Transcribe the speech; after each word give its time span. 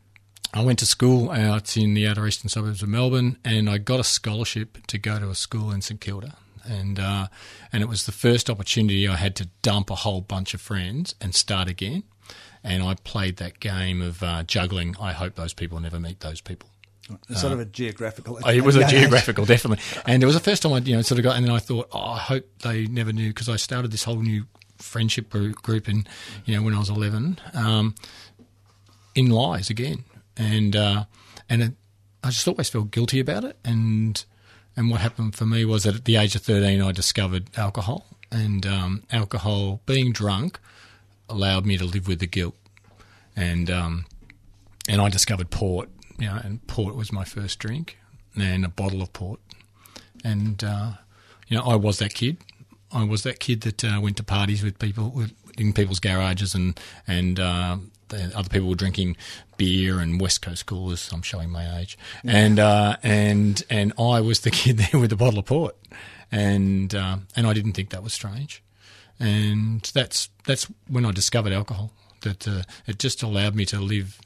I 0.53 0.61
went 0.61 0.79
to 0.79 0.85
school 0.85 1.31
out 1.31 1.75
in 1.75 1.95
the 1.95 2.07
outer 2.07 2.27
eastern 2.27 2.47
suburbs 2.47 2.83
of 2.83 2.89
Melbourne, 2.89 3.37
and 3.43 3.67
I 3.67 3.79
got 3.79 3.99
a 3.99 4.03
scholarship 4.03 4.85
to 4.87 4.99
go 4.99 5.19
to 5.19 5.29
a 5.29 5.35
school 5.35 5.71
in 5.71 5.81
St 5.81 5.99
Kilda, 5.99 6.35
and 6.63 6.99
uh, 6.99 7.27
and 7.71 7.81
it 7.81 7.87
was 7.89 8.05
the 8.05 8.11
first 8.11 8.49
opportunity 8.51 9.07
I 9.07 9.15
had 9.15 9.35
to 9.37 9.49
dump 9.63 9.89
a 9.89 9.95
whole 9.95 10.21
bunch 10.21 10.53
of 10.53 10.61
friends 10.61 11.15
and 11.19 11.33
start 11.33 11.67
again, 11.67 12.03
and 12.63 12.83
I 12.83 12.93
played 13.03 13.37
that 13.37 13.59
game 13.59 14.01
of 14.01 14.21
uh, 14.21 14.43
juggling. 14.43 14.95
I 15.01 15.11
hope 15.13 15.35
those 15.35 15.53
people 15.53 15.79
never 15.79 15.99
meet 15.99 16.19
those 16.19 16.39
people. 16.39 16.69
Sort 17.35 17.51
of 17.51 17.59
a 17.59 17.65
geographical. 17.65 18.39
Oh, 18.43 18.49
it 18.49 18.63
was 18.63 18.75
a 18.75 18.87
geographical, 18.87 19.45
definitely. 19.45 19.83
And 20.05 20.23
it 20.23 20.25
was 20.25 20.35
the 20.35 20.41
first 20.41 20.61
time 20.61 20.71
I, 20.71 20.77
you 20.77 20.95
know, 20.95 21.01
sort 21.01 21.19
of 21.19 21.23
got, 21.23 21.35
and 21.35 21.45
then 21.45 21.53
I 21.53 21.59
thought, 21.59 21.89
oh, 21.91 21.99
I 21.99 22.19
hope 22.19 22.45
they 22.59 22.85
never 22.85 23.11
knew 23.11 23.29
because 23.29 23.49
I 23.49 23.57
started 23.57 23.91
this 23.91 24.03
whole 24.03 24.21
new 24.21 24.45
friendship 24.77 25.29
group 25.29 25.89
in, 25.89 26.05
you 26.45 26.55
know, 26.55 26.61
when 26.61 26.73
I 26.73 26.79
was 26.79 26.89
11, 26.89 27.41
um, 27.55 27.95
in 29.15 29.31
lies 29.31 29.69
again. 29.69 30.05
And, 30.37 30.75
uh, 30.75 31.05
and 31.49 31.61
it, 31.61 31.73
I 32.23 32.29
just 32.29 32.47
always 32.47 32.69
felt 32.69 32.91
guilty 32.91 33.19
about 33.19 33.43
it. 33.43 33.57
And, 33.63 34.23
and 34.75 34.89
what 34.89 35.01
happened 35.01 35.35
for 35.35 35.45
me 35.45 35.65
was 35.65 35.83
that 35.83 35.95
at 35.95 36.05
the 36.05 36.15
age 36.15 36.35
of 36.35 36.41
13, 36.41 36.81
I 36.81 36.91
discovered 36.91 37.49
alcohol. 37.57 38.05
And 38.31 38.65
um, 38.65 39.03
alcohol, 39.11 39.81
being 39.85 40.11
drunk, 40.11 40.59
allowed 41.29 41.65
me 41.65 41.77
to 41.77 41.85
live 41.85 42.07
with 42.07 42.19
the 42.19 42.27
guilt. 42.27 42.55
And, 43.35 43.69
um, 43.69 44.05
and 44.87 45.01
I 45.01 45.09
discovered 45.09 45.49
port, 45.49 45.89
you 46.17 46.27
know, 46.27 46.39
and 46.43 46.65
port 46.67 46.95
was 46.95 47.11
my 47.11 47.23
first 47.23 47.59
drink, 47.59 47.97
and 48.35 48.65
a 48.65 48.69
bottle 48.69 49.01
of 49.01 49.13
port. 49.13 49.39
And, 50.23 50.63
uh, 50.63 50.93
you 51.47 51.57
know, 51.57 51.63
I 51.63 51.75
was 51.75 51.99
that 51.99 52.13
kid 52.13 52.37
I 52.93 53.03
was 53.03 53.23
that 53.23 53.39
kid 53.39 53.61
that 53.61 53.83
uh, 53.83 53.99
went 54.01 54.17
to 54.17 54.23
parties 54.23 54.63
with 54.63 54.77
people 54.77 55.25
in 55.57 55.73
people's 55.73 55.99
garages, 55.99 56.53
and 56.53 56.79
and 57.07 57.39
uh, 58.13 58.37
other 58.37 58.49
people 58.49 58.69
were 58.69 58.75
drinking 58.75 59.17
beer 59.57 59.99
and 59.99 60.19
West 60.21 60.41
Coast 60.41 60.65
coolers. 60.65 61.11
I'm 61.11 61.21
showing 61.21 61.49
my 61.49 61.79
age, 61.79 61.97
and 62.23 62.59
uh, 62.59 62.97
and 63.03 63.63
and 63.69 63.93
I 63.97 64.21
was 64.21 64.41
the 64.41 64.51
kid 64.61 64.77
there 64.77 64.99
with 64.99 65.11
a 65.11 65.15
bottle 65.15 65.39
of 65.39 65.45
port, 65.45 65.75
and 66.31 66.93
uh, 66.93 67.17
and 67.35 67.47
I 67.47 67.53
didn't 67.53 67.73
think 67.73 67.89
that 67.89 68.03
was 68.03 68.13
strange, 68.13 68.63
and 69.19 69.81
that's 69.93 70.29
that's 70.45 70.67
when 70.87 71.05
I 71.05 71.11
discovered 71.11 71.53
alcohol. 71.53 71.91
That 72.21 72.47
uh, 72.47 72.63
it 72.87 72.99
just 72.99 73.21
allowed 73.21 73.55
me 73.55 73.65
to 73.65 73.79
live 73.79 74.19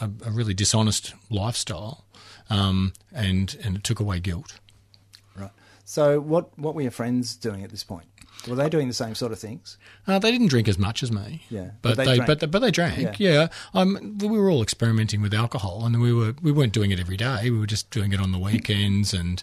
a, 0.00 0.10
a 0.26 0.30
really 0.30 0.54
dishonest 0.54 1.14
lifestyle, 1.28 2.04
um, 2.48 2.92
and 3.12 3.56
and 3.64 3.76
it 3.76 3.84
took 3.84 4.00
away 4.00 4.20
guilt. 4.20 4.58
Right. 5.36 5.50
So, 5.84 6.20
what 6.20 6.56
what 6.58 6.74
were 6.74 6.82
your 6.82 6.90
friends 6.90 7.36
doing 7.36 7.64
at 7.64 7.70
this 7.70 7.84
point? 7.84 8.06
Were 8.48 8.54
they 8.54 8.68
doing 8.68 8.88
the 8.88 8.94
same 8.94 9.14
sort 9.14 9.32
of 9.32 9.38
things? 9.38 9.76
Uh, 10.06 10.18
they 10.18 10.30
didn't 10.30 10.48
drink 10.48 10.68
as 10.68 10.78
much 10.78 11.02
as 11.02 11.12
me. 11.12 11.42
Yeah, 11.50 11.70
but, 11.82 11.96
but 11.96 12.04
they, 12.04 12.18
they 12.18 12.24
but 12.24 12.50
but 12.50 12.58
they 12.60 12.70
drank. 12.70 13.18
Yeah, 13.18 13.32
yeah. 13.32 13.48
Um, 13.74 14.18
we 14.18 14.28
were 14.28 14.50
all 14.50 14.62
experimenting 14.62 15.20
with 15.22 15.34
alcohol, 15.34 15.84
and 15.84 16.00
we 16.00 16.12
were 16.12 16.34
we 16.42 16.52
weren't 16.52 16.72
doing 16.72 16.90
it 16.90 16.98
every 17.00 17.16
day. 17.16 17.50
We 17.50 17.58
were 17.58 17.66
just 17.66 17.90
doing 17.90 18.12
it 18.12 18.20
on 18.20 18.32
the 18.32 18.38
weekends, 18.38 19.12
and 19.12 19.42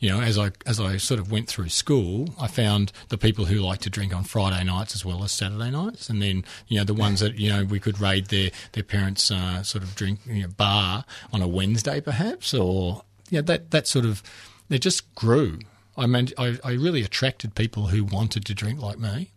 you 0.00 0.08
know, 0.08 0.20
as 0.20 0.38
I 0.38 0.52
as 0.66 0.80
I 0.80 0.96
sort 0.96 1.20
of 1.20 1.30
went 1.30 1.48
through 1.48 1.68
school, 1.68 2.34
I 2.40 2.46
found 2.46 2.92
the 3.08 3.18
people 3.18 3.46
who 3.46 3.56
liked 3.56 3.82
to 3.82 3.90
drink 3.90 4.14
on 4.14 4.24
Friday 4.24 4.64
nights 4.64 4.94
as 4.94 5.04
well 5.04 5.22
as 5.24 5.32
Saturday 5.32 5.70
nights, 5.70 6.08
and 6.08 6.22
then 6.22 6.44
you 6.68 6.78
know 6.78 6.84
the 6.84 6.94
ones 6.94 7.20
that 7.20 7.38
you 7.38 7.50
know 7.50 7.64
we 7.64 7.80
could 7.80 8.00
raid 8.00 8.26
their 8.26 8.50
their 8.72 8.84
parents' 8.84 9.30
uh, 9.30 9.62
sort 9.62 9.84
of 9.84 9.94
drink 9.94 10.20
you 10.26 10.42
know, 10.42 10.48
bar 10.48 11.04
on 11.32 11.42
a 11.42 11.48
Wednesday 11.48 12.00
perhaps, 12.00 12.54
or 12.54 13.02
yeah, 13.30 13.42
that 13.42 13.70
that 13.72 13.86
sort 13.86 14.04
of 14.04 14.22
it 14.70 14.78
just 14.78 15.14
grew 15.14 15.58
I, 15.98 16.06
mean, 16.06 16.28
I, 16.38 16.58
I 16.64 16.72
really 16.72 17.02
attracted 17.02 17.54
people 17.54 17.88
who 17.88 18.04
wanted 18.04 18.44
to 18.46 18.54
drink 18.54 18.80
like 18.80 18.98
me. 18.98 19.30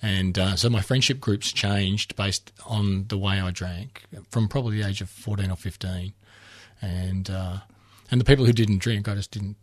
And 0.00 0.38
uh, 0.38 0.56
so 0.56 0.70
my 0.70 0.80
friendship 0.80 1.20
groups 1.20 1.52
changed 1.52 2.16
based 2.16 2.52
on 2.66 3.06
the 3.08 3.18
way 3.18 3.40
I 3.40 3.50
drank 3.50 4.04
from 4.30 4.48
probably 4.48 4.80
the 4.80 4.88
age 4.88 5.00
of 5.00 5.10
14 5.10 5.50
or 5.50 5.56
15. 5.56 6.12
And, 6.80 7.28
uh, 7.28 7.58
and 8.10 8.20
the 8.20 8.24
people 8.24 8.46
who 8.46 8.52
didn't 8.52 8.78
drink, 8.78 9.08
I 9.08 9.14
just 9.14 9.32
didn't 9.32 9.56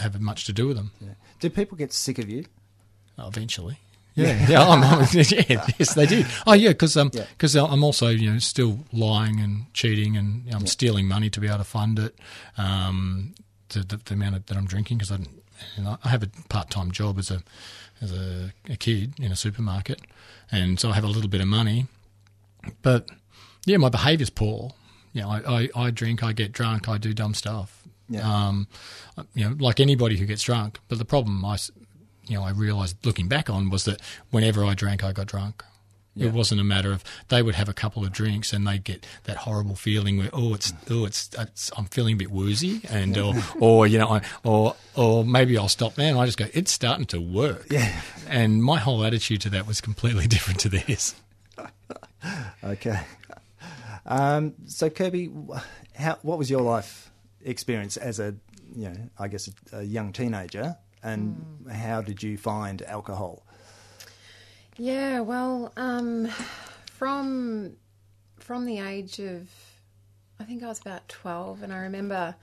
have 0.00 0.20
much 0.20 0.44
to 0.46 0.52
do 0.52 0.66
with 0.66 0.76
them. 0.76 0.90
Yeah. 1.00 1.10
Did 1.40 1.54
people 1.54 1.78
get 1.78 1.92
sick 1.92 2.18
of 2.18 2.28
you? 2.28 2.44
Oh, 3.18 3.28
eventually. 3.28 3.78
Yeah, 4.16 4.48
yeah, 4.48 4.66
I'm, 4.66 4.80
yeah, 5.12 5.66
yes, 5.78 5.94
they 5.94 6.06
did. 6.06 6.26
Oh, 6.46 6.54
yeah, 6.54 6.70
because 6.70 6.96
um, 6.96 7.10
yeah. 7.12 7.64
I'm 7.64 7.84
also 7.84 8.08
you 8.08 8.32
know 8.32 8.38
still 8.38 8.78
lying 8.90 9.40
and 9.40 9.72
cheating 9.74 10.16
and 10.16 10.42
I'm 10.54 10.60
yeah. 10.60 10.66
stealing 10.66 11.06
money 11.06 11.28
to 11.28 11.38
be 11.38 11.46
able 11.46 11.58
to 11.58 11.64
fund 11.64 11.98
it. 11.98 12.18
Um, 12.56 13.34
the, 13.68 13.80
the, 13.80 14.00
the 14.02 14.14
amount 14.14 14.46
that 14.46 14.56
I'm 14.56 14.64
drinking 14.64 14.98
because 14.98 15.12
I 15.12 15.18
and 15.76 15.88
I 15.88 16.08
have 16.08 16.22
a 16.22 16.28
part 16.48 16.70
time 16.70 16.90
job 16.90 17.18
as 17.18 17.30
a 17.30 17.42
as 18.00 18.12
a, 18.12 18.52
a, 18.68 18.76
kid 18.76 19.14
in 19.18 19.32
a 19.32 19.36
supermarket, 19.36 20.02
and 20.52 20.78
so 20.78 20.90
I 20.90 20.94
have 20.94 21.04
a 21.04 21.08
little 21.08 21.30
bit 21.30 21.40
of 21.40 21.48
money. 21.48 21.86
But 22.82 23.08
yeah, 23.64 23.78
my 23.78 23.88
behaviour's 23.88 24.30
poor. 24.30 24.72
You 25.12 25.22
know, 25.22 25.30
I, 25.30 25.40
I, 25.46 25.68
I, 25.74 25.90
drink, 25.90 26.22
I 26.22 26.32
get 26.32 26.52
drunk, 26.52 26.88
I 26.88 26.98
do 26.98 27.14
dumb 27.14 27.32
stuff. 27.32 27.82
Yeah. 28.08 28.20
Um, 28.20 28.68
you 29.34 29.48
know, 29.48 29.56
like 29.58 29.80
anybody 29.80 30.18
who 30.18 30.26
gets 30.26 30.42
drunk. 30.42 30.78
But 30.88 30.98
the 30.98 31.06
problem 31.06 31.42
I, 31.44 31.56
you 32.26 32.36
know, 32.36 32.44
I 32.44 32.50
realised 32.50 33.04
looking 33.06 33.26
back 33.26 33.48
on 33.48 33.70
was 33.70 33.84
that 33.84 34.00
whenever 34.30 34.64
I 34.64 34.74
drank, 34.74 35.02
I 35.02 35.12
got 35.12 35.26
drunk. 35.26 35.64
Yeah. 36.16 36.28
It 36.28 36.32
wasn't 36.32 36.62
a 36.62 36.64
matter 36.64 36.92
of 36.92 37.04
they 37.28 37.42
would 37.42 37.56
have 37.56 37.68
a 37.68 37.74
couple 37.74 38.02
of 38.02 38.10
drinks 38.10 38.54
and 38.54 38.66
they'd 38.66 38.82
get 38.82 39.06
that 39.24 39.36
horrible 39.36 39.76
feeling 39.76 40.16
where 40.16 40.30
oh 40.32 40.54
it's 40.54 40.72
oh 40.90 41.04
it's, 41.04 41.28
it's 41.38 41.70
I'm 41.76 41.84
feeling 41.84 42.14
a 42.14 42.16
bit 42.16 42.30
woozy 42.30 42.80
and 42.88 43.16
or 43.18 43.34
or 43.60 43.86
you 43.86 43.98
know 43.98 44.08
I, 44.08 44.22
or 44.42 44.76
or 44.94 45.24
maybe 45.26 45.58
I'll 45.58 45.68
stop 45.68 45.98
now 45.98 46.04
and 46.04 46.18
I 46.18 46.24
just 46.24 46.38
go 46.38 46.46
it's 46.54 46.72
starting 46.72 47.04
to 47.06 47.20
work. 47.20 47.66
Yeah. 47.70 48.00
And 48.28 48.64
my 48.64 48.78
whole 48.78 49.04
attitude 49.04 49.42
to 49.42 49.50
that 49.50 49.66
was 49.66 49.82
completely 49.82 50.26
different 50.36 50.60
to 50.60 50.70
theirs. 50.70 51.14
okay. 52.64 53.00
Um, 54.06 54.54
so 54.66 54.88
Kirby, 54.88 55.30
how 55.94 56.18
what 56.22 56.38
was 56.38 56.48
your 56.48 56.62
life 56.62 57.10
experience 57.44 57.98
as 57.98 58.18
a 58.18 58.34
you 58.74 58.88
know 58.88 58.96
I 59.18 59.28
guess 59.28 59.50
a, 59.72 59.78
a 59.78 59.82
young 59.82 60.14
teenager 60.14 60.76
and 61.02 61.44
mm. 61.64 61.72
how 61.72 62.00
did 62.00 62.22
you 62.22 62.38
find 62.38 62.80
alcohol? 62.82 63.45
Yeah, 64.78 65.20
well, 65.20 65.72
um, 65.76 66.28
from 66.92 67.76
from 68.38 68.66
the 68.66 68.80
age 68.80 69.18
of 69.18 69.48
I 70.38 70.44
think 70.44 70.62
I 70.62 70.66
was 70.66 70.80
about 70.80 71.08
12, 71.08 71.62
and 71.62 71.72
I 71.72 71.78
remember 71.78 72.34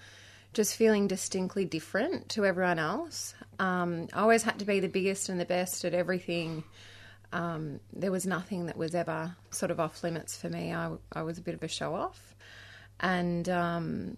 just 0.53 0.75
feeling 0.75 1.07
distinctly 1.07 1.65
different 1.65 2.29
to 2.29 2.45
everyone 2.45 2.79
else. 2.79 3.35
Um, 3.59 4.07
I 4.13 4.21
always 4.21 4.43
had 4.43 4.59
to 4.59 4.65
be 4.65 4.79
the 4.79 4.87
biggest 4.87 5.29
and 5.29 5.39
the 5.39 5.45
best 5.45 5.85
at 5.85 5.93
everything. 5.93 6.63
Um, 7.31 7.79
there 7.91 8.11
was 8.11 8.25
nothing 8.25 8.67
that 8.67 8.77
was 8.77 8.93
ever 8.93 9.35
sort 9.51 9.71
of 9.71 9.79
off 9.79 10.03
limits 10.03 10.35
for 10.37 10.49
me. 10.49 10.73
I, 10.73 10.91
I 11.11 11.23
was 11.23 11.37
a 11.37 11.41
bit 11.41 11.55
of 11.55 11.63
a 11.63 11.67
show 11.67 11.95
off. 11.95 12.35
And 12.99 13.47
um, 13.49 14.17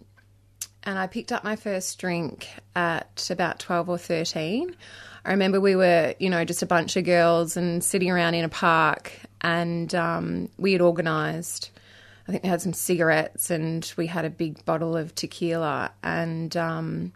and 0.83 0.99
I 0.99 1.07
picked 1.07 1.31
up 1.31 1.43
my 1.43 1.55
first 1.55 1.97
drink 1.99 2.47
at 2.75 3.27
about 3.29 3.59
12 3.59 3.89
or 3.89 3.97
13. 3.97 4.75
I 5.25 5.31
remember 5.31 5.59
we 5.59 5.75
were, 5.75 6.13
you 6.19 6.29
know, 6.29 6.45
just 6.45 6.61
a 6.61 6.67
bunch 6.67 6.95
of 6.95 7.03
girls 7.03 7.57
and 7.57 7.83
sitting 7.83 8.11
around 8.11 8.35
in 8.35 8.45
a 8.45 8.49
park, 8.49 9.11
and 9.41 9.93
um, 9.95 10.49
we 10.57 10.71
had 10.73 10.81
organised. 10.81 11.71
I 12.27 12.31
think 12.31 12.43
we 12.43 12.49
had 12.49 12.61
some 12.61 12.73
cigarettes 12.73 13.51
and 13.51 13.91
we 13.97 14.07
had 14.07 14.25
a 14.25 14.29
big 14.29 14.63
bottle 14.65 14.95
of 14.95 15.13
tequila, 15.15 15.91
and 16.03 16.55
um, 16.55 17.11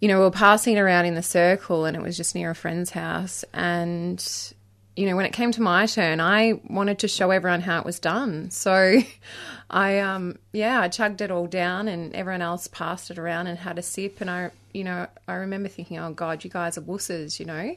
you 0.00 0.08
know, 0.08 0.18
we 0.18 0.24
were 0.24 0.30
passing 0.30 0.78
around 0.78 1.04
in 1.04 1.14
the 1.14 1.22
circle, 1.22 1.84
and 1.84 1.96
it 1.96 2.02
was 2.02 2.16
just 2.16 2.34
near 2.34 2.50
a 2.50 2.54
friend's 2.54 2.90
house, 2.90 3.44
and 3.52 4.52
you 4.96 5.06
know, 5.06 5.16
when 5.16 5.26
it 5.26 5.32
came 5.32 5.50
to 5.52 5.62
my 5.62 5.86
turn, 5.86 6.20
I 6.20 6.60
wanted 6.68 7.00
to 7.00 7.08
show 7.08 7.30
everyone 7.30 7.60
how 7.60 7.80
it 7.80 7.84
was 7.84 7.98
done. 7.98 8.50
So 8.50 9.00
I, 9.70 9.98
um, 9.98 10.38
yeah, 10.52 10.80
I 10.80 10.88
chugged 10.88 11.20
it 11.20 11.30
all 11.30 11.46
down 11.46 11.88
and 11.88 12.14
everyone 12.14 12.42
else 12.42 12.68
passed 12.68 13.10
it 13.10 13.18
around 13.18 13.48
and 13.48 13.58
had 13.58 13.78
a 13.78 13.82
sip. 13.82 14.20
And 14.20 14.30
I, 14.30 14.50
you 14.74 14.84
know, 14.84 15.06
I 15.26 15.34
remember 15.34 15.68
thinking, 15.68 15.98
oh 15.98 16.12
God, 16.12 16.44
you 16.44 16.50
guys 16.50 16.76
are 16.76 16.82
wusses, 16.82 17.38
you 17.40 17.46
know. 17.46 17.74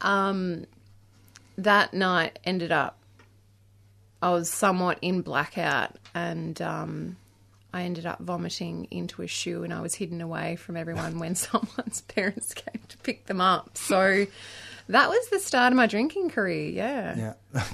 Um, 0.00 0.64
that 1.58 1.92
night 1.92 2.38
ended 2.44 2.72
up, 2.72 2.98
I 4.22 4.30
was 4.30 4.48
somewhat 4.50 4.98
in 5.02 5.20
blackout 5.22 5.96
and, 6.14 6.60
um, 6.62 7.16
I 7.74 7.82
ended 7.82 8.06
up 8.06 8.20
vomiting 8.20 8.86
into 8.90 9.20
a 9.20 9.26
shoe 9.26 9.62
and 9.62 9.74
I 9.74 9.82
was 9.82 9.94
hidden 9.94 10.22
away 10.22 10.56
from 10.56 10.76
everyone 10.78 11.18
when 11.18 11.34
someone's 11.34 12.00
parents 12.02 12.54
came 12.54 12.80
to 12.88 12.96
pick 12.98 13.26
them 13.26 13.40
up. 13.40 13.76
So, 13.76 14.26
that 14.88 15.08
was 15.08 15.28
the 15.30 15.40
start 15.40 15.72
of 15.72 15.76
my 15.76 15.86
drinking 15.86 16.30
career. 16.30 16.70
Yeah. 16.70 17.34
Yeah. 17.54 17.62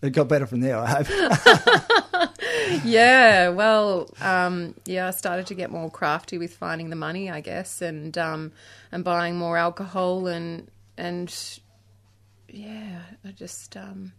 Okay. 0.00 0.06
it 0.06 0.10
got 0.10 0.28
better 0.28 0.46
from 0.46 0.60
there, 0.60 0.78
I 0.78 1.02
hope. 1.02 2.27
yeah. 2.84 3.48
Well, 3.48 4.10
um, 4.20 4.74
yeah, 4.84 5.08
I 5.08 5.10
started 5.10 5.46
to 5.48 5.54
get 5.54 5.70
more 5.70 5.90
crafty 5.90 6.38
with 6.38 6.54
finding 6.54 6.90
the 6.90 6.96
money, 6.96 7.30
I 7.30 7.40
guess, 7.40 7.82
and 7.82 8.16
um, 8.18 8.52
and 8.92 9.04
buying 9.04 9.36
more 9.36 9.56
alcohol 9.56 10.26
and 10.26 10.70
and 10.96 11.60
yeah, 12.48 13.02
I 13.24 13.30
just 13.30 13.76
um, 13.76 14.12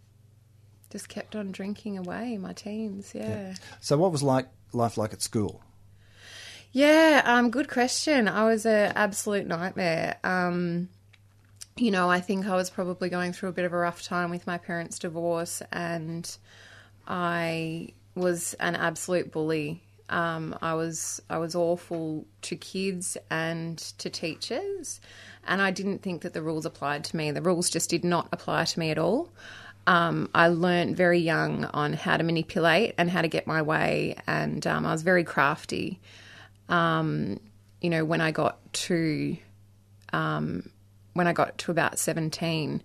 just 0.90 1.08
kept 1.08 1.36
on 1.36 1.52
drinking 1.52 1.98
away 1.98 2.36
my 2.38 2.52
teens. 2.52 3.12
Yeah. 3.14 3.28
yeah. 3.28 3.54
So, 3.80 3.96
what 3.98 4.12
was 4.12 4.22
like 4.22 4.48
life 4.72 4.96
like 4.96 5.12
at 5.12 5.22
school? 5.22 5.62
Yeah, 6.72 7.22
um, 7.24 7.50
good 7.50 7.68
question. 7.68 8.28
I 8.28 8.44
was 8.44 8.64
an 8.64 8.92
absolute 8.94 9.46
nightmare. 9.46 10.18
Um, 10.22 10.88
you 11.76 11.90
know, 11.90 12.08
I 12.08 12.20
think 12.20 12.46
I 12.46 12.54
was 12.54 12.70
probably 12.70 13.08
going 13.08 13.32
through 13.32 13.48
a 13.48 13.52
bit 13.52 13.64
of 13.64 13.72
a 13.72 13.76
rough 13.76 14.02
time 14.02 14.30
with 14.30 14.46
my 14.46 14.58
parents' 14.58 14.98
divorce, 14.98 15.62
and 15.72 16.36
I 17.06 17.94
was 18.14 18.54
an 18.54 18.76
absolute 18.76 19.32
bully. 19.32 19.82
Um, 20.08 20.56
I 20.60 20.74
was 20.74 21.22
I 21.30 21.38
was 21.38 21.54
awful 21.54 22.26
to 22.42 22.56
kids 22.56 23.16
and 23.30 23.78
to 23.98 24.10
teachers, 24.10 25.00
and 25.46 25.62
I 25.62 25.70
didn't 25.70 26.02
think 26.02 26.22
that 26.22 26.32
the 26.32 26.42
rules 26.42 26.66
applied 26.66 27.04
to 27.04 27.16
me. 27.16 27.30
The 27.30 27.42
rules 27.42 27.70
just 27.70 27.90
did 27.90 28.04
not 28.04 28.28
apply 28.32 28.64
to 28.64 28.78
me 28.78 28.90
at 28.90 28.98
all. 28.98 29.30
Um, 29.86 30.28
I 30.34 30.48
learned 30.48 30.96
very 30.96 31.20
young 31.20 31.64
on 31.64 31.92
how 31.92 32.16
to 32.16 32.24
manipulate 32.24 32.94
and 32.98 33.10
how 33.10 33.22
to 33.22 33.28
get 33.28 33.46
my 33.46 33.62
way, 33.62 34.16
and 34.26 34.66
um, 34.66 34.84
I 34.84 34.92
was 34.92 35.02
very 35.02 35.24
crafty. 35.24 36.00
Um, 36.68 37.38
you 37.80 37.90
know, 37.90 38.04
when 38.04 38.20
I 38.20 38.32
got 38.32 38.58
to 38.72 39.36
um, 40.12 40.68
when 41.12 41.26
I 41.26 41.32
got 41.32 41.56
to 41.58 41.70
about 41.70 41.98
17, 41.98 42.82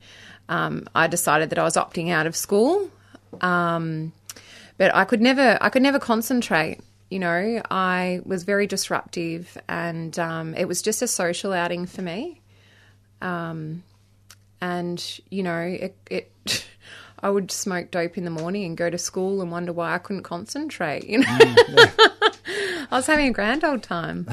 um, 0.49 0.87
I 0.93 1.07
decided 1.07 1.49
that 1.49 1.59
I 1.59 1.63
was 1.63 1.75
opting 1.75 2.11
out 2.11 2.27
of 2.27 2.35
school. 2.35 2.91
Um, 3.41 4.13
but 4.77 4.93
I 4.93 5.05
could 5.05 5.21
never, 5.21 5.57
I 5.61 5.69
could 5.69 5.81
never 5.81 5.99
concentrate. 5.99 6.79
You 7.09 7.19
know, 7.19 7.61
I 7.69 8.21
was 8.25 8.43
very 8.43 8.67
disruptive, 8.67 9.57
and 9.67 10.17
um, 10.17 10.55
it 10.55 10.65
was 10.67 10.81
just 10.81 11.01
a 11.01 11.07
social 11.07 11.53
outing 11.53 11.85
for 11.85 12.01
me. 12.01 12.41
Um, 13.21 13.83
and 14.61 15.19
you 15.29 15.43
know, 15.43 15.59
it, 15.59 15.95
it 16.09 16.31
I 17.19 17.29
would 17.29 17.51
smoke 17.51 17.91
dope 17.91 18.17
in 18.17 18.25
the 18.25 18.31
morning 18.31 18.65
and 18.65 18.77
go 18.77 18.89
to 18.89 18.97
school 18.97 19.41
and 19.41 19.51
wonder 19.51 19.73
why 19.73 19.95
I 19.95 19.97
couldn't 19.97 20.23
concentrate. 20.23 21.05
You 21.05 21.19
know, 21.19 21.27
mm, 21.27 21.57
yeah. 21.69 22.87
I 22.91 22.97
was 22.97 23.07
having 23.07 23.27
a 23.27 23.31
grand 23.31 23.63
old 23.63 23.83
time. 23.83 24.29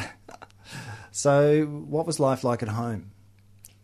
so, 1.11 1.65
what 1.65 2.07
was 2.07 2.21
life 2.21 2.45
like 2.45 2.63
at 2.63 2.69
home? 2.69 3.13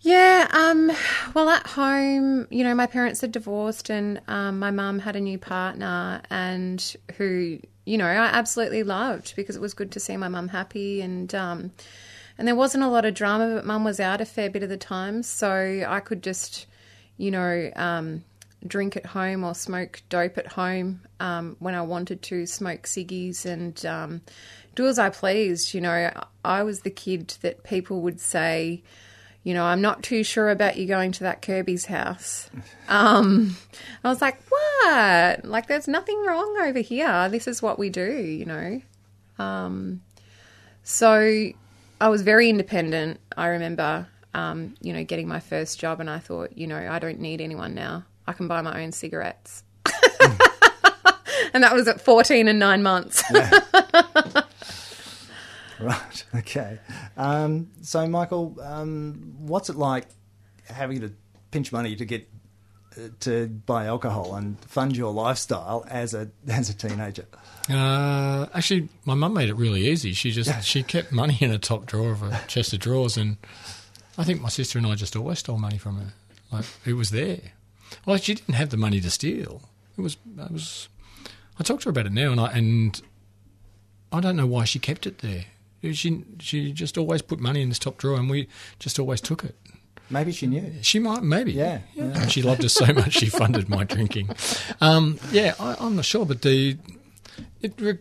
Yeah, 0.00 0.46
um, 0.52 0.92
well, 1.34 1.48
at 1.48 1.66
home, 1.66 2.46
you 2.50 2.62
know, 2.62 2.74
my 2.74 2.86
parents 2.86 3.20
had 3.20 3.32
divorced 3.32 3.90
and 3.90 4.20
um, 4.28 4.58
my 4.60 4.70
mum 4.70 5.00
had 5.00 5.16
a 5.16 5.20
new 5.20 5.38
partner 5.38 6.22
and 6.30 6.96
who, 7.16 7.58
you 7.84 7.98
know, 7.98 8.06
I 8.06 8.26
absolutely 8.26 8.84
loved 8.84 9.34
because 9.34 9.56
it 9.56 9.62
was 9.62 9.74
good 9.74 9.90
to 9.92 10.00
see 10.00 10.16
my 10.16 10.28
mum 10.28 10.48
happy 10.48 11.00
and, 11.00 11.34
um, 11.34 11.72
and 12.38 12.46
there 12.46 12.54
wasn't 12.54 12.84
a 12.84 12.88
lot 12.88 13.04
of 13.04 13.14
drama, 13.14 13.56
but 13.56 13.66
mum 13.66 13.82
was 13.82 13.98
out 13.98 14.20
a 14.20 14.24
fair 14.24 14.48
bit 14.48 14.62
of 14.62 14.68
the 14.68 14.76
time. 14.76 15.24
So 15.24 15.84
I 15.86 15.98
could 15.98 16.22
just, 16.22 16.66
you 17.16 17.32
know, 17.32 17.70
um, 17.74 18.22
drink 18.64 18.96
at 18.96 19.06
home 19.06 19.42
or 19.42 19.52
smoke 19.52 20.02
dope 20.08 20.38
at 20.38 20.46
home 20.46 21.00
um, 21.18 21.56
when 21.58 21.74
I 21.74 21.82
wanted 21.82 22.22
to, 22.22 22.46
smoke 22.46 22.84
ciggies 22.84 23.44
and 23.44 23.84
um, 23.84 24.20
do 24.76 24.86
as 24.86 25.00
I 25.00 25.10
pleased. 25.10 25.74
You 25.74 25.80
know, 25.80 26.12
I 26.44 26.62
was 26.62 26.80
the 26.82 26.90
kid 26.90 27.34
that 27.42 27.64
people 27.64 28.00
would 28.02 28.20
say, 28.20 28.84
you 29.48 29.54
know, 29.54 29.64
I'm 29.64 29.80
not 29.80 30.02
too 30.02 30.24
sure 30.24 30.50
about 30.50 30.76
you 30.76 30.84
going 30.84 31.10
to 31.12 31.24
that 31.24 31.40
Kirby's 31.40 31.86
house. 31.86 32.50
Um, 32.86 33.56
I 34.04 34.10
was 34.10 34.20
like, 34.20 34.38
what? 34.46 35.42
Like, 35.46 35.68
there's 35.68 35.88
nothing 35.88 36.22
wrong 36.26 36.58
over 36.60 36.80
here. 36.80 37.30
This 37.30 37.48
is 37.48 37.62
what 37.62 37.78
we 37.78 37.88
do, 37.88 38.12
you 38.12 38.44
know. 38.44 38.82
Um, 39.38 40.02
so 40.82 41.48
I 41.98 42.08
was 42.10 42.20
very 42.20 42.50
independent. 42.50 43.20
I 43.38 43.46
remember, 43.46 44.06
um, 44.34 44.74
you 44.82 44.92
know, 44.92 45.02
getting 45.02 45.26
my 45.26 45.40
first 45.40 45.80
job, 45.80 46.00
and 46.00 46.10
I 46.10 46.18
thought, 46.18 46.58
you 46.58 46.66
know, 46.66 46.86
I 46.86 46.98
don't 46.98 47.18
need 47.18 47.40
anyone 47.40 47.74
now. 47.74 48.04
I 48.26 48.34
can 48.34 48.48
buy 48.48 48.60
my 48.60 48.82
own 48.82 48.92
cigarettes. 48.92 49.62
and 51.54 51.64
that 51.64 51.72
was 51.72 51.88
at 51.88 52.02
14 52.02 52.48
and 52.48 52.58
nine 52.58 52.82
months. 52.82 53.24
Right. 55.84 56.24
Okay. 56.34 56.78
Um, 57.16 57.70
so, 57.82 58.06
Michael, 58.08 58.56
um, 58.60 59.34
what's 59.38 59.70
it 59.70 59.76
like 59.76 60.06
having 60.66 61.00
to 61.02 61.12
pinch 61.50 61.72
money 61.72 61.94
to 61.96 62.04
get 62.04 62.28
uh, 62.96 63.08
to 63.20 63.46
buy 63.46 63.86
alcohol 63.86 64.34
and 64.34 64.58
fund 64.64 64.96
your 64.96 65.12
lifestyle 65.12 65.84
as 65.88 66.14
a 66.14 66.30
as 66.48 66.68
a 66.68 66.74
teenager? 66.74 67.26
Uh, 67.70 68.46
actually, 68.54 68.88
my 69.04 69.14
mum 69.14 69.34
made 69.34 69.48
it 69.48 69.54
really 69.54 69.86
easy. 69.88 70.12
She 70.14 70.30
just 70.32 70.64
she 70.64 70.82
kept 70.82 71.12
money 71.12 71.38
in 71.40 71.50
a 71.50 71.58
top 71.58 71.86
drawer 71.86 72.10
of 72.10 72.22
a 72.22 72.40
chest 72.48 72.72
of 72.72 72.80
drawers, 72.80 73.16
and 73.16 73.36
I 74.16 74.24
think 74.24 74.40
my 74.40 74.48
sister 74.48 74.78
and 74.78 74.86
I 74.86 74.94
just 74.96 75.14
always 75.14 75.38
stole 75.38 75.58
money 75.58 75.78
from 75.78 75.98
her. 75.98 76.12
Like 76.50 76.64
it 76.84 76.94
was 76.94 77.10
there. 77.10 77.52
Well, 78.04 78.16
she 78.16 78.34
didn't 78.34 78.54
have 78.54 78.70
the 78.70 78.76
money 78.76 79.00
to 79.00 79.10
steal. 79.10 79.62
It 79.96 80.00
was. 80.00 80.16
It 80.38 80.50
was. 80.50 80.88
I 81.58 81.62
talked 81.62 81.82
to 81.82 81.88
her 81.88 81.90
about 81.90 82.06
it 82.06 82.12
now, 82.12 82.32
and 82.32 82.40
I 82.40 82.52
and 82.52 83.00
I 84.12 84.20
don't 84.20 84.36
know 84.36 84.46
why 84.46 84.64
she 84.64 84.78
kept 84.78 85.06
it 85.06 85.18
there. 85.18 85.44
She 85.82 86.24
she 86.40 86.72
just 86.72 86.98
always 86.98 87.22
put 87.22 87.38
money 87.40 87.62
in 87.62 87.68
this 87.68 87.78
top 87.78 87.98
drawer, 87.98 88.18
and 88.18 88.28
we 88.28 88.48
just 88.78 88.98
always 88.98 89.20
took 89.20 89.44
it. 89.44 89.56
Maybe 90.10 90.32
she 90.32 90.46
knew. 90.46 90.72
She 90.80 90.98
might, 90.98 91.22
maybe. 91.22 91.52
Yeah. 91.52 91.80
yeah. 91.94 92.06
yeah. 92.06 92.26
She 92.28 92.42
loved 92.42 92.64
us 92.64 92.72
so 92.72 92.92
much, 92.94 93.12
she 93.12 93.26
funded 93.26 93.68
my 93.68 93.84
drinking. 93.84 94.30
Um, 94.80 95.18
yeah, 95.30 95.54
I, 95.60 95.84
am 95.84 95.96
not 95.96 96.06
sure, 96.06 96.24
but 96.24 96.42
the 96.42 96.78
it 97.60 97.74
re, 97.78 97.98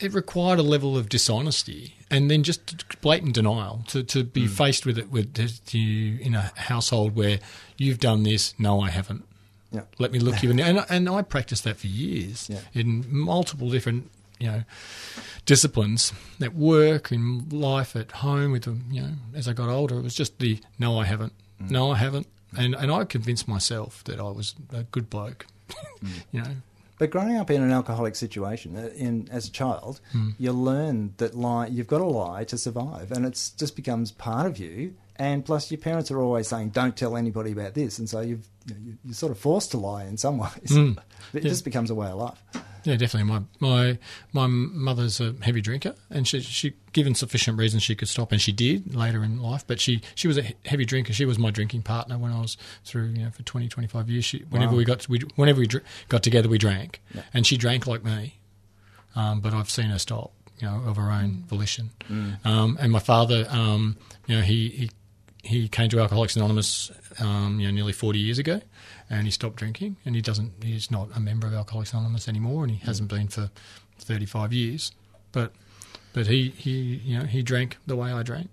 it 0.00 0.14
required 0.14 0.58
a 0.58 0.62
level 0.62 0.96
of 0.96 1.08
dishonesty 1.08 1.94
and 2.10 2.30
then 2.30 2.42
just 2.42 3.00
blatant 3.00 3.34
denial 3.34 3.84
to, 3.88 4.02
to 4.02 4.24
be 4.24 4.44
mm. 4.44 4.50
faced 4.50 4.86
with 4.86 4.98
it 4.98 5.10
with 5.10 5.74
you 5.74 6.18
in 6.20 6.34
a 6.34 6.52
household 6.56 7.14
where 7.14 7.38
you've 7.76 8.00
done 8.00 8.22
this, 8.22 8.54
no, 8.58 8.80
I 8.80 8.90
haven't. 8.90 9.24
Yeah. 9.70 9.82
Let 9.98 10.12
me 10.12 10.18
look 10.18 10.42
you 10.42 10.50
in 10.50 10.56
the, 10.56 10.64
and 10.64 10.86
and 10.88 11.08
I 11.08 11.22
practiced 11.22 11.64
that 11.64 11.76
for 11.76 11.86
years 11.86 12.48
yeah. 12.48 12.60
in 12.72 13.04
multiple 13.08 13.68
different 13.68 14.10
you 14.38 14.46
know 14.46 14.62
disciplines 15.46 16.12
at 16.40 16.54
work 16.54 17.10
in 17.10 17.48
life 17.48 17.96
at 17.96 18.10
home 18.12 18.52
with 18.52 18.64
them 18.64 18.84
you 18.90 19.02
know 19.02 19.12
as 19.34 19.48
I 19.48 19.52
got 19.52 19.68
older 19.68 19.98
it 19.98 20.02
was 20.02 20.14
just 20.14 20.38
the 20.38 20.60
no 20.78 20.98
I 20.98 21.04
haven't 21.04 21.32
mm. 21.62 21.70
no 21.70 21.92
I 21.92 21.96
haven't 21.96 22.26
and 22.56 22.74
and 22.74 22.90
I 22.90 23.04
convinced 23.04 23.48
myself 23.48 24.04
that 24.04 24.20
I 24.20 24.30
was 24.30 24.54
a 24.72 24.84
good 24.84 25.10
bloke 25.10 25.46
mm. 26.02 26.22
you 26.32 26.42
know 26.42 26.54
but 26.98 27.10
growing 27.10 27.36
up 27.36 27.48
in 27.50 27.62
an 27.62 27.70
alcoholic 27.70 28.16
situation, 28.16 28.76
uh, 28.76 28.90
in 28.94 29.28
as 29.30 29.46
a 29.46 29.52
child, 29.52 30.00
mm. 30.12 30.34
you 30.36 30.52
learn 30.52 31.14
that 31.18 31.36
lie 31.36 31.68
you've 31.68 31.86
got 31.86 31.98
to 31.98 32.04
lie 32.04 32.44
to 32.44 32.58
survive, 32.58 33.12
and 33.12 33.24
it 33.24 33.52
just 33.56 33.76
becomes 33.76 34.10
part 34.10 34.46
of 34.46 34.58
you 34.58 34.94
And 35.20 35.44
plus, 35.44 35.70
your 35.70 35.78
parents 35.78 36.10
are 36.12 36.20
always 36.20 36.46
saying, 36.48 36.70
"Don't 36.70 36.96
tell 36.96 37.16
anybody 37.16 37.50
about 37.52 37.74
this," 37.74 37.98
and 37.98 38.08
so 38.08 38.20
you've, 38.20 38.46
you 38.66 38.74
know, 38.74 38.80
you're 39.04 39.14
sort 39.14 39.32
of 39.32 39.38
forced 39.38 39.72
to 39.72 39.76
lie 39.78 40.04
in 40.04 40.16
some 40.16 40.38
ways. 40.44 40.50
Mm. 40.70 40.96
it 41.32 41.42
Yeah. 41.42 41.48
just 41.50 41.64
becomes 41.64 41.90
a 41.90 41.94
way 41.94 42.06
of 42.08 42.18
life. 42.18 42.38
Yeah, 42.84 42.94
definitely. 42.96 43.28
My 43.30 43.42
my 43.58 43.98
my 44.32 44.46
mother's 44.46 45.20
a 45.20 45.34
heavy 45.42 45.60
drinker, 45.60 45.96
and 46.08 46.26
she 46.26 46.40
she 46.40 46.74
given 46.92 47.16
sufficient 47.16 47.58
reasons 47.58 47.82
she 47.82 47.96
could 47.96 48.06
stop, 48.08 48.30
and 48.30 48.40
she 48.40 48.52
did 48.52 48.94
later 48.94 49.24
in 49.24 49.42
life. 49.42 49.64
But 49.66 49.80
she 49.80 50.00
she 50.14 50.28
was 50.28 50.38
a 50.38 50.44
heavy 50.64 50.84
drinker. 50.84 51.12
She 51.12 51.24
was 51.24 51.36
my 51.38 51.50
drinking 51.50 51.82
partner 51.82 52.16
when 52.16 52.30
I 52.32 52.40
was 52.40 52.56
through 52.84 53.06
you 53.08 53.24
know 53.24 53.30
for 53.30 53.42
20, 53.42 53.68
25 53.68 54.08
years. 54.08 54.24
She, 54.24 54.38
whenever 54.50 54.72
Wow. 54.72 54.78
we 54.78 54.84
got 54.84 55.08
we 55.08 55.18
whenever 55.34 55.58
we 55.58 55.66
dr- 55.66 55.84
got 56.08 56.22
together, 56.22 56.48
we 56.48 56.58
drank, 56.58 57.02
and 57.34 57.44
she 57.44 57.56
drank 57.56 57.88
like 57.88 58.04
me. 58.04 58.38
Um, 59.16 59.40
but 59.40 59.52
I've 59.52 59.68
seen 59.68 59.86
her 59.86 59.98
stop, 59.98 60.30
you 60.60 60.68
know, 60.68 60.80
of 60.86 60.96
her 60.96 61.10
own 61.10 61.42
volition. 61.48 61.90
Um, 62.44 62.78
and 62.80 62.92
my 62.92 63.00
father, 63.00 63.46
um, 63.50 63.96
you 64.28 64.36
know, 64.36 64.42
he, 64.42 64.68
he 64.68 64.90
he 65.42 65.68
came 65.68 65.88
to 65.90 66.00
Alcoholics 66.00 66.36
Anonymous, 66.36 66.90
um, 67.20 67.60
you 67.60 67.66
know, 67.66 67.74
nearly 67.74 67.92
forty 67.92 68.18
years 68.18 68.38
ago, 68.38 68.60
and 69.08 69.26
he 69.26 69.30
stopped 69.30 69.56
drinking. 69.56 69.96
And 70.04 70.14
he 70.14 70.20
doesn't. 70.22 70.52
He's 70.62 70.90
not 70.90 71.08
a 71.14 71.20
member 71.20 71.46
of 71.46 71.54
Alcoholics 71.54 71.92
Anonymous 71.92 72.28
anymore, 72.28 72.64
and 72.64 72.72
he 72.72 72.78
hasn't 72.84 73.08
been 73.08 73.28
for 73.28 73.50
thirty-five 73.98 74.52
years. 74.52 74.92
But 75.32 75.52
but 76.12 76.26
he 76.26 76.50
he 76.50 77.00
you 77.04 77.18
know 77.18 77.24
he 77.24 77.42
drank 77.42 77.78
the 77.86 77.96
way 77.96 78.12
I 78.12 78.22
drank. 78.22 78.50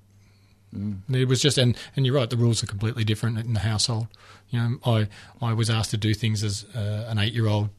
It 1.10 1.28
was 1.28 1.42
just 1.42 1.58
and 1.58 1.78
and 1.96 2.06
you're 2.06 2.16
right. 2.16 2.30
The 2.30 2.38
rules 2.38 2.62
are 2.64 2.68
completely 2.68 3.04
different 3.04 3.38
in 3.40 3.54
the 3.54 3.62
household. 3.62 4.08
You 4.50 4.60
know, 4.60 4.78
I 4.86 5.08
I 5.42 5.54
was 5.54 5.70
asked 5.70 5.92
to 5.92 5.98
do 5.98 6.14
things 6.14 6.44
as 6.44 6.66
uh, 6.76 7.06
an 7.08 7.18
eight-year-old 7.18 7.70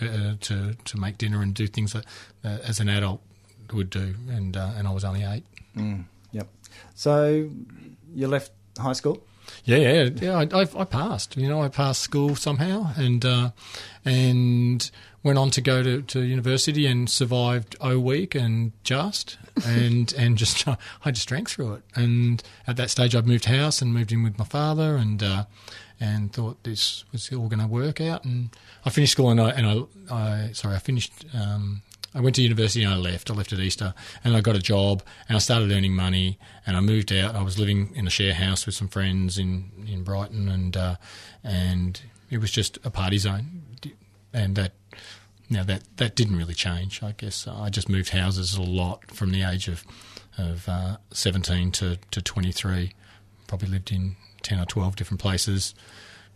uh, 0.00 0.34
to 0.40 0.74
to 0.74 0.96
make 0.96 1.18
dinner 1.18 1.42
and 1.42 1.52
do 1.54 1.66
things 1.66 1.92
that 1.92 2.06
uh, 2.44 2.58
as 2.62 2.80
an 2.80 2.88
adult 2.88 3.20
would 3.72 3.90
do, 3.90 4.14
and 4.30 4.56
uh, 4.56 4.72
and 4.76 4.86
I 4.86 4.92
was 4.92 5.04
only 5.04 5.24
eight. 5.24 5.44
Yep. 6.34 6.48
So 6.94 7.50
you 8.14 8.28
left 8.28 8.52
high 8.78 8.92
school. 8.92 9.24
Yeah, 9.64 9.76
yeah, 9.76 10.10
yeah. 10.20 10.38
I, 10.38 10.62
I, 10.62 10.68
I 10.76 10.84
passed. 10.84 11.36
You 11.36 11.48
know, 11.48 11.62
I 11.62 11.68
passed 11.68 12.00
school 12.02 12.34
somehow, 12.34 12.92
and 12.96 13.24
uh, 13.24 13.50
and 14.04 14.90
went 15.22 15.38
on 15.38 15.50
to 15.50 15.60
go 15.60 15.82
to, 15.82 16.02
to 16.02 16.20
university 16.20 16.86
and 16.86 17.08
survived 17.08 17.76
O 17.80 17.98
week 17.98 18.34
and 18.34 18.72
just 18.82 19.38
and 19.66 20.12
and 20.14 20.36
just 20.36 20.66
I 21.04 21.10
just 21.10 21.28
drank 21.28 21.48
through 21.48 21.74
it. 21.74 21.82
And 21.94 22.42
at 22.66 22.76
that 22.76 22.90
stage, 22.90 23.14
I'd 23.14 23.26
moved 23.26 23.44
house 23.44 23.80
and 23.80 23.94
moved 23.94 24.12
in 24.12 24.22
with 24.22 24.38
my 24.38 24.44
father, 24.44 24.96
and 24.96 25.22
uh, 25.22 25.44
and 26.00 26.32
thought 26.32 26.64
this 26.64 27.04
was 27.12 27.32
all 27.32 27.48
going 27.48 27.60
to 27.60 27.68
work 27.68 28.00
out. 28.00 28.24
And 28.24 28.50
I 28.84 28.90
finished 28.90 29.12
school, 29.12 29.30
and 29.30 29.40
I 29.40 29.50
and 29.50 29.66
I, 30.10 30.14
I 30.14 30.52
sorry, 30.52 30.74
I 30.74 30.78
finished. 30.78 31.12
Um, 31.32 31.82
I 32.14 32.20
went 32.20 32.36
to 32.36 32.42
university 32.42 32.84
and 32.84 32.94
I 32.94 32.96
left. 32.96 33.30
I 33.30 33.34
left 33.34 33.52
at 33.52 33.58
Easter 33.58 33.92
and 34.22 34.36
I 34.36 34.40
got 34.40 34.54
a 34.54 34.60
job 34.60 35.02
and 35.28 35.36
I 35.36 35.40
started 35.40 35.72
earning 35.72 35.94
money 35.94 36.38
and 36.66 36.76
I 36.76 36.80
moved 36.80 37.12
out. 37.12 37.34
I 37.34 37.42
was 37.42 37.58
living 37.58 37.90
in 37.94 38.06
a 38.06 38.10
share 38.10 38.34
house 38.34 38.66
with 38.66 38.76
some 38.76 38.88
friends 38.88 39.36
in, 39.36 39.70
in 39.86 40.04
Brighton 40.04 40.48
and 40.48 40.76
uh, 40.76 40.96
and 41.42 42.00
it 42.30 42.38
was 42.38 42.50
just 42.50 42.78
a 42.84 42.90
party 42.90 43.18
zone. 43.18 43.62
And 44.32 44.54
that 44.56 44.72
now 45.50 45.64
that 45.64 45.82
that 45.96 46.14
didn't 46.14 46.36
really 46.36 46.54
change. 46.54 47.02
I 47.02 47.12
guess 47.16 47.46
I 47.48 47.68
just 47.68 47.88
moved 47.88 48.10
houses 48.10 48.54
a 48.54 48.62
lot 48.62 49.10
from 49.10 49.30
the 49.30 49.42
age 49.42 49.68
of 49.68 49.84
of 50.38 50.68
uh, 50.68 50.96
17 51.12 51.70
to, 51.72 51.98
to 52.10 52.22
23. 52.22 52.92
Probably 53.46 53.68
lived 53.68 53.92
in 53.92 54.16
10 54.42 54.60
or 54.60 54.64
12 54.64 54.96
different 54.96 55.20
places. 55.20 55.74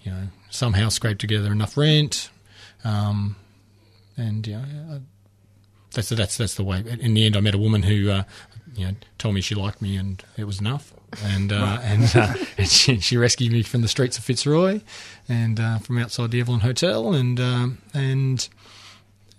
You 0.03 0.13
know, 0.13 0.23
somehow 0.51 0.89
scraped 0.89 1.21
together 1.21 1.51
enough 1.51 1.77
rent. 1.77 2.31
Um, 2.85 3.37
and 4.17 4.47
you 4.47 4.57
know, 4.57 5.01
that's 5.93 6.09
that's 6.11 6.37
that's 6.37 6.55
the 6.55 6.65
way. 6.65 6.85
In 7.01 7.15
the 7.15 7.25
end, 7.25 7.37
I 7.37 7.41
met 7.41 7.55
a 7.55 7.59
woman 7.59 7.83
who, 7.83 8.11
uh, 8.11 8.25
you 8.75 8.87
know, 8.87 8.95
told 9.19 9.35
me 9.35 9.41
she 9.41 9.55
liked 9.55 9.81
me, 9.81 9.97
and 9.97 10.23
it 10.37 10.45
was 10.45 10.61
enough. 10.61 10.93
And 11.25 11.53
uh, 11.53 11.79
and, 11.83 12.15
uh, 12.15 12.35
and 12.59 12.69
she, 12.69 13.01
she 13.01 13.17
rescued 13.17 13.53
me 13.53 13.63
from 13.63 13.83
the 13.83 13.89
streets 13.89 14.19
of 14.19 14.25
Fitzroy, 14.25 14.81
and 15.29 15.59
uh, 15.59 15.79
from 15.79 15.99
outside 15.99 16.31
the 16.31 16.41
Evelyn 16.41 16.61
Hotel, 16.61 17.15
and 17.15 17.41
um, 17.41 17.79
and 17.95 18.49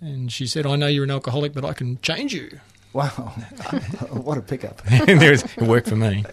and 0.00 0.32
she 0.32 0.46
said, 0.46 0.66
"I 0.66 0.76
know 0.76 0.88
you're 0.88 1.04
an 1.04 1.10
alcoholic, 1.10 1.52
but 1.52 1.64
I 1.64 1.72
can 1.72 2.00
change 2.02 2.34
you." 2.34 2.60
Wow, 2.92 3.06
what 4.10 4.36
a 4.36 4.42
pickup! 4.42 4.82
there 5.06 5.30
was, 5.30 5.44
it 5.44 5.62
worked 5.62 5.88
for 5.88 5.96
me. 5.96 6.24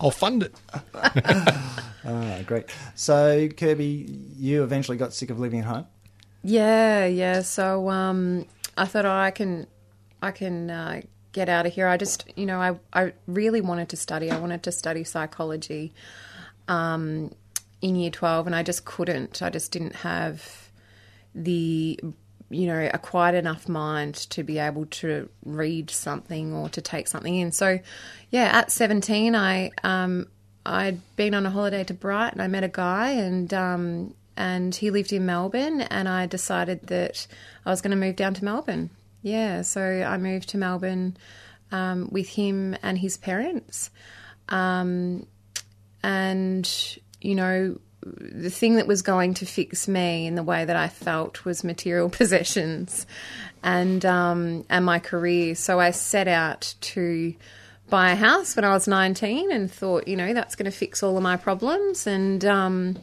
I'll 0.00 0.10
fund 0.10 0.44
it. 0.44 0.54
Ah, 2.04 2.40
great. 2.46 2.66
So 2.94 3.48
Kirby, 3.48 4.06
you 4.36 4.64
eventually 4.64 4.96
got 4.96 5.12
sick 5.12 5.30
of 5.30 5.38
living 5.38 5.60
at 5.60 5.66
home. 5.66 5.86
Yeah, 6.42 7.06
yeah. 7.06 7.42
So 7.42 7.88
um, 7.90 8.46
I 8.76 8.86
thought, 8.86 9.04
oh, 9.04 9.10
I 9.10 9.30
can, 9.30 9.66
I 10.22 10.30
can 10.30 10.70
uh, 10.70 11.02
get 11.32 11.48
out 11.48 11.66
of 11.66 11.72
here. 11.72 11.88
I 11.88 11.96
just, 11.96 12.24
you 12.36 12.46
know, 12.46 12.60
I, 12.60 12.78
I 12.92 13.12
really 13.26 13.60
wanted 13.60 13.88
to 13.90 13.96
study. 13.96 14.30
I 14.30 14.38
wanted 14.38 14.62
to 14.64 14.72
study 14.72 15.04
psychology 15.04 15.92
um, 16.68 17.34
in 17.80 17.96
year 17.96 18.10
twelve, 18.10 18.46
and 18.46 18.54
I 18.54 18.62
just 18.62 18.84
couldn't. 18.84 19.42
I 19.42 19.50
just 19.50 19.72
didn't 19.72 19.96
have 19.96 20.70
the, 21.34 21.98
you 22.50 22.66
know, 22.66 22.90
a 22.92 22.98
quiet 22.98 23.34
enough 23.34 23.68
mind 23.68 24.14
to 24.14 24.42
be 24.42 24.58
able 24.58 24.86
to 24.86 25.28
read 25.44 25.90
something 25.90 26.54
or 26.54 26.68
to 26.68 26.80
take 26.80 27.08
something 27.08 27.34
in. 27.34 27.52
So, 27.52 27.80
yeah, 28.30 28.50
at 28.58 28.70
seventeen, 28.70 29.34
I 29.34 29.72
um, 29.82 30.28
I'd 30.64 31.00
been 31.16 31.34
on 31.34 31.44
a 31.44 31.50
holiday 31.50 31.82
to 31.84 31.94
Brighton. 31.94 32.40
I 32.40 32.48
met 32.48 32.62
a 32.62 32.68
guy 32.68 33.10
and 33.10 33.52
um, 33.52 34.14
and 34.36 34.74
he 34.74 34.90
lived 34.90 35.12
in 35.12 35.26
Melbourne, 35.26 35.82
and 35.82 36.08
I 36.08 36.26
decided 36.26 36.86
that 36.88 37.26
I 37.64 37.70
was 37.70 37.80
going 37.80 37.90
to 37.90 37.96
move 37.96 38.16
down 38.16 38.34
to 38.34 38.44
Melbourne. 38.44 38.90
Yeah, 39.22 39.62
so 39.62 39.80
I 39.80 40.16
moved 40.18 40.48
to 40.50 40.58
Melbourne 40.58 41.16
um, 41.70 42.08
with 42.10 42.28
him 42.28 42.76
and 42.82 42.98
his 42.98 43.16
parents, 43.16 43.90
um, 44.48 45.26
and 46.02 46.98
you 47.20 47.34
know. 47.34 47.78
The 48.04 48.50
thing 48.50 48.74
that 48.78 48.88
was 48.88 49.00
going 49.00 49.34
to 49.34 49.46
fix 49.46 49.86
me 49.86 50.26
in 50.26 50.34
the 50.34 50.42
way 50.42 50.64
that 50.64 50.74
I 50.74 50.88
felt 50.88 51.44
was 51.44 51.62
material 51.62 52.10
possessions, 52.10 53.06
and 53.62 54.04
um, 54.04 54.64
and 54.68 54.84
my 54.84 54.98
career. 54.98 55.54
So 55.54 55.78
I 55.78 55.92
set 55.92 56.26
out 56.26 56.74
to 56.80 57.32
buy 57.92 58.10
a 58.10 58.16
house 58.16 58.56
when 58.56 58.64
I 58.64 58.72
was 58.72 58.88
19 58.88 59.52
and 59.52 59.70
thought, 59.70 60.08
you 60.08 60.16
know, 60.16 60.32
that's 60.32 60.56
going 60.56 60.64
to 60.64 60.76
fix 60.76 61.02
all 61.02 61.16
of 61.16 61.22
my 61.22 61.36
problems 61.36 62.06
and 62.06 62.42
um 62.44 62.96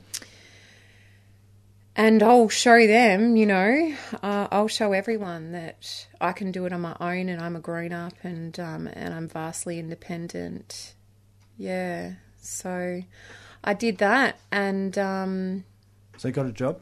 and 2.00 2.24
I'll 2.24 2.48
show 2.48 2.88
them, 2.88 3.36
you 3.36 3.46
know, 3.46 3.94
uh, 4.24 4.48
I'll 4.52 4.70
show 4.70 4.94
everyone 4.94 5.52
that 5.52 6.08
I 6.22 6.32
can 6.32 6.50
do 6.50 6.66
it 6.66 6.72
on 6.72 6.80
my 6.80 6.96
own 7.02 7.28
and 7.28 7.42
I'm 7.42 7.58
a 7.58 7.60
grown 7.60 7.92
up 7.92 8.14
and 8.24 8.58
um 8.58 8.88
and 8.88 9.14
I'm 9.14 9.28
vastly 9.28 9.80
independent. 9.80 10.94
Yeah. 11.58 12.14
So 12.40 13.04
I 13.66 13.74
did 13.74 13.98
that 13.98 14.40
and 14.50 14.98
um 14.98 15.66
So 16.18 16.30
you 16.30 16.34
got 16.34 16.46
a 16.46 16.54
job. 16.54 16.80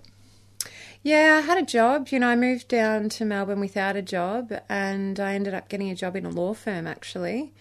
yeah, 1.01 1.39
I 1.41 1.45
had 1.47 1.57
a 1.57 1.65
job. 1.65 2.09
You 2.09 2.19
know, 2.19 2.27
I 2.27 2.35
moved 2.35 2.67
down 2.67 3.09
to 3.09 3.25
Melbourne 3.25 3.59
without 3.59 3.95
a 3.95 4.03
job, 4.03 4.53
and 4.69 5.19
I 5.19 5.33
ended 5.33 5.55
up 5.55 5.67
getting 5.67 5.89
a 5.89 5.95
job 5.95 6.15
in 6.15 6.27
a 6.27 6.29
law 6.29 6.53
firm 6.53 6.85
actually. 6.85 7.53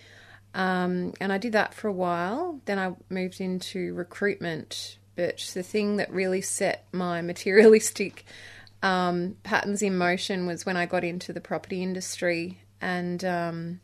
Um, 0.55 1.15
and 1.23 1.33
I 1.33 1.39
did 1.39 1.53
that 1.53 1.73
for 1.73 1.89
a 1.89 1.93
while. 1.93 2.61
Then 2.67 2.79
I 2.79 2.97
moved 3.09 3.41
into 3.41 3.95
recruitment. 3.95 4.99
But 5.17 5.39
the 5.55 5.63
thing 5.63 5.97
that 5.97 6.11
really 6.13 6.43
set 6.43 6.87
my 6.93 7.23
materialistic 7.23 8.25
um, 8.83 9.37
patterns 9.43 9.83
in 9.83 9.97
motion 9.97 10.47
was 10.47 10.67
when 10.67 10.77
I 10.77 10.87
got 10.87 11.05
into 11.05 11.33
the 11.33 11.41
property 11.41 11.83
industry. 11.83 12.61
And, 12.81 13.25
um, 13.25 13.81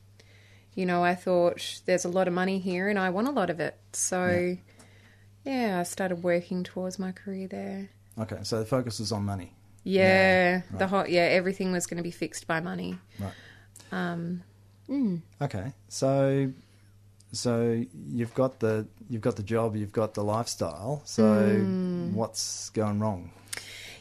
you 0.74 0.86
know, 0.86 1.02
I 1.02 1.14
thought 1.14 1.80
there's 1.86 2.04
a 2.04 2.10
lot 2.10 2.28
of 2.28 2.34
money 2.34 2.58
here 2.58 2.88
and 2.88 2.98
I 2.98 3.10
want 3.10 3.28
a 3.28 3.32
lot 3.32 3.50
of 3.50 3.58
it. 3.60 3.76
So, 3.92 4.56
yeah, 5.44 5.80
I 5.80 5.82
started 5.82 6.22
working 6.22 6.62
towards 6.62 6.98
my 6.98 7.12
career 7.12 7.48
there. 7.48 7.88
Okay, 8.18 8.38
so 8.42 8.58
the 8.58 8.66
focus 8.66 9.00
is 9.00 9.10
on 9.10 9.24
money. 9.24 9.54
Yeah, 9.84 10.62
the 10.70 10.78
right. 10.78 10.88
whole 10.88 11.06
yeah, 11.08 11.22
everything 11.22 11.72
was 11.72 11.86
going 11.86 11.96
to 11.96 12.04
be 12.04 12.12
fixed 12.12 12.46
by 12.46 12.60
money. 12.60 12.98
Right. 13.18 13.32
Um, 13.90 14.42
Okay, 15.40 15.72
so 15.88 16.52
so 17.32 17.84
you've 18.08 18.34
got 18.34 18.60
the 18.60 18.86
you've 19.08 19.22
got 19.22 19.36
the 19.36 19.42
job, 19.42 19.76
you've 19.76 19.92
got 19.92 20.14
the 20.14 20.24
lifestyle. 20.24 21.02
So 21.04 21.66
what's 22.12 22.70
going 22.70 23.00
wrong? 23.00 23.30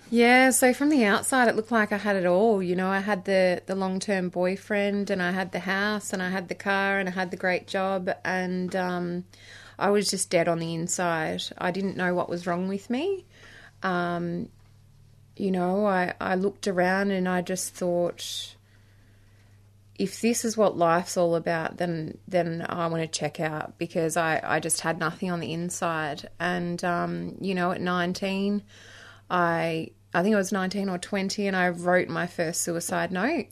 yeah, 0.10 0.50
so 0.50 0.74
from 0.74 0.90
the 0.90 1.06
outside, 1.06 1.48
it 1.48 1.56
looked 1.56 1.72
like 1.72 1.94
I 1.94 1.98
had 1.98 2.18
it 2.18 2.26
all. 2.26 2.62
You 2.62 2.76
know, 2.76 2.90
I 2.90 3.00
had 3.00 3.26
the 3.26 3.62
the 3.66 3.76
long 3.76 4.00
term 4.00 4.30
boyfriend, 4.30 5.10
and 5.10 5.24
I 5.24 5.32
had 5.32 5.54
the 5.54 5.60
house, 5.60 6.12
and 6.12 6.22
I 6.22 6.30
had 6.30 6.50
the 6.50 6.56
car, 6.56 7.00
and 7.00 7.08
I 7.08 7.14
had 7.14 7.32
the 7.32 7.38
great 7.38 7.68
job, 7.68 8.12
and 8.26 8.76
um, 8.76 9.24
I 9.80 9.90
was 9.90 10.10
just 10.10 10.30
dead 10.30 10.48
on 10.48 10.60
the 10.60 10.74
inside. 10.74 11.44
I 11.58 11.72
didn't 11.72 11.98
know 11.98 12.14
what 12.14 12.30
was 12.30 12.46
wrong 12.46 12.68
with 12.68 12.90
me. 12.90 13.26
Um, 13.84 14.50
you 15.36 15.50
know, 15.50 15.86
I, 15.86 16.14
I 16.20 16.36
looked 16.36 16.68
around 16.68 17.12
and 17.12 17.28
I 17.28 17.42
just 17.42 17.74
thought, 17.74 18.56
if 19.96 20.22
this 20.22 20.46
is 20.46 20.58
what 20.58 20.78
life's 20.78 21.18
all 21.18 21.36
about, 21.36 21.78
then 21.78 22.18
then 22.28 22.66
I 22.68 22.88
want 22.88 23.04
to 23.04 23.20
check 23.20 23.40
out 23.40 23.78
because 23.78 24.18
I, 24.18 24.42
I 24.44 24.60
just 24.60 24.82
had 24.82 25.00
nothing 25.00 25.32
on 25.32 25.40
the 25.40 25.54
inside. 25.54 26.30
And 26.40 26.84
um, 26.84 27.38
you 27.40 27.54
know, 27.54 27.72
at 27.72 27.82
nineteen, 27.82 28.64
I 29.30 29.92
I 30.14 30.24
think 30.24 30.36
I 30.36 30.38
was 30.38 30.52
nineteen 30.52 30.90
or 30.90 30.98
twenty, 30.98 31.48
and 31.48 31.56
I 31.56 31.70
wrote 31.70 32.08
my 32.08 32.28
first 32.28 32.62
suicide 32.62 33.12
note. 33.12 33.48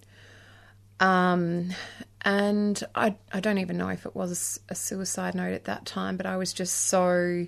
Um, 0.99 1.73
and 2.21 2.83
I 2.95 3.15
I 3.31 3.39
don't 3.39 3.59
even 3.59 3.77
know 3.77 3.89
if 3.89 4.05
it 4.05 4.15
was 4.15 4.59
a 4.69 4.75
suicide 4.75 5.35
note 5.35 5.53
at 5.53 5.65
that 5.65 5.85
time, 5.85 6.17
but 6.17 6.25
I 6.25 6.37
was 6.37 6.51
just 6.51 6.75
so 6.75 7.47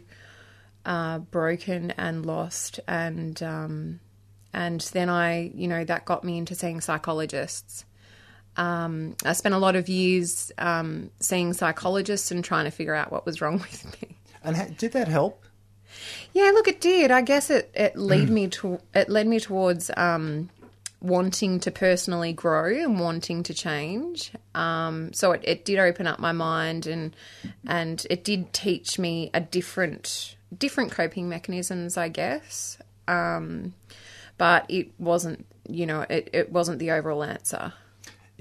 uh, 0.85 1.19
broken 1.19 1.91
and 1.91 2.25
lost, 2.25 2.79
and 2.87 3.41
um, 3.43 3.99
and 4.53 4.81
then 4.93 5.09
I 5.09 5.51
you 5.55 5.67
know 5.67 5.83
that 5.85 6.05
got 6.05 6.23
me 6.23 6.37
into 6.37 6.55
seeing 6.55 6.81
psychologists. 6.81 7.85
Um, 8.57 9.15
I 9.23 9.33
spent 9.33 9.55
a 9.55 9.57
lot 9.57 9.75
of 9.75 9.87
years 9.89 10.51
um, 10.57 11.09
seeing 11.19 11.53
psychologists 11.53 12.31
and 12.31 12.43
trying 12.43 12.65
to 12.65 12.71
figure 12.71 12.95
out 12.95 13.11
what 13.11 13.25
was 13.25 13.41
wrong 13.41 13.59
with 13.59 14.01
me. 14.01 14.15
And 14.43 14.57
ha- 14.57 14.67
did 14.77 14.93
that 14.93 15.07
help? 15.07 15.43
Yeah, 16.33 16.51
look, 16.53 16.67
it 16.67 16.81
did. 16.81 17.11
I 17.11 17.21
guess 17.21 17.49
it 17.49 17.71
it 17.73 17.95
led 17.95 18.29
me 18.29 18.47
to 18.47 18.79
it 18.93 19.09
led 19.09 19.27
me 19.27 19.39
towards 19.39 19.91
um, 19.95 20.49
wanting 21.01 21.59
to 21.61 21.71
personally 21.71 22.33
grow 22.33 22.67
and 22.67 22.99
wanting 22.99 23.43
to 23.43 23.53
change. 23.53 24.31
Um, 24.53 25.13
so 25.13 25.31
it, 25.31 25.41
it 25.43 25.65
did 25.65 25.79
open 25.79 26.07
up 26.07 26.19
my 26.19 26.31
mind 26.31 26.87
and 26.87 27.15
and 27.67 28.05
it 28.09 28.23
did 28.23 28.53
teach 28.53 28.99
me 28.99 29.31
a 29.33 29.41
different 29.41 30.35
different 30.57 30.91
coping 30.91 31.29
mechanisms, 31.29 31.97
I 31.97 32.09
guess. 32.09 32.77
Um, 33.07 33.73
but 34.37 34.65
it 34.69 34.91
wasn't, 34.97 35.45
you 35.67 35.85
know, 35.85 36.01
it, 36.09 36.29
it 36.33 36.51
wasn't 36.51 36.79
the 36.79 36.91
overall 36.91 37.23
answer. 37.23 37.73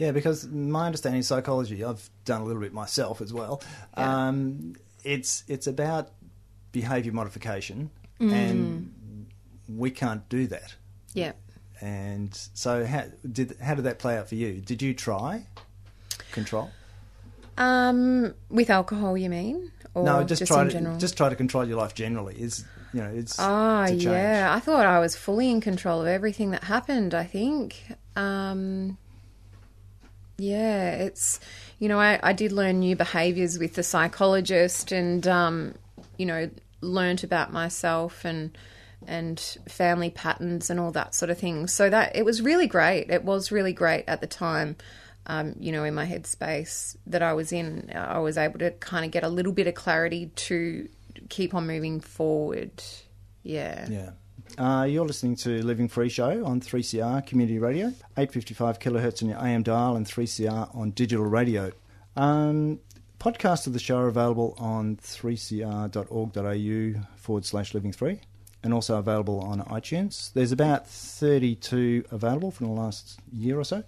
Yeah, 0.00 0.12
because 0.12 0.48
my 0.48 0.86
understanding 0.86 1.18
of 1.18 1.26
psychology, 1.26 1.84
I've 1.84 2.08
done 2.24 2.40
a 2.40 2.44
little 2.44 2.62
bit 2.62 2.72
myself 2.72 3.20
as 3.20 3.34
well. 3.34 3.62
Yeah. 3.98 4.28
Um, 4.28 4.74
it's 5.04 5.44
it's 5.46 5.66
about 5.66 6.08
behaviour 6.72 7.12
modification, 7.12 7.90
Mm. 8.18 8.32
and 8.32 9.26
we 9.68 9.90
can't 9.90 10.26
do 10.30 10.46
that. 10.46 10.74
Yeah. 11.12 11.32
And 11.82 12.34
so, 12.54 12.86
how 12.86 13.04
did 13.30 13.56
how 13.60 13.74
did 13.74 13.84
that 13.84 13.98
play 13.98 14.16
out 14.16 14.28
for 14.30 14.36
you? 14.36 14.60
Did 14.62 14.80
you 14.80 14.94
try 14.94 15.44
control? 16.32 16.70
Um, 17.58 18.34
with 18.48 18.70
alcohol, 18.70 19.18
you 19.18 19.28
mean? 19.28 19.70
Or 19.92 20.04
no, 20.04 20.22
just, 20.24 20.38
just 20.40 20.50
try 20.52 20.64
to 20.64 20.70
general? 20.70 20.96
just 20.98 21.16
try 21.16 21.28
to 21.28 21.36
control 21.36 21.66
your 21.66 21.76
life 21.76 21.94
generally. 21.94 22.40
Is 22.40 22.64
you 22.94 23.02
know 23.02 23.10
it's 23.10 23.36
Ah, 23.38 23.84
it's 23.84 24.02
yeah. 24.02 24.50
I 24.54 24.60
thought 24.60 24.86
I 24.86 24.98
was 24.98 25.14
fully 25.14 25.50
in 25.50 25.60
control 25.60 26.00
of 26.00 26.06
everything 26.06 26.52
that 26.52 26.64
happened. 26.64 27.12
I 27.14 27.24
think. 27.24 27.82
Um, 28.16 28.96
yeah, 30.40 30.90
it's 30.92 31.40
you 31.78 31.88
know 31.88 31.98
I, 31.98 32.18
I 32.22 32.32
did 32.32 32.52
learn 32.52 32.80
new 32.80 32.96
behaviors 32.96 33.58
with 33.58 33.74
the 33.74 33.82
psychologist, 33.82 34.92
and 34.92 35.26
um, 35.26 35.74
you 36.16 36.26
know 36.26 36.50
learnt 36.80 37.22
about 37.22 37.52
myself 37.52 38.24
and 38.24 38.56
and 39.06 39.38
family 39.68 40.10
patterns 40.10 40.70
and 40.70 40.78
all 40.78 40.90
that 40.92 41.14
sort 41.14 41.30
of 41.30 41.38
thing. 41.38 41.66
So 41.66 41.90
that 41.90 42.16
it 42.16 42.24
was 42.24 42.42
really 42.42 42.66
great. 42.66 43.10
It 43.10 43.24
was 43.24 43.52
really 43.52 43.72
great 43.72 44.04
at 44.06 44.20
the 44.20 44.26
time. 44.26 44.76
Um, 45.26 45.54
you 45.58 45.70
know, 45.70 45.84
in 45.84 45.94
my 45.94 46.06
headspace 46.06 46.96
that 47.06 47.22
I 47.22 47.34
was 47.34 47.52
in, 47.52 47.92
I 47.94 48.18
was 48.18 48.38
able 48.38 48.58
to 48.60 48.70
kind 48.72 49.04
of 49.04 49.10
get 49.10 49.22
a 49.22 49.28
little 49.28 49.52
bit 49.52 49.66
of 49.66 49.74
clarity 49.74 50.32
to 50.34 50.88
keep 51.28 51.54
on 51.54 51.66
moving 51.66 52.00
forward. 52.00 52.82
Yeah. 53.42 53.86
Yeah. 53.88 54.10
Uh, 54.58 54.86
you're 54.88 55.04
listening 55.04 55.36
to 55.36 55.64
Living 55.64 55.88
Free 55.88 56.08
Show 56.08 56.44
on 56.44 56.60
3CR 56.60 57.26
Community 57.26 57.58
Radio, 57.58 57.86
855 58.16 58.78
kilohertz 58.78 59.22
on 59.22 59.28
your 59.28 59.38
AM 59.38 59.62
dial 59.62 59.96
and 59.96 60.06
3CR 60.06 60.74
on 60.74 60.90
digital 60.90 61.24
radio. 61.24 61.72
Um, 62.16 62.80
podcasts 63.18 63.66
of 63.66 63.72
the 63.72 63.78
show 63.78 63.98
are 63.98 64.08
available 64.08 64.54
on 64.58 64.96
3cr.org.au 64.96 67.06
forward 67.16 67.44
slash 67.44 67.74
living 67.74 67.92
free 67.92 68.20
and 68.62 68.74
also 68.74 68.98
available 68.98 69.40
on 69.40 69.62
iTunes. 69.62 70.32
There's 70.32 70.52
about 70.52 70.86
32 70.86 72.04
available 72.10 72.50
from 72.50 72.66
the 72.66 72.72
last 72.72 73.20
year 73.32 73.58
or 73.58 73.64
so. 73.64 73.84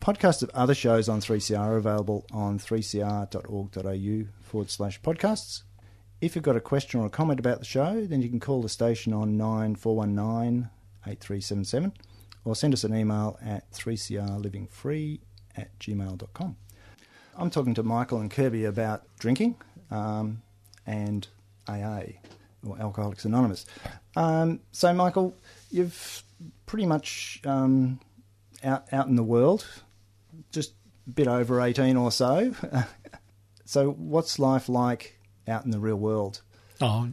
Podcasts 0.00 0.42
of 0.42 0.50
other 0.50 0.74
shows 0.74 1.08
on 1.08 1.20
3CR 1.20 1.58
are 1.58 1.76
available 1.76 2.26
on 2.30 2.58
3cr.org.au 2.58 4.26
forward 4.42 4.70
slash 4.70 5.00
podcasts. 5.00 5.62
If 6.20 6.34
you've 6.34 6.44
got 6.44 6.56
a 6.56 6.60
question 6.60 7.00
or 7.00 7.06
a 7.06 7.10
comment 7.10 7.38
about 7.38 7.58
the 7.58 7.64
show, 7.64 8.06
then 8.06 8.22
you 8.22 8.28
can 8.28 8.40
call 8.40 8.62
the 8.62 8.68
station 8.68 9.12
on 9.12 9.36
9419 9.36 10.70
8377 11.06 11.92
or 12.44 12.56
send 12.56 12.72
us 12.72 12.84
an 12.84 12.94
email 12.94 13.38
at 13.42 13.70
3crlivingfree 13.72 15.20
at 15.56 15.78
gmail.com. 15.78 16.56
I'm 17.36 17.50
talking 17.50 17.74
to 17.74 17.82
Michael 17.82 18.20
and 18.20 18.30
Kirby 18.30 18.64
about 18.64 19.04
drinking 19.18 19.56
um, 19.90 20.42
and 20.86 21.26
AA, 21.66 22.02
or 22.64 22.78
Alcoholics 22.78 23.24
Anonymous. 23.24 23.66
Um, 24.16 24.60
so, 24.72 24.92
Michael, 24.94 25.34
you've 25.70 26.22
pretty 26.66 26.86
much 26.86 27.40
um, 27.44 28.00
out, 28.62 28.92
out 28.92 29.08
in 29.08 29.16
the 29.16 29.24
world, 29.24 29.66
just 30.52 30.74
a 31.06 31.10
bit 31.10 31.26
over 31.26 31.60
18 31.60 31.96
or 31.96 32.12
so. 32.12 32.54
so, 33.64 33.90
what's 33.92 34.38
life 34.38 34.68
like 34.68 35.18
out 35.48 35.64
in 35.64 35.70
the 35.70 35.78
real 35.78 35.96
world? 35.96 36.40
Oh, 36.80 37.08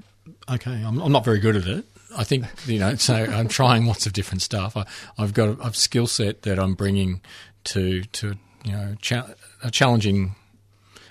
okay. 0.50 0.84
I'm, 0.84 1.00
I'm 1.00 1.12
not 1.12 1.26
very 1.26 1.40
good 1.40 1.56
at 1.56 1.68
it. 1.68 1.86
I 2.16 2.24
think 2.24 2.46
you 2.66 2.80
know. 2.80 2.96
So 2.96 3.14
I'm 3.30 3.48
trying 3.48 3.86
lots 3.86 4.06
of 4.06 4.14
different 4.14 4.42
stuff. 4.42 4.76
I, 4.76 4.86
I've 5.18 5.34
got 5.34 5.50
a, 5.50 5.68
a 5.68 5.74
skill 5.74 6.08
set 6.08 6.44
that 6.44 6.60
I'm 6.60 6.74
bringing 6.74 7.22
to 7.66 8.04
to 8.04 8.36
you 8.64 8.72
know 8.72 8.96
cha- 9.02 9.30
a 9.64 9.72
challenging. 9.72 10.36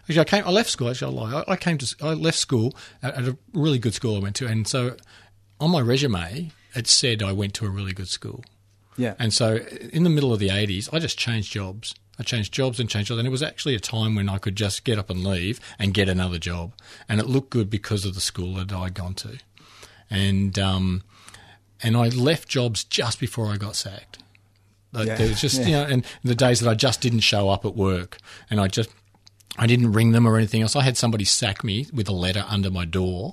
Actually, 0.02 0.20
I 0.20 0.24
came. 0.24 0.44
I 0.46 0.50
left 0.50 0.70
school. 0.70 0.90
Actually, 0.90 1.16
I 1.16 1.20
lie. 1.20 1.44
I, 1.46 1.52
I 1.52 1.56
came 1.56 1.78
to. 1.78 1.96
I 2.02 2.12
left 2.12 2.38
school 2.38 2.76
at, 3.02 3.14
at 3.14 3.28
a 3.28 3.36
really 3.54 3.78
good 3.78 3.94
school 3.94 4.16
I 4.16 4.20
went 4.20 4.36
to, 4.36 4.46
and 4.46 4.66
so 4.66 4.96
on 5.58 5.70
my 5.70 5.80
resume 5.80 6.52
it 6.74 6.86
said 6.86 7.22
I 7.22 7.32
went 7.32 7.54
to 7.54 7.66
a 7.66 7.70
really 7.70 7.92
good 7.92 8.08
school. 8.08 8.44
Yeah. 8.96 9.14
And 9.18 9.32
so 9.32 9.56
in 9.92 10.04
the 10.04 10.10
middle 10.10 10.32
of 10.32 10.38
the 10.38 10.48
80s, 10.48 10.92
I 10.92 10.98
just 10.98 11.18
changed 11.18 11.52
jobs. 11.52 11.94
I 12.18 12.22
changed 12.22 12.52
jobs 12.52 12.78
and 12.78 12.88
changed 12.88 13.08
jobs. 13.08 13.18
And 13.18 13.26
it 13.26 13.30
was 13.30 13.42
actually 13.42 13.74
a 13.74 13.80
time 13.80 14.14
when 14.14 14.28
I 14.28 14.38
could 14.38 14.56
just 14.56 14.84
get 14.84 14.98
up 14.98 15.08
and 15.10 15.24
leave 15.24 15.58
and 15.78 15.94
get 15.94 16.08
another 16.08 16.38
job. 16.38 16.72
And 17.08 17.18
it 17.20 17.26
looked 17.26 17.50
good 17.50 17.70
because 17.70 18.04
of 18.04 18.14
the 18.14 18.20
school 18.20 18.54
that 18.54 18.72
I'd 18.72 18.94
gone 18.94 19.14
to. 19.14 19.38
And, 20.10 20.58
um, 20.58 21.02
and 21.82 21.96
I 21.96 22.08
left 22.08 22.48
jobs 22.48 22.84
just 22.84 23.20
before 23.20 23.46
I 23.46 23.56
got 23.56 23.76
sacked. 23.76 24.18
Like, 24.92 25.06
Yeah. 25.06 25.16
There 25.16 25.28
was 25.28 25.40
just, 25.40 25.60
Yeah. 25.60 25.66
you 25.66 25.72
know, 25.72 25.82
and 25.84 26.04
the 26.22 26.34
days 26.34 26.60
that 26.60 26.68
I 26.68 26.74
just 26.74 27.00
didn't 27.00 27.20
show 27.20 27.48
up 27.48 27.64
at 27.64 27.74
work 27.74 28.18
and 28.50 28.60
I 28.60 28.66
just, 28.68 28.90
I 29.56 29.66
didn't 29.66 29.92
ring 29.92 30.12
them 30.12 30.26
or 30.26 30.36
anything 30.36 30.62
else. 30.62 30.76
I 30.76 30.82
had 30.82 30.96
somebody 30.96 31.24
sack 31.24 31.64
me 31.64 31.86
with 31.92 32.08
a 32.08 32.12
letter 32.12 32.44
under 32.48 32.70
my 32.70 32.84
door 32.84 33.32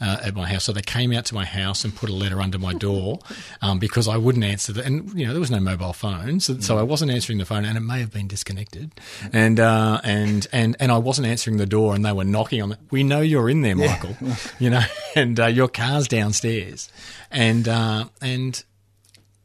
uh, 0.00 0.18
at 0.22 0.34
my 0.34 0.48
house. 0.48 0.64
So 0.64 0.72
they 0.72 0.82
came 0.82 1.12
out 1.12 1.24
to 1.26 1.34
my 1.34 1.44
house 1.44 1.84
and 1.84 1.94
put 1.94 2.10
a 2.10 2.12
letter 2.12 2.40
under 2.40 2.58
my 2.58 2.74
door 2.74 3.18
um, 3.62 3.78
because 3.78 4.08
I 4.08 4.16
wouldn't 4.16 4.44
answer 4.44 4.72
the 4.72 4.84
And 4.84 5.12
you 5.18 5.26
know 5.26 5.32
there 5.32 5.40
was 5.40 5.50
no 5.50 5.60
mobile 5.60 5.92
phones, 5.92 6.46
so, 6.46 6.58
so 6.60 6.78
I 6.78 6.82
wasn't 6.82 7.10
answering 7.10 7.38
the 7.38 7.44
phone, 7.44 7.64
and 7.64 7.76
it 7.76 7.80
may 7.80 8.00
have 8.00 8.12
been 8.12 8.28
disconnected. 8.28 8.92
And 9.32 9.60
uh, 9.60 10.00
and 10.04 10.46
and 10.52 10.76
and 10.80 10.92
I 10.92 10.98
wasn't 10.98 11.26
answering 11.28 11.56
the 11.56 11.66
door, 11.66 11.94
and 11.94 12.04
they 12.04 12.12
were 12.12 12.24
knocking 12.24 12.62
on. 12.62 12.70
The, 12.70 12.78
we 12.90 13.02
know 13.04 13.20
you're 13.20 13.48
in 13.48 13.62
there, 13.62 13.76
Michael. 13.76 14.16
you 14.58 14.70
know, 14.70 14.82
and 15.14 15.38
uh, 15.38 15.46
your 15.46 15.68
car's 15.68 16.08
downstairs, 16.08 16.90
and 17.30 17.68
uh, 17.68 18.06
and 18.20 18.64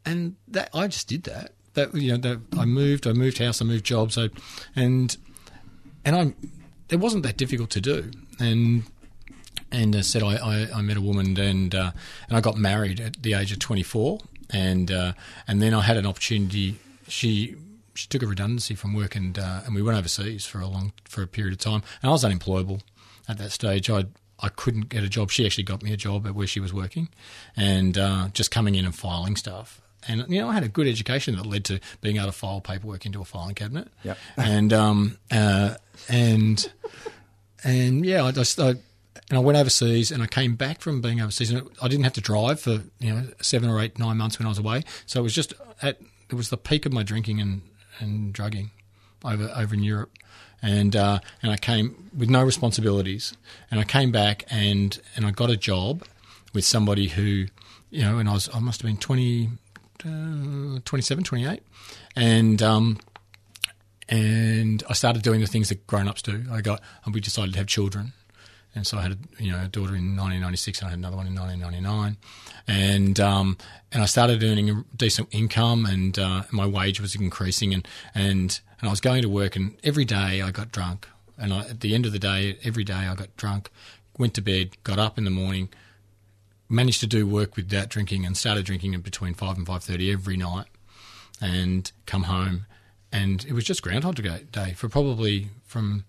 and 0.04 0.36
that 0.48 0.70
I 0.74 0.88
just 0.88 1.08
did 1.08 1.24
that. 1.24 1.52
That 1.74 1.94
you 1.94 2.12
know, 2.12 2.18
that 2.18 2.40
I 2.58 2.64
moved, 2.64 3.06
I 3.06 3.12
moved 3.12 3.38
house, 3.38 3.60
I 3.60 3.64
moved 3.64 3.84
jobs, 3.84 4.18
I, 4.18 4.30
and 4.74 5.16
and 6.04 6.16
I, 6.16 6.34
it 6.88 6.96
wasn't 6.96 7.22
that 7.24 7.36
difficult 7.36 7.70
to 7.70 7.80
do. 7.80 8.10
And 8.40 8.84
and 9.70 9.94
uh, 9.94 10.02
said 10.02 10.22
I, 10.22 10.36
I, 10.36 10.68
I 10.76 10.82
met 10.82 10.96
a 10.96 11.00
woman 11.00 11.38
and 11.38 11.74
uh, 11.74 11.92
and 12.28 12.36
I 12.36 12.40
got 12.40 12.56
married 12.56 13.00
at 13.00 13.22
the 13.22 13.34
age 13.34 13.52
of 13.52 13.58
24, 13.58 14.18
and 14.50 14.90
uh, 14.90 15.12
and 15.46 15.62
then 15.62 15.74
I 15.74 15.82
had 15.82 15.96
an 15.96 16.06
opportunity. 16.06 16.76
She 17.06 17.56
she 17.94 18.06
took 18.08 18.22
a 18.22 18.26
redundancy 18.26 18.74
from 18.74 18.94
work 18.94 19.16
and 19.16 19.38
uh, 19.38 19.62
and 19.64 19.74
we 19.74 19.82
went 19.82 19.98
overseas 19.98 20.46
for 20.46 20.60
a 20.60 20.66
long 20.66 20.92
for 21.04 21.22
a 21.22 21.26
period 21.26 21.52
of 21.52 21.58
time, 21.58 21.82
and 22.02 22.08
I 22.08 22.12
was 22.12 22.24
unemployable 22.24 22.80
at 23.28 23.38
that 23.38 23.52
stage. 23.52 23.90
I 23.90 24.04
I 24.40 24.48
couldn't 24.48 24.88
get 24.88 25.02
a 25.02 25.08
job. 25.08 25.30
She 25.30 25.44
actually 25.44 25.64
got 25.64 25.82
me 25.82 25.92
a 25.92 25.96
job 25.96 26.26
at 26.26 26.34
where 26.34 26.46
she 26.46 26.60
was 26.60 26.72
working, 26.72 27.08
and 27.56 27.98
uh, 27.98 28.28
just 28.32 28.50
coming 28.50 28.74
in 28.74 28.84
and 28.84 28.94
filing 28.94 29.36
stuff. 29.36 29.80
And 30.06 30.24
you 30.28 30.40
know, 30.40 30.48
I 30.48 30.54
had 30.54 30.62
a 30.62 30.68
good 30.68 30.86
education 30.86 31.36
that 31.36 31.44
led 31.44 31.64
to 31.66 31.80
being 32.00 32.16
able 32.16 32.26
to 32.26 32.32
file 32.32 32.60
paperwork 32.60 33.04
into 33.04 33.20
a 33.20 33.24
filing 33.24 33.54
cabinet. 33.54 33.88
Yep. 34.04 34.18
And 34.36 34.72
um 34.72 35.18
uh, 35.30 35.74
and 36.08 36.72
and 37.64 38.06
yeah, 38.06 38.24
I 38.24 38.30
just 38.30 38.60
I, 38.60 38.76
and 39.30 39.38
I 39.38 39.40
went 39.40 39.58
overseas, 39.58 40.10
and 40.10 40.22
I 40.22 40.26
came 40.26 40.56
back 40.56 40.80
from 40.80 41.00
being 41.00 41.20
overseas, 41.20 41.50
and 41.50 41.68
I 41.82 41.88
didn't 41.88 42.04
have 42.04 42.14
to 42.14 42.20
drive 42.20 42.60
for 42.60 42.82
you 42.98 43.12
know 43.12 43.24
seven 43.40 43.68
or 43.68 43.80
eight, 43.80 43.98
nine 43.98 44.16
months 44.16 44.38
when 44.38 44.46
I 44.46 44.48
was 44.48 44.58
away. 44.58 44.84
So 45.06 45.20
it 45.20 45.22
was 45.22 45.34
just 45.34 45.54
at 45.82 46.00
it 46.30 46.34
was 46.34 46.50
the 46.50 46.56
peak 46.56 46.86
of 46.86 46.92
my 46.92 47.02
drinking 47.02 47.40
and 47.40 47.62
and 48.00 48.32
drugging 48.32 48.70
over 49.24 49.50
over 49.54 49.74
in 49.74 49.82
Europe, 49.82 50.12
and 50.62 50.94
uh, 50.94 51.20
and 51.42 51.52
I 51.52 51.56
came 51.56 52.10
with 52.16 52.30
no 52.30 52.42
responsibilities, 52.42 53.36
and 53.70 53.80
I 53.80 53.84
came 53.84 54.12
back 54.12 54.44
and 54.50 54.98
and 55.16 55.26
I 55.26 55.30
got 55.30 55.50
a 55.50 55.56
job 55.56 56.04
with 56.54 56.64
somebody 56.64 57.08
who 57.08 57.46
you 57.90 58.02
know, 58.02 58.18
and 58.18 58.28
I 58.28 58.32
was 58.32 58.48
I 58.52 58.58
must 58.58 58.82
have 58.82 58.88
been 58.88 58.98
20, 58.98 59.50
uh, 60.04 60.80
27, 60.84 61.24
28, 61.24 61.62
and 62.16 62.62
um, 62.62 62.98
and 64.08 64.82
I 64.88 64.92
started 64.92 65.22
doing 65.22 65.40
the 65.40 65.46
things 65.46 65.68
that 65.70 65.86
grown 65.86 66.08
ups 66.08 66.22
do. 66.22 66.44
I 66.50 66.60
got, 66.60 66.80
and 67.04 67.14
we 67.14 67.20
decided 67.20 67.52
to 67.52 67.58
have 67.58 67.66
children, 67.66 68.12
and 68.74 68.86
so 68.86 68.98
I 68.98 69.02
had 69.02 69.18
you 69.38 69.50
know 69.50 69.62
a 69.62 69.68
daughter 69.68 69.94
in 69.94 70.16
1996, 70.16 70.80
and 70.80 70.86
I 70.86 70.90
had 70.90 70.98
another 70.98 71.16
one 71.16 71.26
in 71.26 71.34
1999, 71.34 72.16
and 72.66 73.20
um, 73.20 73.56
and 73.92 74.02
I 74.02 74.06
started 74.06 74.42
earning 74.42 74.70
a 74.70 74.84
decent 74.96 75.28
income, 75.32 75.86
and 75.86 76.18
uh, 76.18 76.42
my 76.50 76.66
wage 76.66 77.00
was 77.00 77.14
increasing, 77.14 77.74
and 77.74 77.86
and 78.14 78.60
and 78.80 78.88
I 78.88 78.90
was 78.90 79.00
going 79.00 79.22
to 79.22 79.28
work, 79.28 79.56
and 79.56 79.76
every 79.82 80.04
day 80.04 80.42
I 80.42 80.50
got 80.50 80.72
drunk, 80.72 81.08
and 81.36 81.52
I, 81.52 81.60
at 81.60 81.80
the 81.80 81.94
end 81.94 82.06
of 82.06 82.12
the 82.12 82.18
day, 82.18 82.58
every 82.62 82.84
day 82.84 82.94
I 82.94 83.14
got 83.14 83.36
drunk, 83.36 83.70
went 84.18 84.34
to 84.34 84.42
bed, 84.42 84.82
got 84.84 84.98
up 84.98 85.18
in 85.18 85.24
the 85.24 85.30
morning, 85.30 85.68
managed 86.68 87.00
to 87.00 87.06
do 87.06 87.26
work 87.26 87.56
without 87.56 87.88
drinking, 87.88 88.24
and 88.24 88.36
started 88.36 88.64
drinking 88.64 88.94
at 88.94 89.02
between 89.02 89.34
five 89.34 89.56
and 89.56 89.66
five 89.66 89.82
thirty 89.82 90.12
every 90.12 90.36
night, 90.36 90.66
and 91.40 91.90
come 92.06 92.24
home, 92.24 92.66
and 93.10 93.44
it 93.46 93.52
was 93.52 93.64
just 93.64 93.82
Groundhog 93.82 94.22
Day 94.52 94.74
for 94.74 94.88
probably 94.88 95.48
from 95.64 96.04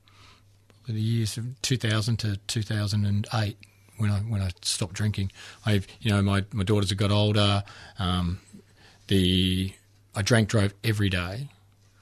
the 0.91 1.01
years 1.01 1.37
of 1.37 1.61
2000 1.61 2.17
to 2.17 2.37
2008 2.47 3.57
when 3.97 4.11
I 4.11 4.19
when 4.19 4.41
I 4.41 4.51
stopped 4.61 4.93
drinking. 4.93 5.31
I 5.65 5.81
you 6.01 6.11
know 6.11 6.21
my 6.21 6.45
my 6.53 6.63
daughters 6.63 6.89
have 6.89 6.99
got 6.99 7.11
older. 7.11 7.63
Um, 7.97 8.39
the 9.07 9.73
I 10.15 10.21
drank 10.21 10.49
drove 10.49 10.73
every 10.83 11.09
day. 11.09 11.49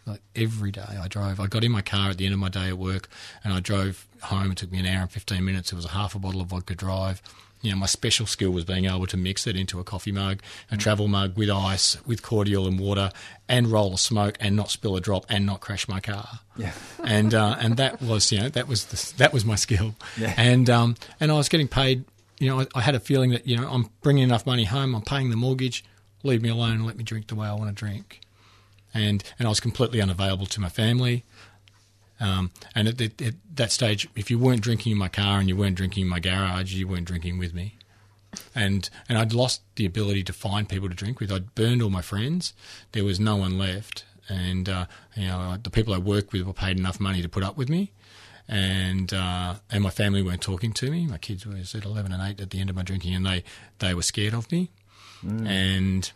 Like 0.05 0.21
every 0.37 0.71
day, 0.71 0.85
I 1.01 1.09
drove. 1.09 1.37
I 1.41 1.47
got 1.47 1.65
in 1.65 1.71
my 1.71 1.81
car 1.81 2.11
at 2.11 2.17
the 2.17 2.23
end 2.23 2.33
of 2.33 2.39
my 2.39 2.47
day 2.47 2.69
at 2.69 2.77
work, 2.77 3.09
and 3.43 3.53
I 3.53 3.59
drove 3.59 4.07
home. 4.21 4.51
It 4.51 4.57
took 4.57 4.71
me 4.71 4.79
an 4.79 4.85
hour 4.85 5.01
and 5.01 5.11
fifteen 5.11 5.43
minutes. 5.43 5.73
It 5.73 5.75
was 5.75 5.83
a 5.83 5.89
half 5.89 6.15
a 6.15 6.19
bottle 6.19 6.39
of 6.39 6.47
vodka 6.47 6.75
drive 6.75 7.21
you 7.61 7.71
know, 7.71 7.77
my 7.77 7.85
special 7.85 8.25
skill 8.25 8.51
was 8.51 8.65
being 8.65 8.85
able 8.85 9.07
to 9.07 9.17
mix 9.17 9.47
it 9.47 9.55
into 9.55 9.79
a 9.79 9.83
coffee 9.83 10.11
mug, 10.11 10.41
a 10.71 10.75
mm. 10.75 10.79
travel 10.79 11.07
mug 11.07 11.37
with 11.37 11.49
ice, 11.49 11.97
with 12.05 12.21
cordial 12.21 12.67
and 12.67 12.79
water, 12.79 13.11
and 13.49 13.67
roll 13.67 13.93
a 13.93 13.97
smoke, 13.97 14.37
and 14.39 14.55
not 14.55 14.69
spill 14.69 14.95
a 14.95 15.01
drop, 15.01 15.25
and 15.29 15.45
not 15.45 15.59
crash 15.61 15.87
my 15.87 15.99
car. 15.99 16.39
Yeah, 16.55 16.73
and 17.03 17.33
uh, 17.33 17.57
and 17.59 17.77
that 17.77 18.01
was 18.01 18.31
you 18.31 18.39
know 18.39 18.49
that 18.49 18.67
was 18.67 18.85
the, 18.85 19.17
that 19.17 19.33
was 19.33 19.45
my 19.45 19.55
skill. 19.55 19.95
Yeah. 20.17 20.33
and 20.37 20.69
um, 20.69 20.95
and 21.19 21.31
I 21.31 21.35
was 21.35 21.49
getting 21.49 21.67
paid. 21.67 22.05
You 22.39 22.49
know, 22.49 22.61
I, 22.61 22.67
I 22.75 22.81
had 22.81 22.93
a 22.95 22.99
feeling 22.99 23.31
that 23.31 23.47
you 23.47 23.57
know 23.57 23.67
I'm 23.67 23.89
bringing 24.01 24.23
enough 24.23 24.45
money 24.45 24.65
home. 24.65 24.95
I'm 24.95 25.01
paying 25.01 25.29
the 25.29 25.37
mortgage. 25.37 25.83
Leave 26.23 26.41
me 26.41 26.49
alone 26.49 26.73
and 26.73 26.85
let 26.85 26.97
me 26.97 27.03
drink 27.03 27.27
the 27.27 27.35
way 27.35 27.47
I 27.47 27.53
want 27.53 27.69
to 27.69 27.75
drink. 27.75 28.21
And 28.93 29.23
and 29.39 29.47
I 29.47 29.49
was 29.49 29.59
completely 29.59 30.01
unavailable 30.01 30.45
to 30.47 30.61
my 30.61 30.69
family. 30.69 31.23
Um, 32.19 32.51
and 32.73 32.87
at, 32.87 33.01
at, 33.01 33.21
at, 33.21 33.33
that 33.55 33.71
stage, 33.71 34.07
if 34.15 34.31
you 34.31 34.39
weren't 34.39 34.61
drinking 34.61 34.91
in 34.91 34.97
my 34.97 35.07
car 35.07 35.39
and 35.39 35.49
you 35.49 35.55
weren't 35.55 35.75
drinking 35.75 36.03
in 36.03 36.09
my 36.09 36.19
garage, 36.19 36.73
you 36.73 36.87
weren't 36.87 37.05
drinking 37.05 37.37
with 37.37 37.53
me. 37.53 37.75
And 38.53 38.89
and 39.07 39.17
I'd 39.17 39.33
lost 39.33 39.61
the 39.75 39.85
ability 39.85 40.23
to 40.23 40.33
find 40.33 40.67
people 40.67 40.89
to 40.89 40.95
drink 40.95 41.19
with. 41.19 41.31
I'd 41.31 41.55
burned 41.55 41.81
all 41.81 41.89
my 41.89 42.01
friends. 42.01 42.53
There 42.91 43.03
was 43.03 43.19
no 43.19 43.35
one 43.35 43.57
left, 43.57 44.03
and 44.29 44.67
uh, 44.67 44.85
you 45.15 45.27
know 45.27 45.57
the 45.61 45.69
people 45.69 45.93
I 45.93 45.97
worked 45.97 46.33
with 46.33 46.43
were 46.43 46.53
paid 46.53 46.77
enough 46.77 46.99
money 46.99 47.21
to 47.21 47.29
put 47.29 47.43
up 47.43 47.57
with 47.57 47.69
me, 47.69 47.93
and 48.47 49.11
uh, 49.13 49.55
and 49.71 49.81
my 49.81 49.89
family 49.89 50.21
weren't 50.21 50.41
talking 50.41 50.73
to 50.73 50.91
me. 50.91 51.07
My 51.07 51.17
kids 51.17 51.47
were 51.47 51.55
at 51.55 51.73
eleven 51.85 52.11
and 52.11 52.21
eight 52.21 52.39
at 52.41 52.51
the 52.51 52.59
end 52.59 52.69
of 52.69 52.75
my 52.75 52.83
drinking, 52.83 53.15
and 53.15 53.25
they 53.25 53.43
they 53.79 53.93
were 53.93 54.03
scared 54.03 54.33
of 54.33 54.51
me, 54.51 54.69
mm. 55.25 55.47
and 55.47 56.11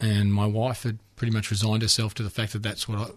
and 0.00 0.32
my 0.32 0.46
wife 0.46 0.84
had 0.84 0.98
pretty 1.16 1.32
much 1.32 1.50
resigned 1.50 1.82
herself 1.82 2.14
to 2.14 2.22
the 2.22 2.30
fact 2.30 2.52
that 2.52 2.62
that's 2.62 2.88
what 2.88 2.98
I 2.98 3.10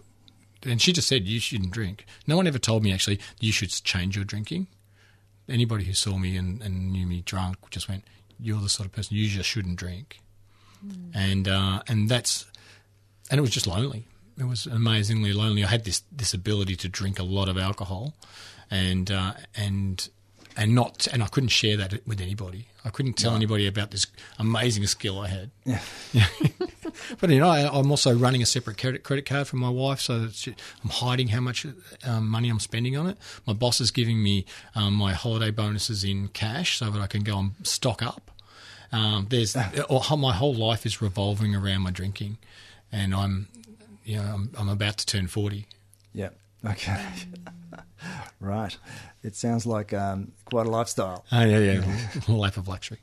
and 0.64 0.80
she 0.80 0.92
just 0.92 1.08
said 1.08 1.26
you 1.26 1.40
shouldn't 1.40 1.70
drink. 1.70 2.06
No 2.26 2.36
one 2.36 2.46
ever 2.46 2.58
told 2.58 2.82
me 2.82 2.92
actually 2.92 3.20
you 3.40 3.52
should 3.52 3.70
change 3.70 4.16
your 4.16 4.24
drinking. 4.24 4.68
Anybody 5.48 5.84
who 5.84 5.92
saw 5.92 6.18
me 6.18 6.36
and, 6.36 6.62
and 6.62 6.92
knew 6.92 7.06
me 7.06 7.22
drunk 7.22 7.70
just 7.70 7.88
went, 7.88 8.04
"You're 8.38 8.60
the 8.60 8.68
sort 8.68 8.86
of 8.86 8.92
person 8.92 9.16
you 9.16 9.28
just 9.28 9.48
shouldn't 9.48 9.76
drink," 9.76 10.20
mm. 10.86 11.10
and 11.14 11.48
uh, 11.48 11.82
and 11.88 12.08
that's 12.08 12.46
and 13.30 13.38
it 13.38 13.42
was 13.42 13.50
just 13.50 13.66
lonely. 13.66 14.06
It 14.38 14.44
was 14.44 14.66
amazingly 14.66 15.32
lonely. 15.32 15.64
I 15.64 15.68
had 15.68 15.84
this 15.84 16.02
this 16.12 16.32
ability 16.32 16.76
to 16.76 16.88
drink 16.88 17.18
a 17.18 17.24
lot 17.24 17.48
of 17.48 17.58
alcohol, 17.58 18.14
and 18.70 19.10
uh, 19.10 19.34
and 19.54 20.08
and 20.56 20.74
not 20.74 21.06
and 21.12 21.22
I 21.22 21.26
couldn't 21.26 21.50
share 21.50 21.76
that 21.76 22.06
with 22.06 22.20
anybody. 22.20 22.68
I 22.84 22.90
couldn't 22.90 23.14
tell 23.14 23.32
no. 23.32 23.36
anybody 23.36 23.66
about 23.66 23.90
this 23.90 24.06
amazing 24.38 24.86
skill 24.86 25.20
I 25.20 25.28
had. 25.28 25.50
Yeah. 25.64 25.80
but 27.20 27.30
you 27.30 27.38
know, 27.40 27.48
I, 27.48 27.78
am 27.78 27.90
also 27.90 28.14
running 28.14 28.42
a 28.42 28.46
separate 28.46 28.78
credit 28.78 29.02
credit 29.02 29.26
card 29.26 29.46
for 29.46 29.56
my 29.56 29.68
wife, 29.68 30.00
so 30.00 30.28
she, 30.28 30.54
I'm 30.82 30.90
hiding 30.90 31.28
how 31.28 31.40
much 31.40 31.66
um, 32.04 32.28
money 32.28 32.48
I'm 32.48 32.60
spending 32.60 32.96
on 32.96 33.06
it. 33.06 33.18
My 33.46 33.52
boss 33.52 33.80
is 33.80 33.90
giving 33.90 34.22
me 34.22 34.44
um, 34.74 34.94
my 34.94 35.12
holiday 35.12 35.50
bonuses 35.50 36.04
in 36.04 36.28
cash 36.28 36.78
so 36.78 36.90
that 36.90 37.00
I 37.00 37.06
can 37.06 37.22
go 37.22 37.38
and 37.38 37.52
stock 37.62 38.02
up. 38.02 38.30
Um, 38.92 39.26
there's 39.30 39.56
my 39.56 40.32
whole 40.34 40.54
life 40.54 40.84
is 40.84 41.00
revolving 41.00 41.54
around 41.54 41.82
my 41.82 41.90
drinking, 41.90 42.38
and 42.90 43.14
I'm, 43.14 43.48
you 44.04 44.16
know, 44.16 44.24
I'm, 44.24 44.50
I'm 44.58 44.68
about 44.68 44.98
to 44.98 45.06
turn 45.06 45.28
forty. 45.28 45.66
Yeah. 46.14 46.30
Okay. 46.64 47.04
right. 48.40 48.76
It 49.22 49.36
sounds 49.36 49.66
like 49.66 49.92
um, 49.92 50.32
quite 50.44 50.66
a 50.66 50.70
lifestyle. 50.70 51.24
Oh, 51.32 51.44
yeah, 51.44 51.58
yeah. 51.58 52.08
a 52.28 52.32
life 52.32 52.56
of 52.56 52.68
luxury. 52.68 52.98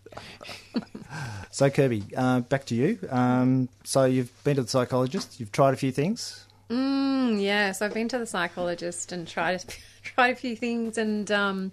so, 1.52 1.70
Kirby, 1.70 2.04
uh, 2.16 2.42
back 2.42 2.66
to 2.66 2.76
you. 2.76 3.00
Um, 3.10 3.70
so, 3.84 4.06
you've 4.06 4.44
been 4.44 4.56
to 4.56 4.64
the 4.64 4.68
psychologist, 4.68 5.40
you've 5.40 5.52
tried 5.52 5.74
a 5.74 5.78
few 5.78 5.92
things. 5.92 6.46
Mm, 6.70 7.42
yes, 7.42 7.82
I've 7.82 7.94
been 7.94 8.10
to 8.10 8.20
the 8.20 8.28
psychologist 8.28 9.12
and 9.12 9.28
tried 9.28 9.64
tried 10.04 10.30
a 10.30 10.36
few 10.36 10.56
things 10.56 10.98
and 10.98 11.32
um, 11.32 11.72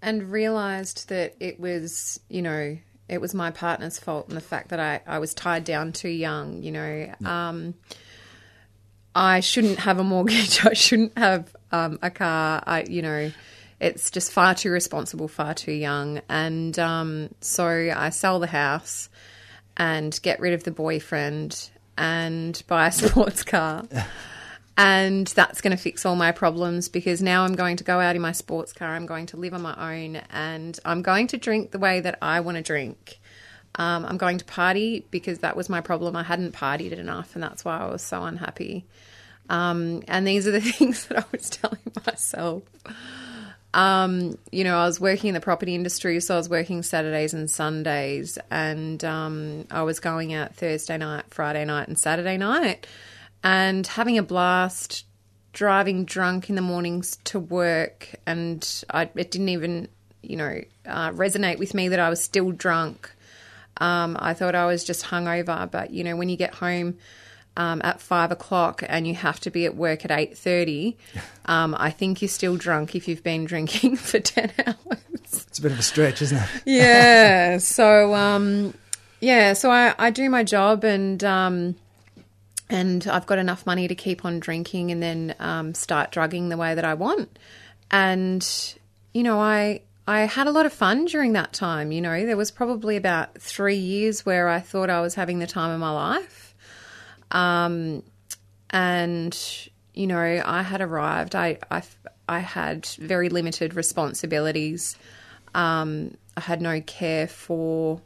and 0.00 0.30
realised 0.30 1.08
that 1.08 1.34
it 1.40 1.58
was, 1.58 2.20
you 2.28 2.42
know, 2.42 2.78
it 3.08 3.20
was 3.20 3.34
my 3.34 3.50
partner's 3.50 3.98
fault 3.98 4.28
and 4.28 4.36
the 4.36 4.42
fact 4.42 4.68
that 4.68 4.80
I, 4.80 5.00
I 5.06 5.18
was 5.18 5.34
tied 5.34 5.64
down 5.64 5.92
too 5.92 6.08
young, 6.08 6.62
you 6.62 6.72
know. 6.72 7.12
Yeah. 7.20 7.48
Um, 7.48 7.74
I 9.14 9.40
shouldn't 9.40 9.80
have 9.80 9.98
a 9.98 10.04
mortgage. 10.04 10.64
I 10.66 10.74
shouldn't 10.74 11.16
have 11.16 11.54
um, 11.70 11.98
a 12.02 12.10
car. 12.10 12.62
I, 12.66 12.82
you 12.82 13.02
know, 13.02 13.30
it's 13.80 14.10
just 14.10 14.32
far 14.32 14.54
too 14.54 14.70
responsible, 14.70 15.28
far 15.28 15.54
too 15.54 15.72
young. 15.72 16.20
And 16.28 16.78
um, 16.78 17.34
so 17.40 17.66
I 17.66 18.10
sell 18.10 18.40
the 18.40 18.46
house 18.46 19.08
and 19.76 20.18
get 20.22 20.40
rid 20.40 20.54
of 20.54 20.64
the 20.64 20.70
boyfriend 20.70 21.70
and 21.96 22.62
buy 22.66 22.88
a 22.88 22.92
sports 22.92 23.42
car. 23.42 23.84
and 24.76 25.26
that's 25.28 25.60
going 25.60 25.76
to 25.76 25.82
fix 25.82 26.04
all 26.04 26.16
my 26.16 26.32
problems 26.32 26.88
because 26.88 27.22
now 27.22 27.44
I'm 27.44 27.54
going 27.54 27.76
to 27.76 27.84
go 27.84 28.00
out 28.00 28.16
in 28.16 28.22
my 28.22 28.32
sports 28.32 28.72
car. 28.72 28.94
I'm 28.94 29.06
going 29.06 29.26
to 29.26 29.36
live 29.36 29.54
on 29.54 29.62
my 29.62 29.94
own 29.94 30.16
and 30.30 30.78
I'm 30.84 31.02
going 31.02 31.28
to 31.28 31.36
drink 31.36 31.70
the 31.70 31.78
way 31.78 32.00
that 32.00 32.18
I 32.20 32.40
want 32.40 32.56
to 32.56 32.62
drink. 32.62 33.20
Um, 33.76 34.04
I'm 34.04 34.16
going 34.16 34.38
to 34.38 34.44
party 34.44 35.04
because 35.10 35.40
that 35.40 35.56
was 35.56 35.68
my 35.68 35.80
problem. 35.80 36.14
I 36.14 36.22
hadn't 36.22 36.52
partied 36.52 36.92
enough, 36.92 37.34
and 37.34 37.42
that's 37.42 37.64
why 37.64 37.78
I 37.78 37.86
was 37.86 38.02
so 38.02 38.22
unhappy. 38.22 38.84
Um, 39.48 40.02
and 40.08 40.26
these 40.26 40.46
are 40.46 40.52
the 40.52 40.60
things 40.78 41.06
that 41.06 41.18
I 41.18 41.24
was 41.32 41.50
telling 41.50 41.80
myself. 42.06 42.62
Um, 43.74 44.38
you 44.52 44.62
know, 44.62 44.78
I 44.78 44.86
was 44.86 45.00
working 45.00 45.28
in 45.28 45.34
the 45.34 45.40
property 45.40 45.74
industry, 45.74 46.20
so 46.20 46.34
I 46.34 46.38
was 46.38 46.48
working 46.48 46.82
Saturdays 46.84 47.34
and 47.34 47.50
Sundays, 47.50 48.38
and 48.50 49.04
um, 49.04 49.66
I 49.70 49.82
was 49.82 49.98
going 49.98 50.32
out 50.32 50.54
Thursday 50.54 50.96
night, 50.96 51.24
Friday 51.30 51.64
night, 51.64 51.88
and 51.88 51.98
Saturday 51.98 52.36
night, 52.36 52.86
and 53.42 53.84
having 53.84 54.16
a 54.16 54.22
blast, 54.22 55.04
driving 55.52 56.04
drunk 56.04 56.48
in 56.48 56.54
the 56.54 56.62
mornings 56.62 57.16
to 57.24 57.40
work, 57.40 58.14
and 58.26 58.84
I, 58.90 59.10
it 59.16 59.32
didn't 59.32 59.48
even, 59.48 59.88
you 60.22 60.36
know, 60.36 60.60
uh, 60.86 61.10
resonate 61.10 61.58
with 61.58 61.74
me 61.74 61.88
that 61.88 61.98
I 61.98 62.08
was 62.08 62.22
still 62.22 62.52
drunk. 62.52 63.10
Um, 63.78 64.16
I 64.20 64.34
thought 64.34 64.54
I 64.54 64.66
was 64.66 64.84
just 64.84 65.04
hungover, 65.04 65.70
but 65.70 65.90
you 65.90 66.04
know, 66.04 66.16
when 66.16 66.28
you 66.28 66.36
get 66.36 66.54
home 66.54 66.98
um, 67.56 67.80
at 67.84 68.00
five 68.00 68.30
o'clock 68.30 68.82
and 68.88 69.06
you 69.06 69.14
have 69.14 69.40
to 69.40 69.50
be 69.50 69.64
at 69.64 69.76
work 69.76 70.04
at 70.04 70.10
eight 70.10 70.36
thirty, 70.36 70.96
um, 71.46 71.74
I 71.78 71.90
think 71.90 72.22
you're 72.22 72.28
still 72.28 72.56
drunk 72.56 72.94
if 72.94 73.08
you've 73.08 73.22
been 73.22 73.44
drinking 73.44 73.96
for 74.10 74.20
ten 74.20 74.52
hours. 74.66 74.98
It's 75.22 75.58
a 75.58 75.62
bit 75.62 75.72
of 75.72 75.78
a 75.78 75.82
stretch, 75.82 76.22
isn't 76.22 76.38
it? 76.38 76.48
yeah. 76.66 77.58
So 77.58 78.14
um, 78.14 78.74
yeah, 79.20 79.54
so 79.54 79.70
I, 79.70 79.94
I 79.98 80.10
do 80.10 80.28
my 80.30 80.44
job 80.44 80.84
and 80.84 81.22
um, 81.24 81.74
and 82.70 83.06
I've 83.06 83.26
got 83.26 83.38
enough 83.38 83.66
money 83.66 83.88
to 83.88 83.94
keep 83.94 84.24
on 84.24 84.40
drinking 84.40 84.90
and 84.90 85.02
then 85.02 85.34
um, 85.38 85.74
start 85.74 86.12
drugging 86.12 86.48
the 86.48 86.56
way 86.56 86.74
that 86.74 86.84
I 86.84 86.94
want. 86.94 87.38
And 87.90 88.46
you 89.12 89.22
know, 89.22 89.40
I 89.40 89.80
I 90.06 90.20
had 90.20 90.46
a 90.46 90.50
lot 90.50 90.66
of 90.66 90.72
fun 90.72 91.06
during 91.06 91.32
that 91.32 91.52
time. 91.52 91.90
You 91.90 92.00
know, 92.02 92.26
there 92.26 92.36
was 92.36 92.50
probably 92.50 92.96
about 92.96 93.40
three 93.40 93.76
years 93.76 94.26
where 94.26 94.48
I 94.48 94.60
thought 94.60 94.90
I 94.90 95.00
was 95.00 95.14
having 95.14 95.38
the 95.38 95.46
time 95.46 95.70
of 95.70 95.80
my 95.80 95.90
life. 95.90 96.54
Um, 97.30 98.02
and, 98.68 99.36
you 99.94 100.06
know, 100.06 100.42
I 100.44 100.62
had 100.62 100.82
arrived. 100.82 101.34
I, 101.34 101.58
I, 101.70 101.82
I 102.28 102.40
had 102.40 102.86
very 102.86 103.30
limited 103.30 103.74
responsibilities. 103.74 104.96
Um, 105.54 106.16
I 106.36 106.40
had 106.40 106.60
no 106.60 106.82
care 106.82 107.26
for 107.26 108.02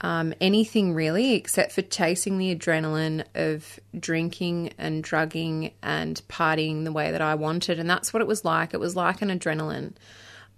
um, 0.00 0.32
anything 0.40 0.94
really 0.94 1.34
except 1.34 1.72
for 1.72 1.82
chasing 1.82 2.38
the 2.38 2.54
adrenaline 2.54 3.24
of 3.34 3.78
drinking 3.98 4.72
and 4.78 5.02
drugging 5.04 5.72
and 5.82 6.22
partying 6.28 6.84
the 6.84 6.92
way 6.92 7.12
that 7.12 7.20
I 7.20 7.34
wanted. 7.34 7.78
And 7.78 7.88
that's 7.88 8.12
what 8.12 8.22
it 8.22 8.26
was 8.26 8.44
like. 8.44 8.72
It 8.72 8.80
was 8.80 8.96
like 8.96 9.20
an 9.20 9.28
adrenaline. 9.28 9.92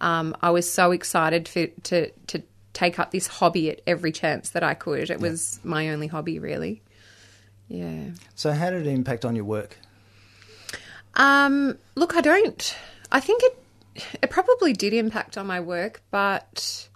Um, 0.00 0.36
I 0.42 0.50
was 0.50 0.70
so 0.70 0.90
excited 0.92 1.48
for, 1.48 1.66
to 1.66 2.10
to 2.10 2.42
take 2.74 2.98
up 2.98 3.12
this 3.12 3.26
hobby 3.26 3.70
at 3.70 3.80
every 3.86 4.12
chance 4.12 4.50
that 4.50 4.62
I 4.62 4.74
could. 4.74 5.10
It 5.10 5.10
yeah. 5.10 5.16
was 5.16 5.60
my 5.64 5.90
only 5.90 6.08
hobby, 6.08 6.38
really. 6.38 6.82
Yeah. 7.68 8.10
So, 8.34 8.52
how 8.52 8.70
did 8.70 8.86
it 8.86 8.90
impact 8.90 9.24
on 9.24 9.34
your 9.34 9.44
work? 9.44 9.78
Um, 11.14 11.78
look, 11.94 12.16
I 12.16 12.20
don't. 12.20 12.76
I 13.10 13.20
think 13.20 13.42
it. 13.42 13.58
it 14.22 14.30
probably 14.30 14.72
did 14.72 14.92
impact 14.92 15.38
on 15.38 15.46
my 15.46 15.60
work, 15.60 16.02
but 16.10 16.88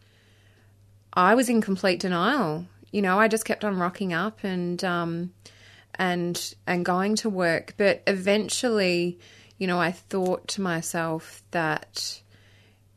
I 1.12 1.34
was 1.34 1.48
in 1.48 1.61
complete 1.61 2.00
denial. 2.00 2.66
You 2.90 3.02
know, 3.02 3.18
I 3.18 3.28
just 3.28 3.44
kept 3.44 3.64
on 3.64 3.78
rocking 3.78 4.12
up 4.12 4.44
and 4.44 4.82
um, 4.84 5.32
and 5.94 6.54
and 6.66 6.84
going 6.84 7.16
to 7.16 7.30
work. 7.30 7.74
But 7.76 8.02
eventually, 8.06 9.18
you 9.58 9.66
know, 9.66 9.80
I 9.80 9.92
thought 9.92 10.48
to 10.48 10.61
myself 10.61 11.42
that 11.52 12.20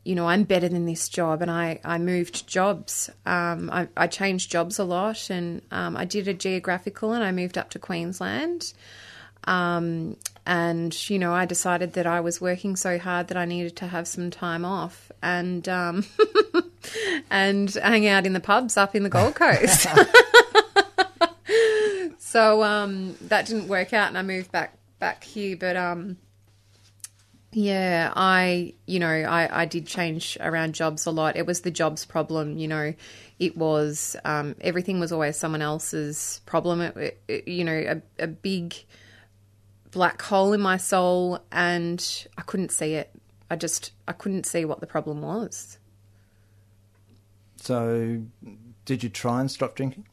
you 0.04 0.14
know, 0.14 0.28
I'm 0.28 0.42
better 0.42 0.68
than 0.68 0.86
this 0.86 1.08
job. 1.08 1.42
And 1.42 1.50
I, 1.50 1.80
I 1.84 1.98
moved 1.98 2.46
jobs. 2.46 3.10
Um, 3.24 3.70
I, 3.70 3.88
I 3.96 4.06
changed 4.06 4.50
jobs 4.50 4.78
a 4.78 4.84
lot 4.84 5.30
and 5.30 5.62
um, 5.70 5.96
I 5.96 6.04
did 6.04 6.28
a 6.28 6.34
geographical 6.34 7.12
and 7.12 7.22
I 7.22 7.30
moved 7.32 7.56
up 7.56 7.70
to 7.70 7.78
Queensland. 7.78 8.72
Um, 9.44 10.16
and, 10.44 11.10
you 11.10 11.18
know, 11.18 11.32
I 11.32 11.46
decided 11.46 11.92
that 11.94 12.06
I 12.06 12.20
was 12.20 12.40
working 12.40 12.74
so 12.74 12.98
hard 12.98 13.28
that 13.28 13.36
I 13.36 13.44
needed 13.44 13.76
to 13.76 13.86
have 13.86 14.08
some 14.08 14.30
time 14.30 14.64
off 14.64 15.10
and, 15.22 15.68
um, 15.68 16.04
and 17.30 17.72
hang 17.74 18.06
out 18.08 18.26
in 18.26 18.32
the 18.32 18.40
pubs 18.40 18.76
up 18.76 18.94
in 18.96 19.04
the 19.04 19.08
Gold 19.08 19.36
Coast. 19.36 19.86
so 22.18 22.62
um, 22.62 23.16
that 23.22 23.46
didn't 23.46 23.68
work 23.68 23.92
out 23.92 24.08
and 24.08 24.18
I 24.18 24.22
moved 24.22 24.50
back, 24.50 24.76
back 24.98 25.22
here. 25.22 25.56
But, 25.56 25.76
um, 25.76 26.16
yeah, 27.52 28.12
I, 28.16 28.74
you 28.86 28.98
know, 28.98 29.08
I, 29.08 29.62
I 29.62 29.64
did 29.66 29.86
change 29.86 30.38
around 30.40 30.74
jobs 30.74 31.04
a 31.04 31.10
lot. 31.10 31.36
It 31.36 31.46
was 31.46 31.60
the 31.60 31.70
jobs 31.70 32.06
problem, 32.06 32.56
you 32.56 32.66
know. 32.66 32.94
It 33.38 33.56
was, 33.58 34.16
um, 34.24 34.56
everything 34.62 35.00
was 35.00 35.12
always 35.12 35.36
someone 35.36 35.60
else's 35.60 36.40
problem. 36.46 36.80
It, 36.80 37.20
it, 37.28 37.48
you 37.48 37.64
know, 37.64 38.00
a, 38.18 38.24
a 38.24 38.26
big 38.26 38.74
black 39.90 40.22
hole 40.22 40.54
in 40.54 40.62
my 40.62 40.78
soul, 40.78 41.40
and 41.52 42.26
I 42.38 42.42
couldn't 42.42 42.72
see 42.72 42.94
it. 42.94 43.10
I 43.50 43.56
just, 43.56 43.92
I 44.08 44.12
couldn't 44.12 44.46
see 44.46 44.64
what 44.64 44.80
the 44.80 44.86
problem 44.86 45.20
was. 45.20 45.78
So, 47.56 48.22
did 48.86 49.02
you 49.02 49.10
try 49.10 49.40
and 49.40 49.50
stop 49.50 49.74
drinking? 49.74 50.06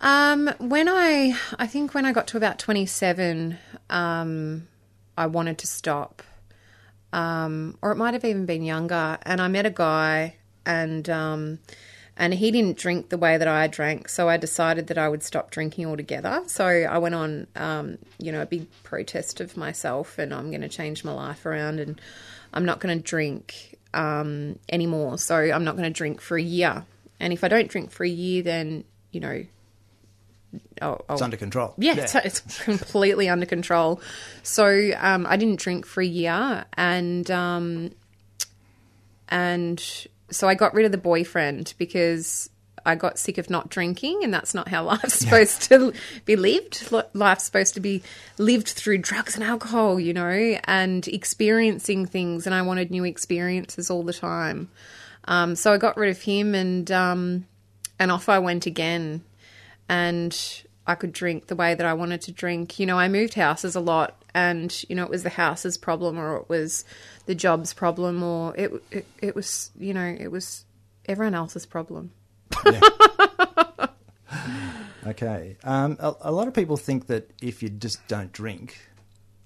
Um, 0.00 0.50
when 0.58 0.88
I, 0.88 1.36
I 1.58 1.66
think 1.66 1.94
when 1.94 2.04
I 2.04 2.12
got 2.12 2.28
to 2.28 2.36
about 2.36 2.60
27, 2.60 3.58
um, 3.90 4.68
I 5.16 5.26
wanted 5.26 5.58
to 5.58 5.66
stop. 5.66 6.22
Um, 7.12 7.78
or 7.82 7.92
it 7.92 7.96
might 7.96 8.14
have 8.14 8.24
even 8.24 8.46
been 8.46 8.62
younger. 8.62 9.18
And 9.22 9.40
I 9.40 9.48
met 9.48 9.66
a 9.66 9.70
guy, 9.70 10.36
and 10.64 11.08
um, 11.08 11.58
and 12.16 12.32
he 12.32 12.50
didn't 12.50 12.78
drink 12.78 13.10
the 13.10 13.18
way 13.18 13.36
that 13.36 13.48
I 13.48 13.66
drank, 13.66 14.08
so 14.08 14.28
I 14.28 14.38
decided 14.38 14.86
that 14.86 14.98
I 14.98 15.08
would 15.08 15.22
stop 15.22 15.50
drinking 15.50 15.86
altogether. 15.86 16.42
So 16.46 16.64
I 16.64 16.96
went 16.98 17.14
on, 17.14 17.46
um, 17.54 17.98
you 18.18 18.32
know, 18.32 18.40
a 18.40 18.46
big 18.46 18.68
protest 18.82 19.40
of 19.40 19.56
myself, 19.56 20.18
and 20.18 20.32
I'm 20.32 20.50
going 20.50 20.62
to 20.62 20.68
change 20.68 21.04
my 21.04 21.12
life 21.12 21.44
around, 21.44 21.78
and 21.78 22.00
I'm 22.54 22.64
not 22.64 22.80
going 22.80 22.96
to 22.96 23.02
drink 23.02 23.78
um, 23.92 24.58
anymore. 24.70 25.18
So 25.18 25.36
I'm 25.36 25.64
not 25.64 25.76
going 25.76 25.92
to 25.92 25.96
drink 25.96 26.22
for 26.22 26.38
a 26.38 26.42
year. 26.42 26.84
And 27.20 27.32
if 27.32 27.44
I 27.44 27.48
don't 27.48 27.68
drink 27.68 27.90
for 27.90 28.04
a 28.04 28.08
year, 28.08 28.42
then 28.42 28.84
you 29.12 29.20
know 29.20 29.44
Oh, 30.82 31.00
oh. 31.08 31.14
It's 31.14 31.22
under 31.22 31.36
control. 31.36 31.74
Yeah, 31.78 31.94
yeah. 31.94 32.02
It's, 32.02 32.14
it's, 32.14 32.58
completely 32.64 33.28
under 33.28 33.46
control. 33.46 34.00
So 34.42 34.92
um, 34.98 35.26
I 35.26 35.36
didn't 35.36 35.58
drink 35.58 35.86
for 35.86 36.00
a 36.00 36.06
year, 36.06 36.64
and 36.74 37.30
um, 37.30 37.90
and 39.28 39.82
so 40.30 40.48
I 40.48 40.54
got 40.54 40.74
rid 40.74 40.86
of 40.86 40.92
the 40.92 40.98
boyfriend 40.98 41.74
because 41.78 42.50
I 42.84 42.94
got 42.94 43.18
sick 43.18 43.38
of 43.38 43.50
not 43.50 43.68
drinking, 43.68 44.20
and 44.22 44.32
that's 44.32 44.54
not 44.54 44.68
how 44.68 44.84
life's 44.86 45.14
supposed 45.14 45.62
to 45.64 45.92
be 46.24 46.36
lived. 46.36 46.92
Life's 47.14 47.44
supposed 47.44 47.74
to 47.74 47.80
be 47.80 48.02
lived 48.38 48.68
through 48.68 48.98
drugs 48.98 49.34
and 49.34 49.44
alcohol, 49.44 49.98
you 49.98 50.12
know, 50.12 50.58
and 50.64 51.06
experiencing 51.08 52.06
things. 52.06 52.46
And 52.46 52.54
I 52.54 52.62
wanted 52.62 52.90
new 52.90 53.04
experiences 53.04 53.90
all 53.90 54.02
the 54.02 54.12
time. 54.12 54.70
Um, 55.24 55.56
so 55.56 55.72
I 55.72 55.78
got 55.78 55.96
rid 55.96 56.10
of 56.10 56.22
him, 56.22 56.54
and 56.54 56.90
um, 56.92 57.46
and 57.98 58.12
off 58.12 58.28
I 58.28 58.38
went 58.38 58.66
again 58.66 59.22
and 59.88 60.64
I 60.86 60.94
could 60.94 61.12
drink 61.12 61.46
the 61.46 61.56
way 61.56 61.74
that 61.74 61.86
I 61.86 61.94
wanted 61.94 62.22
to 62.22 62.32
drink. 62.32 62.78
You 62.78 62.86
know, 62.86 62.98
I 62.98 63.08
moved 63.08 63.34
houses 63.34 63.74
a 63.74 63.80
lot, 63.80 64.22
and 64.34 64.84
you 64.88 64.94
know, 64.94 65.04
it 65.04 65.10
was 65.10 65.22
the 65.22 65.30
house's 65.30 65.76
problem, 65.76 66.18
or 66.18 66.36
it 66.36 66.48
was 66.48 66.84
the 67.26 67.34
job's 67.34 67.72
problem, 67.74 68.22
or 68.22 68.54
it 68.56 68.72
it, 68.90 69.06
it 69.20 69.34
was 69.34 69.70
you 69.78 69.92
know, 69.92 70.16
it 70.18 70.30
was 70.30 70.64
everyone 71.06 71.34
else's 71.34 71.66
problem. 71.66 72.12
Yeah. 72.64 72.80
okay. 75.06 75.56
Um, 75.64 75.96
a, 76.00 76.14
a, 76.22 76.32
lot 76.32 76.48
of 76.48 76.54
people 76.54 76.76
think 76.76 77.06
that 77.08 77.30
if 77.42 77.62
you 77.62 77.68
just 77.68 78.06
don't 78.08 78.32
drink, 78.32 78.78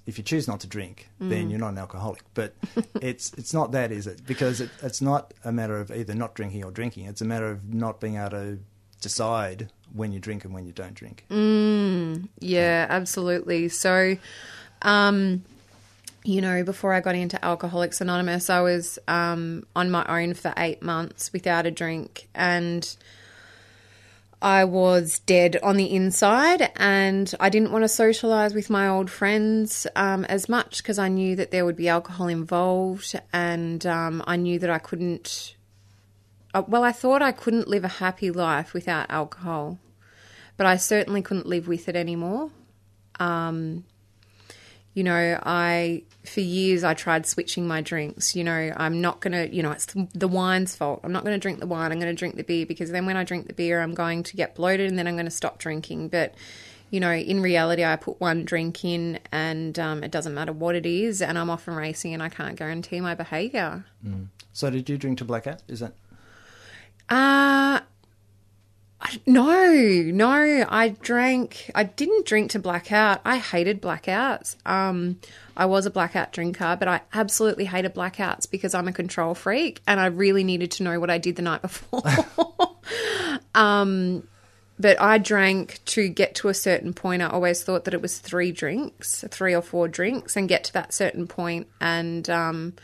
if 0.06 0.18
you 0.18 0.24
choose 0.24 0.46
not 0.46 0.60
to 0.60 0.66
drink, 0.66 1.08
mm. 1.20 1.30
then 1.30 1.50
you're 1.50 1.58
not 1.58 1.70
an 1.70 1.78
alcoholic. 1.78 2.22
But 2.34 2.54
it's 3.00 3.32
it's 3.34 3.54
not 3.54 3.72
that, 3.72 3.92
is 3.92 4.06
it? 4.06 4.26
Because 4.26 4.60
it, 4.60 4.70
it's 4.82 5.00
not 5.00 5.32
a 5.44 5.52
matter 5.52 5.80
of 5.80 5.90
either 5.90 6.14
not 6.14 6.34
drinking 6.34 6.64
or 6.64 6.70
drinking. 6.70 7.06
It's 7.06 7.20
a 7.20 7.26
matter 7.26 7.50
of 7.50 7.72
not 7.72 8.00
being 8.00 8.16
able 8.16 8.30
to 8.30 8.58
decide 9.00 9.70
when 9.92 10.12
you 10.12 10.20
drink 10.20 10.44
and 10.44 10.54
when 10.54 10.66
you 10.66 10.72
don't 10.72 10.94
drink. 10.94 11.24
Mm, 11.30 12.28
yeah, 12.38 12.86
absolutely. 12.88 13.68
So, 13.68 14.16
um, 14.82 15.44
you 16.24 16.40
know, 16.40 16.64
before 16.64 16.92
I 16.92 17.00
got 17.00 17.14
into 17.14 17.42
Alcoholics 17.44 18.00
Anonymous, 18.00 18.50
I 18.50 18.60
was 18.60 18.98
um, 19.08 19.64
on 19.74 19.90
my 19.90 20.04
own 20.06 20.34
for 20.34 20.52
eight 20.56 20.82
months 20.82 21.32
without 21.32 21.66
a 21.66 21.70
drink, 21.70 22.28
and 22.34 22.96
I 24.42 24.64
was 24.64 25.18
dead 25.20 25.58
on 25.62 25.76
the 25.76 25.94
inside, 25.94 26.70
and 26.76 27.32
I 27.40 27.48
didn't 27.48 27.72
want 27.72 27.84
to 27.84 27.88
socialize 27.88 28.54
with 28.54 28.70
my 28.70 28.88
old 28.88 29.10
friends 29.10 29.86
um, 29.96 30.24
as 30.26 30.48
much 30.48 30.78
because 30.78 30.98
I 30.98 31.08
knew 31.08 31.36
that 31.36 31.50
there 31.50 31.64
would 31.64 31.76
be 31.76 31.88
alcohol 31.88 32.28
involved, 32.28 33.18
and 33.32 33.84
um, 33.86 34.22
I 34.26 34.36
knew 34.36 34.58
that 34.58 34.70
I 34.70 34.78
couldn't 34.78 35.54
well, 36.54 36.84
I 36.84 36.92
thought 36.92 37.22
I 37.22 37.32
couldn't 37.32 37.68
live 37.68 37.84
a 37.84 37.88
happy 37.88 38.30
life 38.30 38.74
without 38.74 39.10
alcohol, 39.10 39.78
but 40.56 40.66
I 40.66 40.76
certainly 40.76 41.22
couldn't 41.22 41.46
live 41.46 41.68
with 41.68 41.88
it 41.88 41.96
anymore. 41.96 42.50
Um, 43.18 43.84
you 44.94 45.04
know, 45.04 45.40
I 45.44 46.02
for 46.24 46.40
years 46.40 46.82
I 46.82 46.94
tried 46.94 47.26
switching 47.26 47.66
my 47.66 47.80
drinks. 47.80 48.34
You 48.34 48.44
know, 48.44 48.72
I'm 48.76 49.00
not 49.00 49.20
gonna, 49.20 49.44
you 49.46 49.62
know, 49.62 49.70
it's 49.70 49.86
the 50.14 50.28
wine's 50.28 50.74
fault. 50.74 51.00
I'm 51.04 51.12
not 51.12 51.24
gonna 51.24 51.38
drink 51.38 51.60
the 51.60 51.66
wine. 51.66 51.92
I'm 51.92 52.00
gonna 52.00 52.14
drink 52.14 52.36
the 52.36 52.42
beer 52.42 52.66
because 52.66 52.90
then 52.90 53.06
when 53.06 53.16
I 53.16 53.24
drink 53.24 53.46
the 53.46 53.54
beer, 53.54 53.80
I'm 53.80 53.94
going 53.94 54.24
to 54.24 54.36
get 54.36 54.56
bloated 54.56 54.88
and 54.88 54.98
then 54.98 55.06
I'm 55.06 55.16
gonna 55.16 55.30
stop 55.30 55.58
drinking. 55.58 56.08
But 56.08 56.34
you 56.90 56.98
know, 56.98 57.12
in 57.12 57.40
reality, 57.40 57.84
I 57.84 57.94
put 57.94 58.20
one 58.20 58.44
drink 58.44 58.84
in 58.84 59.20
and 59.30 59.78
um, 59.78 60.02
it 60.02 60.10
doesn't 60.10 60.34
matter 60.34 60.52
what 60.52 60.74
it 60.74 60.84
is, 60.84 61.22
and 61.22 61.38
I'm 61.38 61.48
off 61.48 61.68
and 61.68 61.76
racing, 61.76 62.12
and 62.14 62.22
I 62.22 62.28
can't 62.28 62.56
guarantee 62.56 63.00
my 63.00 63.14
behaviour. 63.14 63.84
Mm. 64.04 64.26
So, 64.52 64.70
did 64.70 64.88
you 64.88 64.98
drink 64.98 65.18
to 65.18 65.24
blackout? 65.24 65.62
Is 65.68 65.78
that 65.80 65.92
uh, 67.10 67.80
no, 69.26 69.72
no. 69.72 70.66
I 70.68 70.96
drank. 71.02 71.70
I 71.74 71.84
didn't 71.84 72.26
drink 72.26 72.52
to 72.52 72.58
blackout. 72.58 73.20
I 73.24 73.38
hated 73.38 73.82
blackouts. 73.82 74.56
Um, 74.66 75.18
I 75.56 75.66
was 75.66 75.86
a 75.86 75.90
blackout 75.90 76.32
drinker, 76.32 76.76
but 76.78 76.86
I 76.86 77.00
absolutely 77.12 77.64
hated 77.64 77.94
blackouts 77.94 78.50
because 78.50 78.74
I'm 78.74 78.88
a 78.88 78.92
control 78.92 79.34
freak 79.34 79.80
and 79.86 79.98
I 79.98 80.06
really 80.06 80.44
needed 80.44 80.70
to 80.72 80.82
know 80.84 81.00
what 81.00 81.10
I 81.10 81.18
did 81.18 81.36
the 81.36 81.42
night 81.42 81.62
before. 81.62 82.02
um, 83.54 84.26
but 84.78 85.00
I 85.00 85.18
drank 85.18 85.80
to 85.86 86.08
get 86.08 86.34
to 86.36 86.48
a 86.48 86.54
certain 86.54 86.94
point. 86.94 87.22
I 87.22 87.26
always 87.26 87.62
thought 87.62 87.84
that 87.84 87.94
it 87.94 88.00
was 88.00 88.18
three 88.18 88.52
drinks, 88.52 89.24
three 89.30 89.54
or 89.54 89.62
four 89.62 89.88
drinks, 89.88 90.36
and 90.36 90.48
get 90.48 90.64
to 90.64 90.72
that 90.74 90.94
certain 90.94 91.26
point 91.26 91.66
and 91.80 92.28
um, 92.30 92.74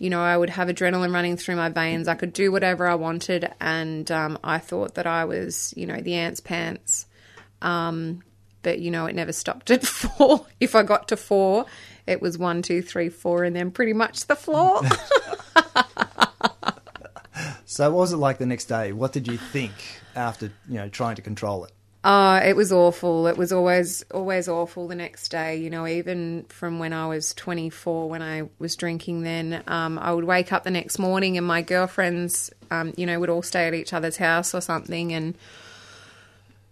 you 0.00 0.08
know, 0.08 0.22
I 0.22 0.36
would 0.36 0.48
have 0.48 0.68
adrenaline 0.68 1.12
running 1.12 1.36
through 1.36 1.56
my 1.56 1.68
veins. 1.68 2.08
I 2.08 2.14
could 2.14 2.32
do 2.32 2.50
whatever 2.50 2.88
I 2.88 2.94
wanted, 2.94 3.52
and 3.60 4.10
um, 4.10 4.38
I 4.42 4.58
thought 4.58 4.94
that 4.94 5.06
I 5.06 5.26
was, 5.26 5.74
you 5.76 5.86
know, 5.86 6.00
the 6.00 6.14
ant's 6.14 6.40
pants. 6.40 7.06
Um, 7.60 8.22
but 8.62 8.78
you 8.78 8.90
know, 8.90 9.04
it 9.04 9.14
never 9.14 9.32
stopped 9.32 9.70
at 9.70 9.82
four. 9.86 10.46
if 10.58 10.74
I 10.74 10.84
got 10.84 11.08
to 11.08 11.18
four, 11.18 11.66
it 12.06 12.22
was 12.22 12.38
one, 12.38 12.62
two, 12.62 12.80
three, 12.80 13.10
four, 13.10 13.44
and 13.44 13.54
then 13.54 13.70
pretty 13.70 13.92
much 13.92 14.26
the 14.26 14.36
floor. 14.36 14.80
so, 17.66 17.90
what 17.90 18.00
was 18.00 18.14
it 18.14 18.16
like 18.16 18.38
the 18.38 18.46
next 18.46 18.64
day? 18.64 18.92
What 18.92 19.12
did 19.12 19.28
you 19.28 19.36
think 19.36 19.74
after 20.16 20.50
you 20.66 20.78
know 20.78 20.88
trying 20.88 21.16
to 21.16 21.22
control 21.22 21.66
it? 21.66 21.72
Uh, 22.02 22.40
it 22.42 22.56
was 22.56 22.72
awful. 22.72 23.26
It 23.26 23.36
was 23.36 23.52
always 23.52 24.02
always 24.10 24.48
awful 24.48 24.88
the 24.88 24.94
next 24.94 25.28
day. 25.28 25.56
You 25.56 25.68
know, 25.68 25.86
even 25.86 26.44
from 26.48 26.78
when 26.78 26.94
I 26.94 27.06
was 27.06 27.34
24, 27.34 28.08
when 28.08 28.22
I 28.22 28.48
was 28.58 28.74
drinking, 28.74 29.22
then 29.22 29.62
um, 29.66 29.98
I 29.98 30.12
would 30.12 30.24
wake 30.24 30.50
up 30.50 30.64
the 30.64 30.70
next 30.70 30.98
morning 30.98 31.36
and 31.36 31.46
my 31.46 31.60
girlfriends, 31.60 32.50
um, 32.70 32.94
you 32.96 33.04
know, 33.04 33.20
would 33.20 33.28
all 33.28 33.42
stay 33.42 33.66
at 33.68 33.74
each 33.74 33.92
other's 33.92 34.16
house 34.16 34.54
or 34.54 34.62
something, 34.62 35.12
and 35.12 35.36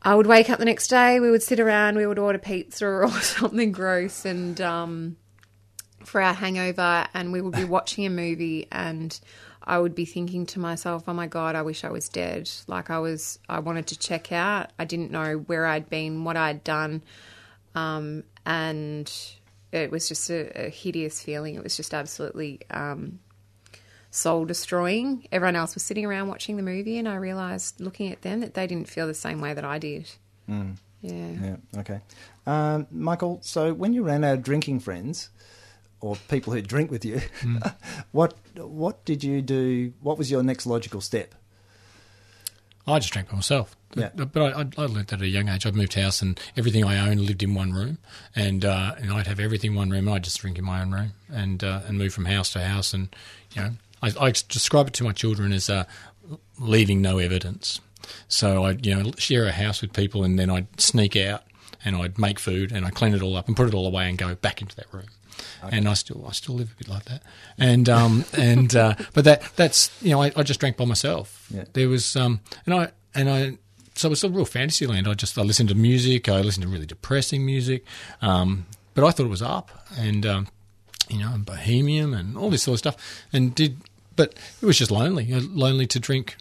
I 0.01 0.15
would 0.15 0.27
wake 0.27 0.49
up 0.49 0.59
the 0.59 0.65
next 0.65 0.89
day. 0.89 1.21
We 1.21 1.31
would 1.31 1.43
sit 1.43 1.61
around, 1.61 1.97
we 1.97 2.07
would 2.07 2.19
order 2.19 2.39
pizza 2.39 2.87
or 2.87 3.11
something 3.11 3.71
gross, 3.71 4.25
and 4.25 4.59
um, 4.63 5.17
for 6.07 6.23
our 6.23 6.33
hangover, 6.33 7.07
and 7.13 7.33
we 7.33 7.43
would 7.43 7.55
be 7.55 7.65
watching 7.65 8.07
a 8.07 8.11
movie 8.11 8.67
and. 8.73 9.19
I 9.69 9.79
would 9.79 9.95
be 9.95 10.07
thinking 10.07 10.47
to 10.47 10.59
myself, 10.59 11.05
"Oh 11.07 11.13
my 11.13 11.27
god, 11.27 11.55
I 11.55 11.63
wish 11.63 11.85
I 11.85 11.91
was 11.91 12.09
dead." 12.09 12.51
Like 12.67 12.89
I 12.89 12.99
was, 12.99 13.39
I 13.49 13.59
wanted 13.59 13.87
to 13.89 13.99
check 13.99 14.33
out. 14.33 14.71
I 14.79 14.87
didn't 14.87 15.11
know 15.11 15.37
where 15.47 15.67
I'd 15.67 15.91
been, 15.91 16.25
what 16.25 16.37
I'd 16.39 16.65
done, 16.65 17.03
um, 17.75 18.25
and 18.47 19.13
it 19.71 19.91
was 19.91 20.09
just 20.09 20.31
a, 20.31 20.67
a 20.67 20.71
hideous 20.71 21.23
feeling. 21.23 21.55
It 21.55 21.63
was 21.63 21.77
just 21.77 21.93
absolutely 21.93 22.61
um, 22.71 23.21
soul 24.11 24.47
destroying. 24.47 25.29
Everyone 25.31 25.55
else 25.57 25.75
was 25.75 25.83
sitting 25.83 26.07
around 26.07 26.29
watching 26.29 26.57
the 26.57 26.63
movie, 26.63 26.97
and 26.97 27.07
I 27.07 27.17
realised 27.17 27.79
looking 27.79 28.11
at 28.11 28.23
them 28.23 28.41
that 28.41 28.55
they 28.55 28.67
didn't 28.67 28.89
feel 28.89 29.07
the 29.07 29.13
same 29.15 29.41
way 29.41 29.53
that 29.53 29.67
I 29.67 29.79
did. 29.79 30.11
Mm. 30.49 30.77
Yeah. 31.03 31.31
Yeah. 31.43 31.57
Okay. 31.81 32.01
Um, 32.47 32.87
Michael, 32.91 33.39
so 33.43 33.75
when 33.75 33.93
you 33.93 34.03
ran 34.03 34.25
out 34.25 34.39
of 34.39 34.43
drinking 34.43 34.81
friends 34.81 35.29
or 36.01 36.17
people 36.29 36.53
who 36.53 36.63
drink 36.63 36.91
with 36.91 37.05
you, 37.05 37.21
what 38.13 38.35
what 38.57 39.05
did 39.05 39.25
you 39.25 39.43
do? 39.43 39.93
What 40.01 40.19
was 40.19 40.31
your 40.31 40.43
next 40.43 40.67
logical 40.67 41.01
step? 41.01 41.35
I 42.87 42.99
just 42.99 43.13
drank 43.13 43.29
by 43.29 43.37
myself. 43.37 43.77
Yeah. 43.95 44.11
But 44.15 44.37
I, 44.37 44.61
I, 44.61 44.67
I 44.79 44.87
learned 44.87 45.09
that 45.09 45.15
at 45.15 45.23
a 45.23 45.29
young 45.29 45.49
age. 45.49 45.67
I'd 45.67 45.75
moved 45.75 45.95
house 45.95 46.23
and 46.23 46.39
everything 46.57 46.85
I 46.85 47.09
owned 47.09 47.21
lived 47.21 47.43
in 47.43 47.55
one 47.55 47.73
room, 47.73 47.99
and 48.35 48.65
uh, 48.65 48.95
and 48.99 49.13
I'd 49.13 49.27
have 49.27 49.41
everything 49.41 49.73
in 49.73 49.77
one 49.77 49.91
room. 49.91 50.09
and 50.09 50.17
I'd 50.17 50.25
just 50.25 50.41
drink 50.41 50.59
in 50.59 50.65
my 50.65 50.81
own 50.81 50.93
room 50.93 51.13
and 51.31 51.63
uh, 51.63 51.81
and 51.87 51.99
move 51.99 52.13
from 52.13 52.27
house 52.27 52.53
to 52.53 52.61
house. 52.61 52.93
And 52.93 53.15
you 53.55 53.63
know, 53.63 53.71
I, 54.03 54.13
I 54.21 54.31
describe 54.31 54.89
it 54.89 54.95
to 54.95 55.05
my 55.05 55.13
children 55.13 55.53
as 55.53 55.69
uh, 55.69 55.85
leaving 56.59 57.03
no 57.03 57.19
evidence. 57.19 57.81
So 58.29 58.65
I'd 58.65 58.87
you 58.87 58.95
know 58.95 59.13
share 59.19 59.47
a 59.47 59.53
house 59.53 59.83
with 59.83 59.93
people, 59.93 60.25
and 60.25 60.39
then 60.39 60.51
I'd 60.51 60.81
sneak 60.81 61.17
out 61.17 61.43
and 61.85 61.97
I'd 61.97 62.19
make 62.19 62.39
food 62.39 62.73
and 62.73 62.87
I'd 62.87 62.95
clean 62.95 63.15
it 63.15 63.23
all 63.23 63.37
up 63.37 63.47
and 63.49 63.57
put 63.57 63.69
it 63.69 63.75
all 63.75 63.87
away 63.87 64.09
and 64.09 64.19
go 64.19 64.35
back 64.35 64.61
into 64.61 64.77
that 64.77 64.87
room. 64.93 65.07
And 65.63 65.89
I 65.89 65.95
still, 65.95 66.27
I 66.27 66.33
still 66.33 66.57
live 66.57 66.73
a 66.73 66.77
bit 66.77 66.89
like 66.89 67.05
that. 67.05 67.23
And 67.57 67.89
um, 67.89 68.25
and 68.37 68.75
uh, 68.75 68.95
but 69.15 69.25
that 69.25 69.43
that's 69.57 69.91
you 70.03 70.11
know, 70.11 70.23
I, 70.23 70.33
I 70.37 70.43
just 70.43 70.61
drank 70.61 70.77
by 70.77 70.85
myself. 70.85 71.47
Yeah. 71.51 71.65
There 71.73 71.89
was 71.89 72.17
um, 72.17 72.41
and 72.67 72.75
I 72.75 72.91
and 73.15 73.31
I 73.31 73.59
so 73.95 74.09
it 74.09 74.11
was 74.11 74.25
a 74.25 74.31
real 74.31 74.45
fantasy 74.45 74.87
land. 74.87 75.09
I 75.09 75.15
just 75.15 75.39
I 75.39 75.43
listened 75.43 75.69
to 75.71 75.75
music. 75.75 76.29
I 76.29 76.41
listened 76.41 76.63
to 76.63 76.69
really 76.69 76.87
depressing 76.87 77.45
music, 77.45 77.85
um, 78.21 78.67
but 78.95 79.05
I 79.05 79.11
thought 79.11 79.27
it 79.27 79.31
was 79.31 79.43
up 79.43 79.71
and 79.97 80.27
um, 80.27 80.49
you 81.09 81.19
know, 81.19 81.33
and 81.33 81.45
bohemian 81.47 82.15
and 82.15 82.37
all 82.37 82.51
this 82.51 82.65
sort 82.65 82.75
of 82.75 82.79
stuff. 82.79 83.25
And 83.33 83.55
did 83.55 83.79
but 84.19 84.35
it 84.61 84.67
was 84.67 84.77
just 84.77 84.91
lonely, 84.91 85.25
you 85.25 85.41
know, 85.41 85.47
lonely 85.53 85.87
to 85.87 86.01
drink 86.01 86.37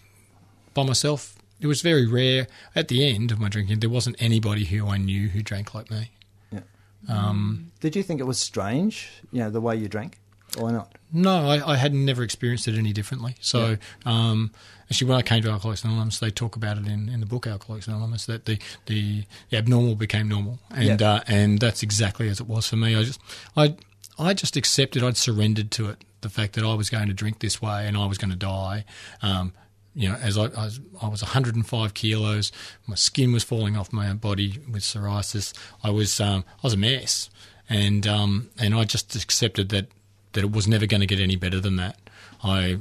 by 0.74 0.82
myself. 0.82 1.37
It 1.60 1.66
was 1.66 1.82
very 1.82 2.06
rare. 2.06 2.46
At 2.74 2.88
the 2.88 3.12
end 3.12 3.32
of 3.32 3.38
my 3.40 3.48
drinking, 3.48 3.80
there 3.80 3.90
wasn't 3.90 4.16
anybody 4.20 4.64
who 4.64 4.86
I 4.88 4.96
knew 4.96 5.28
who 5.28 5.42
drank 5.42 5.74
like 5.74 5.90
me. 5.90 6.10
Yeah. 6.52 6.60
Um, 7.08 7.72
Did 7.80 7.96
you 7.96 8.02
think 8.02 8.20
it 8.20 8.24
was 8.24 8.38
strange, 8.38 9.08
you 9.32 9.40
know, 9.40 9.50
the 9.50 9.60
way 9.60 9.76
you 9.76 9.88
drank, 9.88 10.18
or 10.58 10.70
not? 10.72 10.92
No, 11.12 11.48
I, 11.48 11.72
I 11.72 11.76
had 11.76 11.94
never 11.94 12.22
experienced 12.22 12.68
it 12.68 12.76
any 12.76 12.92
differently. 12.92 13.34
So, 13.40 13.78
um, 14.04 14.50
actually, 14.90 15.08
when 15.08 15.18
I 15.18 15.22
came 15.22 15.42
to 15.42 15.50
Alcoholics 15.50 15.84
Anonymous, 15.84 16.18
they 16.18 16.30
talk 16.30 16.54
about 16.54 16.76
it 16.78 16.86
in, 16.86 17.08
in 17.08 17.20
the 17.20 17.26
book 17.26 17.46
Alcoholics 17.46 17.88
Anonymous 17.88 18.26
that 18.26 18.44
the, 18.44 18.58
the, 18.86 19.24
the 19.50 19.56
abnormal 19.56 19.94
became 19.94 20.28
normal, 20.28 20.58
and 20.70 21.00
Yeah. 21.00 21.12
uh, 21.14 21.20
and 21.26 21.58
that's 21.58 21.82
exactly 21.82 22.28
as 22.28 22.40
it 22.40 22.46
was 22.46 22.68
for 22.68 22.76
me. 22.76 22.94
I 22.94 23.02
just 23.04 23.20
I 23.56 23.76
I 24.18 24.34
just 24.34 24.56
accepted, 24.56 25.02
I'd 25.02 25.16
surrendered 25.16 25.70
to 25.72 25.88
it, 25.90 26.04
the 26.20 26.28
fact 26.28 26.54
that 26.54 26.64
I 26.64 26.74
was 26.74 26.90
going 26.90 27.06
to 27.08 27.14
drink 27.14 27.38
this 27.38 27.62
way 27.62 27.86
and 27.86 27.96
I 27.96 28.04
was 28.06 28.18
going 28.18 28.30
to 28.30 28.36
die. 28.36 28.84
Um, 29.22 29.52
you 29.98 30.08
know, 30.08 30.14
as 30.14 30.38
I, 30.38 30.44
I, 30.44 30.64
was, 30.64 30.80
I 31.02 31.08
was 31.08 31.22
105 31.22 31.92
kilos, 31.92 32.52
my 32.86 32.94
skin 32.94 33.32
was 33.32 33.42
falling 33.42 33.76
off 33.76 33.92
my 33.92 34.12
body 34.12 34.60
with 34.70 34.84
psoriasis. 34.84 35.52
I 35.82 35.90
was 35.90 36.20
um, 36.20 36.44
I 36.58 36.60
was 36.62 36.74
a 36.74 36.76
mess, 36.76 37.30
and 37.68 38.06
um, 38.06 38.48
and 38.56 38.76
I 38.76 38.84
just 38.84 39.16
accepted 39.16 39.70
that 39.70 39.88
that 40.34 40.44
it 40.44 40.52
was 40.52 40.68
never 40.68 40.86
going 40.86 41.00
to 41.00 41.06
get 41.06 41.18
any 41.18 41.34
better 41.34 41.58
than 41.58 41.74
that. 41.76 41.98
I 42.44 42.78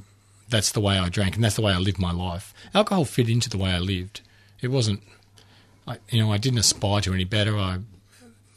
that's 0.48 0.72
the 0.72 0.80
way 0.80 1.00
I 1.00 1.10
drank, 1.10 1.34
and 1.34 1.44
that's 1.44 1.56
the 1.56 1.64
way 1.64 1.74
I 1.74 1.80
lived 1.80 1.98
my 1.98 2.12
life. 2.12 2.54
Alcohol 2.76 3.04
fit 3.04 3.30
into 3.30 3.50
the 3.50 3.58
way 3.58 3.72
I 3.72 3.80
lived. 3.80 4.22
It 4.62 4.68
wasn't, 4.68 5.02
I, 5.88 5.98
you 6.10 6.22
know, 6.22 6.32
I 6.32 6.38
didn't 6.38 6.60
aspire 6.60 7.02
to 7.02 7.16
any 7.16 7.24
better. 7.24 7.58
I, 7.58 7.80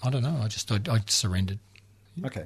I 0.03 0.11
don't 0.11 0.23
know. 0.23 0.39
I 0.43 0.49
just 0.49 0.71
I, 0.71 0.81
I 0.87 1.01
surrendered. 1.07 1.61
Okay. 2.27 2.45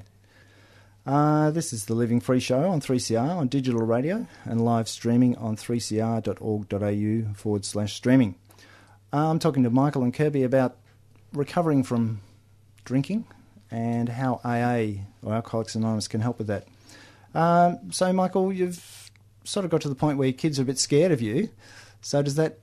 Uh, 1.06 1.50
this 1.50 1.72
is 1.72 1.84
the 1.84 1.94
Living 1.94 2.18
Free 2.18 2.40
Show 2.40 2.70
on 2.70 2.80
3CR 2.80 3.36
on 3.36 3.48
digital 3.48 3.82
radio 3.82 4.26
and 4.44 4.64
live 4.64 4.88
streaming 4.88 5.36
on 5.36 5.54
3cr.org.au 5.56 7.34
forward 7.34 7.64
slash 7.64 7.92
streaming. 7.94 8.36
Uh, 9.12 9.30
I'm 9.30 9.38
talking 9.38 9.62
to 9.64 9.70
Michael 9.70 10.02
and 10.02 10.14
Kirby 10.14 10.44
about 10.44 10.76
recovering 11.34 11.82
from 11.82 12.20
drinking 12.86 13.26
and 13.70 14.08
how 14.08 14.40
AA 14.44 15.02
or 15.22 15.34
Alcoholics 15.34 15.74
Anonymous 15.74 16.08
can 16.08 16.22
help 16.22 16.38
with 16.38 16.46
that. 16.46 16.66
Um, 17.34 17.92
so, 17.92 18.10
Michael, 18.12 18.50
you've 18.52 19.10
sort 19.44 19.64
of 19.64 19.70
got 19.70 19.82
to 19.82 19.88
the 19.90 19.94
point 19.94 20.16
where 20.16 20.32
kids 20.32 20.58
are 20.58 20.62
a 20.62 20.66
bit 20.66 20.78
scared 20.78 21.12
of 21.12 21.20
you. 21.20 21.50
So, 22.00 22.22
does 22.22 22.36
that 22.36 22.60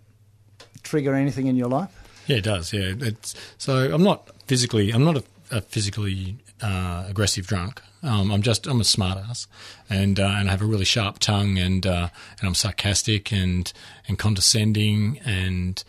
trigger 0.82 1.14
anything 1.14 1.46
in 1.46 1.56
your 1.56 1.68
life? 1.68 1.90
Yeah, 2.26 2.38
it 2.38 2.44
does. 2.44 2.74
Yeah, 2.74 2.94
it's 3.00 3.36
so 3.58 3.94
I'm 3.94 4.04
not 4.04 4.30
physically. 4.48 4.92
I'm 4.92 5.04
not 5.04 5.18
a, 5.18 5.24
a 5.52 5.62
physically 5.62 6.38
uh, 6.62 7.06
aggressive 7.08 7.48
drunk. 7.48 7.82
Um, 8.04 8.32
I'm 8.32 8.42
just 8.42 8.68
I'm 8.68 8.82
a 8.82 8.84
smartass, 8.84 9.48
and 9.90 10.20
uh, 10.20 10.24
and 10.38 10.48
I 10.48 10.52
have 10.52 10.62
a 10.62 10.66
really 10.66 10.86
sharp 10.86 11.20
tongue, 11.20 11.58
and 11.58 11.86
uh, 11.86 12.10
and 12.40 12.48
I'm 12.48 12.56
sarcastic 12.56 13.32
and 13.32 13.72
and 14.08 14.18
condescending, 14.18 15.20
and 15.24 15.84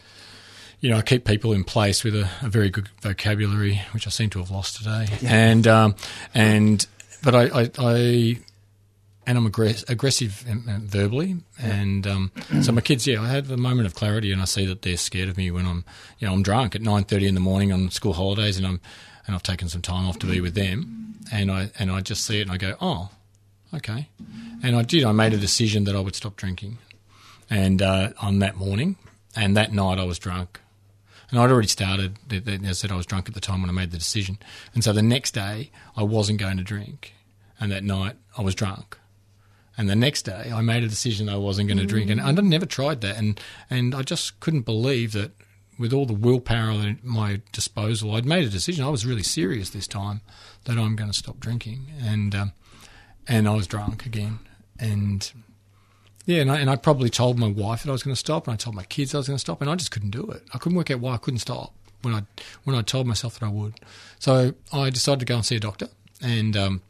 you 0.80 0.90
know 0.90 0.98
I 0.98 1.02
keep 1.02 1.24
people 1.24 1.52
in 1.52 1.64
place 1.64 2.04
with 2.04 2.14
a, 2.14 2.28
a 2.42 2.48
very 2.48 2.68
good 2.68 2.88
vocabulary, 3.00 3.80
which 3.92 4.06
I 4.06 4.10
seem 4.10 4.30
to 4.30 4.40
have 4.40 4.50
lost 4.50 4.76
today, 4.76 5.08
and 5.26 5.66
um, 5.66 5.94
and 6.34 6.86
but 7.22 7.34
I 7.34 7.62
I. 7.62 7.70
I 7.78 8.38
and 9.24 9.38
I'm 9.38 9.48
aggress- 9.48 9.88
aggressive 9.88 10.32
verbally, 10.32 11.36
and 11.56 12.06
um, 12.08 12.32
so 12.60 12.72
my 12.72 12.80
kids, 12.80 13.06
yeah, 13.06 13.22
I 13.22 13.28
have 13.28 13.52
a 13.52 13.56
moment 13.56 13.86
of 13.86 13.94
clarity, 13.94 14.32
and 14.32 14.42
I 14.42 14.46
see 14.46 14.66
that 14.66 14.82
they're 14.82 14.96
scared 14.96 15.28
of 15.28 15.36
me 15.36 15.50
when 15.52 15.64
I'm, 15.64 15.84
you 16.18 16.26
know, 16.26 16.32
I'm 16.32 16.42
drunk 16.42 16.74
at 16.74 16.82
nine 16.82 17.04
thirty 17.04 17.28
in 17.28 17.34
the 17.34 17.40
morning 17.40 17.72
on 17.72 17.88
school 17.90 18.14
holidays, 18.14 18.58
and 18.58 18.66
I'm, 18.66 18.80
and 19.26 19.34
I've 19.34 19.42
taken 19.42 19.68
some 19.68 19.82
time 19.82 20.06
off 20.06 20.18
to 20.20 20.26
be 20.26 20.40
with 20.40 20.54
them, 20.54 21.14
and 21.32 21.50
I 21.50 21.70
and 21.78 21.90
I 21.90 22.00
just 22.00 22.24
see 22.24 22.38
it, 22.38 22.42
and 22.42 22.50
I 22.50 22.56
go, 22.56 22.76
oh, 22.80 23.10
okay, 23.74 24.08
and 24.62 24.76
I 24.76 24.82
did. 24.82 25.04
I 25.04 25.12
made 25.12 25.32
a 25.32 25.38
decision 25.38 25.84
that 25.84 25.96
I 25.96 26.00
would 26.00 26.14
stop 26.14 26.36
drinking, 26.36 26.78
and 27.50 27.80
uh, 27.82 28.10
on 28.20 28.38
that 28.40 28.56
morning, 28.56 28.96
and 29.36 29.56
that 29.56 29.72
night 29.72 29.98
I 29.98 30.04
was 30.04 30.18
drunk, 30.18 30.60
and 31.30 31.38
I'd 31.38 31.50
already 31.50 31.68
started. 31.68 32.18
I 32.30 32.72
said 32.72 32.92
I 32.92 32.96
was 32.96 33.06
drunk 33.06 33.28
at 33.28 33.34
the 33.34 33.40
time 33.40 33.62
when 33.62 33.70
I 33.70 33.72
made 33.72 33.90
the 33.90 33.98
decision, 33.98 34.38
and 34.74 34.82
so 34.82 34.92
the 34.92 35.02
next 35.02 35.32
day 35.32 35.70
I 35.96 36.02
wasn't 36.02 36.38
going 36.38 36.58
to 36.58 36.64
drink, 36.64 37.14
and 37.60 37.70
that 37.72 37.84
night 37.84 38.16
I 38.36 38.42
was 38.42 38.54
drunk. 38.54 38.98
And 39.74 39.88
the 39.88 39.96
next 39.96 40.22
day, 40.22 40.52
I 40.54 40.60
made 40.60 40.84
a 40.84 40.88
decision 40.88 41.30
I 41.30 41.36
wasn't 41.36 41.68
going 41.68 41.78
to 41.78 41.86
drink, 41.86 42.10
and 42.10 42.20
I'd 42.20 42.44
never 42.44 42.66
tried 42.66 43.00
that, 43.00 43.16
and 43.16 43.40
and 43.70 43.94
I 43.94 44.02
just 44.02 44.38
couldn't 44.38 44.62
believe 44.62 45.12
that 45.12 45.30
with 45.82 45.92
all 45.92 46.06
the 46.06 46.14
willpower 46.14 46.70
at 46.70 47.02
my 47.02 47.40
disposal, 47.50 48.14
I'd 48.14 48.24
made 48.24 48.44
a 48.44 48.48
decision. 48.48 48.84
I 48.84 48.88
was 48.88 49.04
really 49.04 49.24
serious 49.24 49.70
this 49.70 49.88
time 49.88 50.20
that 50.64 50.78
I'm 50.78 50.94
going 50.94 51.10
to 51.10 51.16
stop 51.16 51.40
drinking, 51.40 51.88
and 52.00 52.32
um, 52.36 52.52
and 53.26 53.48
I 53.48 53.54
was 53.54 53.66
drunk 53.66 54.06
again, 54.06 54.38
and 54.78 55.30
yeah, 56.24 56.40
and 56.40 56.52
I, 56.52 56.60
and 56.60 56.70
I 56.70 56.76
probably 56.76 57.10
told 57.10 57.36
my 57.36 57.48
wife 57.48 57.82
that 57.82 57.88
I 57.88 57.92
was 57.92 58.04
going 58.04 58.14
to 58.14 58.18
stop, 58.18 58.46
and 58.46 58.54
I 58.54 58.56
told 58.56 58.76
my 58.76 58.84
kids 58.84 59.12
I 59.12 59.18
was 59.18 59.26
going 59.26 59.38
to 59.38 59.40
stop, 59.40 59.60
and 59.60 59.68
I 59.68 59.74
just 59.74 59.90
couldn't 59.90 60.10
do 60.10 60.30
it. 60.30 60.44
I 60.54 60.58
couldn't 60.58 60.76
work 60.76 60.92
out 60.92 61.00
why 61.00 61.14
I 61.14 61.16
couldn't 61.16 61.40
stop 61.40 61.74
when 62.02 62.14
I 62.14 62.22
when 62.62 62.76
I 62.76 62.82
told 62.82 63.08
myself 63.08 63.40
that 63.40 63.44
I 63.44 63.50
would. 63.50 63.74
So 64.20 64.54
I 64.72 64.88
decided 64.88 65.18
to 65.18 65.26
go 65.26 65.34
and 65.34 65.44
see 65.44 65.56
a 65.56 65.60
doctor, 65.60 65.88
and 66.22 66.56
um, 66.56 66.82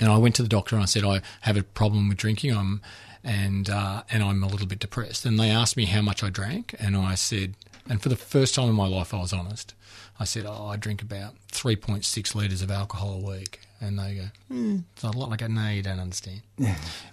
and 0.00 0.10
I 0.10 0.16
went 0.16 0.34
to 0.36 0.42
the 0.42 0.48
doctor 0.48 0.76
and 0.76 0.82
I 0.82 0.86
said 0.86 1.04
I 1.04 1.22
have 1.42 1.56
a 1.56 1.62
problem 1.62 2.08
with 2.08 2.18
drinking. 2.18 2.56
I'm 2.56 2.80
and 3.24 3.68
uh, 3.68 4.02
and 4.10 4.22
I'm 4.22 4.42
a 4.42 4.48
little 4.48 4.66
bit 4.66 4.78
depressed. 4.78 5.24
And 5.24 5.38
they 5.38 5.50
asked 5.50 5.76
me 5.76 5.86
how 5.86 6.02
much 6.02 6.22
I 6.22 6.30
drank, 6.30 6.74
and 6.78 6.96
I 6.96 7.14
said, 7.14 7.54
and 7.88 8.02
for 8.02 8.08
the 8.08 8.16
first 8.16 8.54
time 8.54 8.68
in 8.68 8.74
my 8.74 8.86
life, 8.86 9.12
I 9.12 9.20
was 9.20 9.32
honest. 9.32 9.74
I 10.20 10.24
said, 10.24 10.46
oh, 10.46 10.66
I 10.66 10.76
drink 10.76 11.00
about 11.00 11.34
3.6 11.52 12.34
litres 12.34 12.60
of 12.60 12.70
alcohol 12.70 13.14
a 13.14 13.30
week. 13.30 13.60
And 13.80 13.96
they 13.96 14.14
go, 14.16 14.22
hmm, 14.48 14.78
it's 14.92 15.04
a 15.04 15.10
lot. 15.10 15.30
like 15.30 15.38
go, 15.38 15.46
no, 15.46 15.68
you 15.68 15.82
don't 15.82 16.00
understand. 16.00 16.42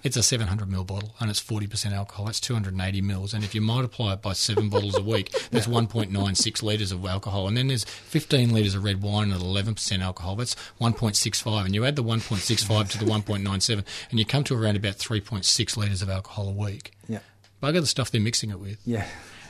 it's 0.03 0.17
a 0.17 0.23
700 0.23 0.67
ml 0.67 0.87
bottle 0.87 1.13
and 1.19 1.29
it's 1.29 1.41
40% 1.41 1.91
alcohol. 1.91 2.25
That's 2.25 2.39
280 2.39 3.01
mils. 3.01 3.33
And 3.35 3.43
if 3.43 3.53
you 3.53 3.61
multiply 3.61 4.13
it 4.13 4.23
by 4.23 4.33
seven 4.33 4.69
bottles 4.69 4.97
a 4.97 5.01
week, 5.03 5.31
that's 5.51 5.67
1.96 5.67 6.63
litres 6.63 6.91
of 6.91 7.05
alcohol. 7.05 7.47
And 7.47 7.55
then 7.55 7.67
there's 7.67 7.83
15 7.83 8.51
litres 8.51 8.73
of 8.73 8.83
red 8.83 9.03
wine 9.03 9.31
at 9.31 9.41
11% 9.41 9.99
alcohol. 10.01 10.35
That's 10.35 10.55
1.65. 10.81 11.65
And 11.65 11.75
you 11.75 11.85
add 11.85 11.95
the 11.95 12.03
1.65 12.03 12.89
to 12.91 12.97
the 12.97 13.05
1.97 13.05 13.83
and 14.09 14.19
you 14.19 14.25
come 14.25 14.43
to 14.45 14.55
around 14.59 14.75
about 14.75 14.95
3.6 14.95 15.77
litres 15.77 16.01
of 16.01 16.09
alcohol 16.09 16.47
a 16.47 16.51
week. 16.51 16.93
Yeah. 17.07 17.19
Bugger 17.61 17.81
the 17.81 17.85
stuff 17.85 18.09
they're 18.09 18.21
mixing 18.21 18.49
it 18.49 18.59
with. 18.59 18.79
Yeah. 18.85 19.05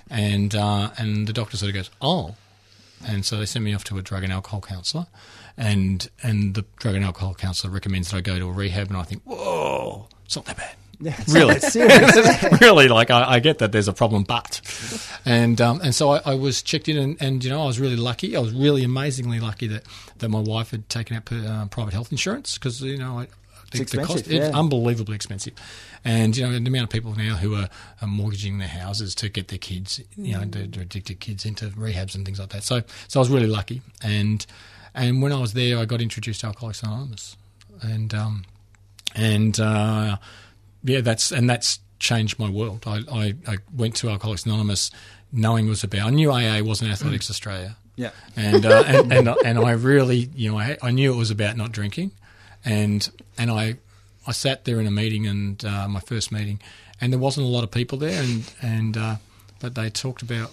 And 0.09 0.53
uh, 0.53 0.91
and 0.97 1.27
the 1.27 1.33
doctor 1.33 1.57
sort 1.57 1.69
of 1.69 1.75
goes, 1.75 1.89
oh. 2.01 2.35
And 3.05 3.25
so 3.25 3.37
they 3.37 3.45
sent 3.45 3.63
me 3.65 3.73
off 3.73 3.83
to 3.85 3.97
a 3.97 4.01
drug 4.01 4.23
and 4.23 4.31
alcohol 4.31 4.61
counsellor, 4.61 5.07
and 5.57 6.09
and 6.23 6.55
the 6.55 6.65
drug 6.77 6.95
and 6.95 7.03
alcohol 7.03 7.33
counsellor 7.35 7.71
recommends 7.71 8.11
that 8.11 8.17
I 8.17 8.21
go 8.21 8.39
to 8.39 8.47
a 8.47 8.51
rehab, 8.51 8.87
and 8.87 8.97
I 8.97 9.03
think, 9.03 9.21
whoa, 9.23 10.07
it's 10.25 10.35
not 10.35 10.45
that 10.45 10.57
bad. 10.57 10.75
Yeah, 11.01 11.19
Really? 11.27 11.55
not 11.55 12.61
really, 12.61 12.87
like 12.87 13.11
I, 13.11 13.33
I 13.33 13.39
get 13.39 13.57
that 13.57 13.73
there's 13.73 13.89
a 13.89 13.93
problem, 13.93 14.23
but 14.23 14.61
and 15.25 15.59
um, 15.59 15.81
and 15.81 15.93
so 15.93 16.11
I, 16.11 16.21
I 16.25 16.35
was 16.35 16.61
checked 16.61 16.87
in, 16.87 16.97
and, 16.97 17.17
and 17.21 17.43
you 17.43 17.49
know 17.49 17.63
I 17.63 17.65
was 17.65 17.79
really 17.79 17.97
lucky. 17.97 18.35
I 18.35 18.39
was 18.39 18.53
really 18.53 18.83
amazingly 18.83 19.39
lucky 19.41 19.67
that, 19.67 19.83
that 20.19 20.29
my 20.29 20.39
wife 20.39 20.71
had 20.71 20.87
taken 20.89 21.17
out 21.17 21.31
uh, 21.31 21.65
private 21.65 21.93
health 21.93 22.11
insurance 22.13 22.57
because 22.57 22.81
you 22.81 22.97
know 22.97 23.19
I, 23.19 23.27
the, 23.71 23.81
It's 23.81 23.91
the 23.91 23.97
cost 23.99 24.19
expensive, 24.19 24.31
it's 24.43 24.53
yeah. 24.53 24.59
unbelievably 24.59 25.15
expensive, 25.15 25.53
and 26.05 26.37
you 26.37 26.43
know 26.45 26.51
the 26.51 26.67
amount 26.67 26.83
of 26.83 26.89
people 26.89 27.13
now 27.15 27.35
who 27.35 27.55
are, 27.55 27.67
are 28.01 28.07
mortgaging 28.07 28.59
their 28.59 28.69
houses 28.69 29.13
to 29.15 29.27
get 29.27 29.49
their 29.49 29.57
kids, 29.59 29.99
you 30.15 30.33
know, 30.33 30.41
addicted 30.41 31.19
kids 31.19 31.45
into 31.45 31.65
rehabs 31.71 32.15
and 32.15 32.23
things 32.25 32.39
like 32.39 32.49
that. 32.49 32.63
So 32.63 32.83
so 33.09 33.19
I 33.19 33.21
was 33.21 33.29
really 33.29 33.47
lucky, 33.47 33.81
and 34.01 34.45
And 34.93 35.21
when 35.21 35.33
I 35.33 35.39
was 35.41 35.53
there, 35.53 35.77
I 35.77 35.85
got 35.85 35.99
introduced 36.01 36.39
to 36.41 36.47
Alcoholics 36.47 36.81
Anonymous, 36.81 37.35
and 37.81 38.13
um, 38.13 38.45
and 39.13 39.59
uh, 39.59 40.17
yeah, 40.83 41.01
that's 41.01 41.31
and 41.31 41.49
that's 41.49 41.79
changed 41.99 42.39
my 42.39 42.49
world. 42.49 42.83
I, 42.87 43.01
I, 43.11 43.33
I 43.47 43.57
went 43.75 43.95
to 43.97 44.09
Alcoholics 44.09 44.45
Anonymous 44.45 44.91
knowing 45.31 45.65
it 45.65 45.69
was 45.69 45.83
about. 45.83 46.07
I 46.07 46.09
knew 46.11 46.31
AA 46.31 46.61
wasn't 46.61 46.91
Athletics 46.91 47.29
Australia. 47.29 47.75
Yeah. 47.97 48.11
and 48.35 48.65
uh, 48.65 48.83
and, 48.87 49.11
and 49.11 49.27
and 49.45 49.59
I 49.59 49.71
really, 49.71 50.29
you 50.35 50.51
know, 50.51 50.59
I, 50.59 50.77
I 50.81 50.91
knew 50.91 51.13
it 51.13 51.17
was 51.17 51.31
about 51.31 51.57
not 51.57 51.71
drinking, 51.71 52.11
and 52.63 53.09
and 53.37 53.51
I 53.51 53.75
I 54.27 54.31
sat 54.31 54.65
there 54.65 54.79
in 54.79 54.87
a 54.87 54.91
meeting 54.91 55.27
and 55.27 55.63
uh, 55.63 55.87
my 55.87 55.99
first 55.99 56.31
meeting, 56.31 56.59
and 56.99 57.11
there 57.13 57.19
wasn't 57.19 57.45
a 57.45 57.49
lot 57.49 57.63
of 57.63 57.71
people 57.71 57.97
there, 57.97 58.21
and 58.21 58.51
and 58.61 58.97
uh, 58.97 59.15
but 59.59 59.75
they 59.75 59.89
talked 59.89 60.21
about, 60.21 60.51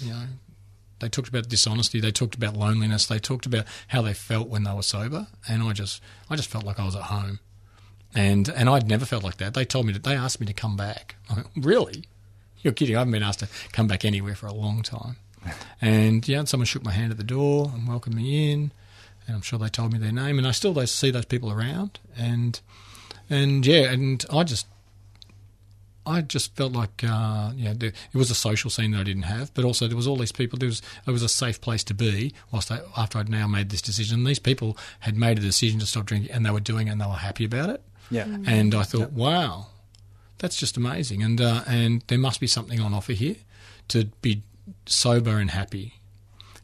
you 0.00 0.10
know, 0.10 0.24
they 1.00 1.08
talked 1.08 1.28
about 1.28 1.48
dishonesty, 1.48 2.00
they 2.00 2.12
talked 2.12 2.34
about 2.34 2.56
loneliness, 2.56 3.06
they 3.06 3.18
talked 3.18 3.46
about 3.46 3.64
how 3.88 4.02
they 4.02 4.14
felt 4.14 4.48
when 4.48 4.64
they 4.64 4.72
were 4.72 4.82
sober, 4.82 5.26
and 5.48 5.62
I 5.62 5.72
just 5.72 6.02
I 6.28 6.36
just 6.36 6.48
felt 6.48 6.64
like 6.64 6.78
I 6.78 6.84
was 6.84 6.96
at 6.96 7.04
home, 7.04 7.40
and 8.14 8.48
and 8.48 8.68
I'd 8.68 8.88
never 8.88 9.04
felt 9.04 9.24
like 9.24 9.38
that. 9.38 9.54
They 9.54 9.64
told 9.64 9.86
me 9.86 9.92
that 9.92 10.04
they 10.04 10.14
asked 10.16 10.40
me 10.40 10.46
to 10.46 10.52
come 10.52 10.76
back. 10.76 11.16
I 11.28 11.34
went, 11.34 11.48
really? 11.56 12.04
You're 12.62 12.74
kidding? 12.74 12.96
I 12.96 13.00
haven't 13.00 13.12
been 13.12 13.22
asked 13.22 13.40
to 13.40 13.48
come 13.72 13.86
back 13.86 14.04
anywhere 14.04 14.34
for 14.34 14.46
a 14.46 14.52
long 14.52 14.82
time. 14.82 15.16
And 15.80 16.26
yeah, 16.28 16.40
and 16.40 16.48
someone 16.48 16.66
shook 16.66 16.84
my 16.84 16.92
hand 16.92 17.10
at 17.10 17.16
the 17.16 17.24
door 17.24 17.72
and 17.74 17.88
welcomed 17.88 18.16
me 18.16 18.52
in, 18.52 18.72
and 19.26 19.36
I'm 19.36 19.42
sure 19.42 19.58
they 19.58 19.68
told 19.68 19.92
me 19.92 19.98
their 19.98 20.12
name, 20.12 20.38
and 20.38 20.46
I 20.46 20.50
still 20.50 20.86
see 20.86 21.10
those 21.10 21.24
people 21.24 21.50
around, 21.50 21.98
and 22.16 22.60
and 23.30 23.64
yeah, 23.64 23.90
and 23.90 24.24
I 24.32 24.44
just 24.44 24.66
I 26.06 26.20
just 26.22 26.56
felt 26.56 26.72
like 26.72 27.04
uh, 27.04 27.52
yeah, 27.56 27.72
there, 27.76 27.90
it 27.90 28.18
was 28.18 28.30
a 28.30 28.34
social 28.34 28.70
scene 28.70 28.90
that 28.92 29.00
I 29.00 29.04
didn't 29.04 29.22
have, 29.22 29.54
but 29.54 29.64
also 29.64 29.86
there 29.86 29.96
was 29.96 30.06
all 30.06 30.16
these 30.16 30.32
people. 30.32 30.58
There 30.58 30.68
was 30.68 30.82
it 31.06 31.10
was 31.10 31.22
a 31.22 31.28
safe 31.28 31.60
place 31.60 31.84
to 31.84 31.94
be. 31.94 32.34
Whilst 32.50 32.70
I, 32.70 32.80
after 32.96 33.18
I'd 33.18 33.28
now 33.28 33.46
made 33.46 33.70
this 33.70 33.82
decision, 33.82 34.18
and 34.18 34.26
these 34.26 34.38
people 34.38 34.76
had 35.00 35.16
made 35.16 35.38
a 35.38 35.42
decision 35.42 35.80
to 35.80 35.86
stop 35.86 36.06
drinking, 36.06 36.32
and 36.32 36.44
they 36.44 36.50
were 36.50 36.60
doing 36.60 36.88
it, 36.88 36.92
and 36.92 37.00
they 37.00 37.06
were 37.06 37.12
happy 37.12 37.44
about 37.44 37.70
it. 37.70 37.82
Yeah. 38.10 38.26
And 38.46 38.74
I 38.74 38.82
thought, 38.82 39.12
wow, 39.12 39.68
that's 40.38 40.56
just 40.56 40.76
amazing. 40.76 41.22
And 41.22 41.40
uh, 41.40 41.62
and 41.66 42.02
there 42.08 42.18
must 42.18 42.40
be 42.40 42.46
something 42.46 42.80
on 42.80 42.92
offer 42.92 43.12
here 43.12 43.36
to 43.88 44.06
be 44.20 44.42
sober 44.86 45.38
and 45.38 45.50
happy. 45.50 45.94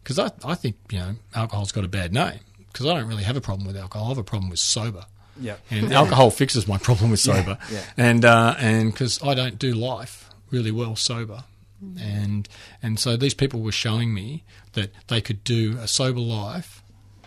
Because 0.03 0.19
I, 0.19 0.31
I 0.45 0.55
think, 0.55 0.77
you 0.91 0.99
know, 0.99 1.14
alcohol's 1.35 1.73
got 1.73 1.85
a 1.85 1.89
bad 1.89 2.12
name. 2.12 2.41
Because 2.73 2.87
I 2.87 2.95
don't 2.95 3.09
really 3.09 3.25
have 3.25 3.37
a 3.37 3.41
problem 3.41 3.67
with 3.67 3.77
alcohol. 3.77 4.07
I 4.07 4.09
have 4.11 4.19
a 4.19 4.25
problem 4.25 4.51
with 4.51 4.61
sober. 4.61 5.07
Yeah. 5.41 5.57
And 5.70 5.93
alcohol 5.93 6.30
fixes 6.30 6.66
my 6.66 6.78
problem 6.78 7.11
with 7.11 7.20
sober. 7.20 7.59
yeah. 7.70 7.82
And 7.97 8.24
uh, 8.24 8.55
and 8.59 8.93
because 8.93 9.22
I 9.22 9.34
don't 9.34 9.59
do 9.59 9.72
life 9.74 10.30
really 10.51 10.70
well 10.70 10.97
sober. 10.97 11.45
And 12.01 12.49
and 12.82 12.99
so 12.99 13.16
these 13.16 13.34
people 13.34 13.61
were 13.61 13.72
showing 13.72 14.14
me 14.14 14.45
that 14.72 14.91
they 15.09 15.20
could 15.20 15.45
do 15.45 15.76
a 15.78 15.87
sober 15.87 16.20
life 16.20 16.82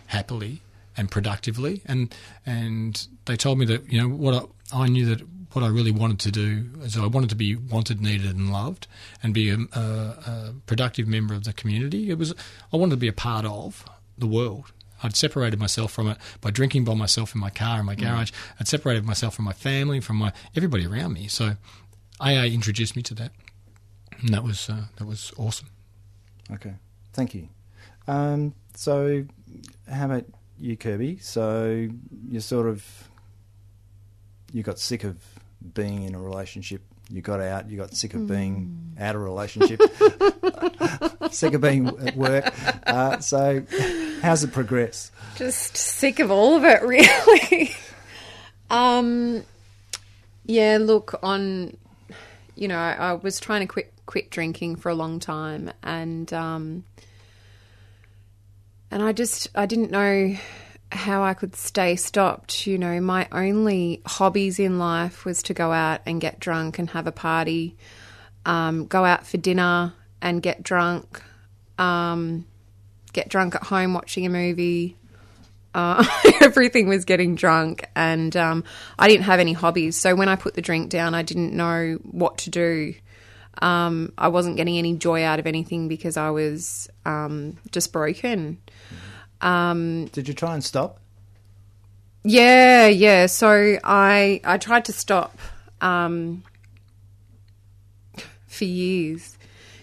happily 0.06 0.60
and 0.96 1.08
productively 1.08 1.82
and 1.86 2.12
and 2.44 3.06
they 3.26 3.36
told 3.36 3.58
me 3.58 3.64
that 3.66 3.90
you 3.92 4.00
know 4.00 4.08
what 4.08 4.48
I, 4.72 4.82
I 4.82 4.88
knew 4.88 5.06
that 5.06 5.22
what 5.52 5.64
I 5.64 5.68
really 5.68 5.90
wanted 5.90 6.18
to 6.20 6.30
do 6.30 6.66
is 6.82 6.96
I 6.96 7.06
wanted 7.06 7.30
to 7.30 7.36
be 7.36 7.56
wanted, 7.56 8.00
needed, 8.00 8.36
and 8.36 8.52
loved, 8.52 8.86
and 9.22 9.34
be 9.34 9.50
a, 9.50 9.58
a, 9.72 9.80
a 9.80 10.54
productive 10.66 11.08
member 11.08 11.34
of 11.34 11.44
the 11.44 11.52
community. 11.52 12.10
It 12.10 12.18
was 12.18 12.34
I 12.72 12.76
wanted 12.76 12.92
to 12.92 12.96
be 12.98 13.08
a 13.08 13.12
part 13.12 13.44
of 13.44 13.84
the 14.16 14.26
world. 14.26 14.72
I'd 15.02 15.16
separated 15.16 15.58
myself 15.58 15.92
from 15.92 16.08
it 16.08 16.18
by 16.40 16.50
drinking 16.50 16.84
by 16.84 16.94
myself 16.94 17.34
in 17.34 17.40
my 17.40 17.50
car 17.50 17.80
in 17.80 17.86
my 17.86 17.94
garage. 17.94 18.32
I'd 18.58 18.68
separated 18.68 19.04
myself 19.04 19.34
from 19.34 19.44
my 19.44 19.52
family, 19.52 20.00
from 20.00 20.16
my 20.16 20.32
everybody 20.56 20.86
around 20.86 21.14
me. 21.14 21.28
So 21.28 21.56
AA 22.20 22.44
introduced 22.44 22.96
me 22.96 23.02
to 23.02 23.14
that, 23.14 23.32
and 24.20 24.28
that 24.30 24.44
was 24.44 24.68
uh, 24.68 24.84
that 24.96 25.06
was 25.06 25.32
awesome. 25.36 25.68
Okay. 26.52 26.74
Thank 27.12 27.34
you. 27.34 27.48
Um, 28.06 28.54
so, 28.74 29.24
how 29.90 30.06
about 30.06 30.24
you, 30.58 30.76
Kirby? 30.76 31.18
So, 31.18 31.88
you 32.28 32.40
sort 32.40 32.66
of 32.66 32.84
you 34.52 34.62
got 34.62 34.78
sick 34.78 35.04
of 35.04 35.16
being 35.74 36.02
in 36.02 36.14
a 36.14 36.20
relationship. 36.20 36.82
You 37.08 37.22
got 37.22 37.40
out. 37.40 37.68
You 37.70 37.76
got 37.76 37.94
sick 37.94 38.14
of 38.14 38.26
being 38.26 38.94
out 38.98 39.16
of 39.16 39.22
a 39.22 39.24
relationship. 39.24 39.80
sick 41.30 41.54
of 41.54 41.60
being 41.60 41.88
at 41.88 42.16
work. 42.16 42.52
Uh, 42.86 43.18
so, 43.20 43.62
how's 44.22 44.44
it 44.44 44.52
progress? 44.52 45.10
Just 45.36 45.76
sick 45.76 46.18
of 46.18 46.30
all 46.30 46.56
of 46.56 46.64
it, 46.64 46.82
really. 47.50 47.70
um, 48.70 49.44
yeah, 50.46 50.78
look, 50.80 51.18
on, 51.22 51.76
you 52.54 52.68
know, 52.68 52.78
I, 52.78 53.12
was 53.14 53.40
trying 53.40 53.60
to 53.60 53.66
quit 53.66 53.92
quit 54.06 54.30
drinking 54.30 54.76
for 54.76 54.88
a 54.88 54.94
long 54.94 55.20
time, 55.20 55.70
and 55.82 56.32
um, 56.32 56.84
and 58.90 59.02
I 59.02 59.12
just 59.12 59.48
I 59.54 59.66
didn't 59.66 59.90
know 59.90 60.36
how 60.92 61.22
I 61.22 61.34
could 61.34 61.54
stay 61.54 61.96
stopped. 61.96 62.66
You 62.66 62.78
know, 62.78 63.00
my 63.00 63.28
only 63.30 64.02
hobbies 64.06 64.58
in 64.58 64.78
life 64.78 65.24
was 65.24 65.42
to 65.44 65.54
go 65.54 65.72
out 65.72 66.00
and 66.06 66.20
get 66.20 66.40
drunk 66.40 66.78
and 66.78 66.90
have 66.90 67.06
a 67.06 67.12
party, 67.12 67.76
um, 68.44 68.86
go 68.86 69.04
out 69.04 69.26
for 69.26 69.36
dinner 69.36 69.94
and 70.20 70.42
get 70.42 70.62
drunk, 70.62 71.22
um, 71.78 72.44
get 73.12 73.28
drunk 73.28 73.54
at 73.54 73.64
home 73.64 73.94
watching 73.94 74.26
a 74.26 74.30
movie. 74.30 74.96
Uh, 75.74 76.04
everything 76.40 76.88
was 76.88 77.04
getting 77.04 77.34
drunk, 77.34 77.88
and 77.94 78.36
um, 78.36 78.64
I 78.98 79.08
didn't 79.08 79.24
have 79.24 79.40
any 79.40 79.52
hobbies. 79.52 79.96
So 79.96 80.14
when 80.14 80.28
I 80.28 80.36
put 80.36 80.54
the 80.54 80.62
drink 80.62 80.90
down, 80.90 81.14
I 81.14 81.22
didn't 81.22 81.54
know 81.54 81.98
what 82.02 82.38
to 82.38 82.50
do. 82.50 82.94
Um, 83.62 84.12
I 84.16 84.28
wasn't 84.28 84.56
getting 84.56 84.78
any 84.78 84.96
joy 84.96 85.22
out 85.24 85.38
of 85.38 85.46
anything 85.46 85.88
because 85.88 86.16
I 86.16 86.30
was 86.30 86.88
um, 87.04 87.58
just 87.70 87.92
broken. 87.92 88.58
Did 90.12 90.28
you 90.28 90.34
try 90.34 90.54
and 90.54 90.64
stop? 90.64 90.98
Yeah, 92.24 92.86
yeah. 92.86 93.26
So 93.26 93.78
I 93.82 94.40
I 94.44 94.58
tried 94.58 94.86
to 94.86 94.92
stop 94.92 95.38
um, 95.80 96.42
for 98.46 98.64
years. 98.64 99.38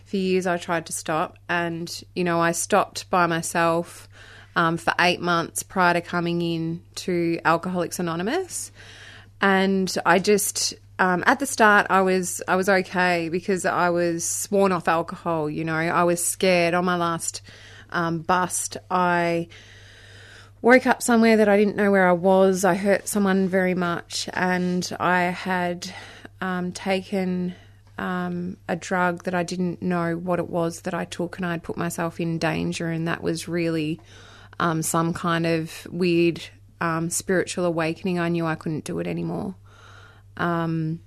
For 0.07 0.15
years, 0.15 0.47
I 0.47 0.55
tried 0.55 0.85
to 0.85 0.93
stop, 0.93 1.37
and 1.49 1.91
you 2.15 2.23
know, 2.23 2.39
I 2.39 2.53
stopped 2.53 3.09
by 3.09 3.27
myself 3.27 4.07
um, 4.55 4.77
for 4.77 4.93
eight 5.01 5.19
months 5.19 5.63
prior 5.63 5.95
to 5.95 5.99
coming 5.99 6.41
in 6.41 6.81
to 6.95 7.41
Alcoholics 7.43 7.99
Anonymous, 7.99 8.71
and 9.41 9.93
I 10.05 10.19
just 10.19 10.75
um, 10.97 11.25
at 11.27 11.39
the 11.39 11.45
start 11.45 11.87
I 11.89 12.03
was 12.03 12.41
I 12.47 12.55
was 12.55 12.69
okay 12.69 13.27
because 13.27 13.65
I 13.65 13.89
was 13.89 14.23
sworn 14.23 14.71
off 14.71 14.87
alcohol. 14.87 15.49
You 15.49 15.65
know, 15.65 15.75
I 15.75 16.05
was 16.05 16.23
scared. 16.23 16.73
On 16.73 16.85
my 16.85 16.95
last 16.95 17.41
um, 17.89 18.19
bust, 18.19 18.77
I 18.89 19.49
woke 20.61 20.87
up 20.87 21.03
somewhere 21.03 21.35
that 21.35 21.49
I 21.49 21.57
didn't 21.57 21.75
know 21.75 21.91
where 21.91 22.07
I 22.07 22.13
was. 22.13 22.63
I 22.63 22.75
hurt 22.75 23.09
someone 23.09 23.49
very 23.49 23.75
much, 23.75 24.29
and 24.31 24.89
I 25.01 25.23
had 25.23 25.93
um, 26.39 26.71
taken 26.71 27.55
um, 27.97 28.57
a 28.67 28.75
drug 28.75 29.23
that 29.23 29.33
I 29.33 29.43
didn't 29.43 29.81
know 29.81 30.15
what 30.15 30.39
it 30.39 30.49
was 30.49 30.81
that 30.81 30.93
I 30.93 31.05
took, 31.05 31.37
and 31.37 31.45
I'd 31.45 31.63
put 31.63 31.77
myself 31.77 32.19
in 32.19 32.37
danger, 32.37 32.89
and 32.89 33.07
that 33.07 33.23
was 33.23 33.47
really 33.47 33.99
um, 34.59 34.81
some 34.81 35.13
kind 35.13 35.45
of 35.45 35.87
weird 35.89 36.41
um, 36.81 37.09
spiritual 37.09 37.65
awakening. 37.65 38.19
I 38.19 38.29
knew 38.29 38.45
I 38.45 38.55
couldn't 38.55 38.85
do 38.85 38.99
it 38.99 39.07
anymore. 39.07 39.55
Um, 40.35 40.99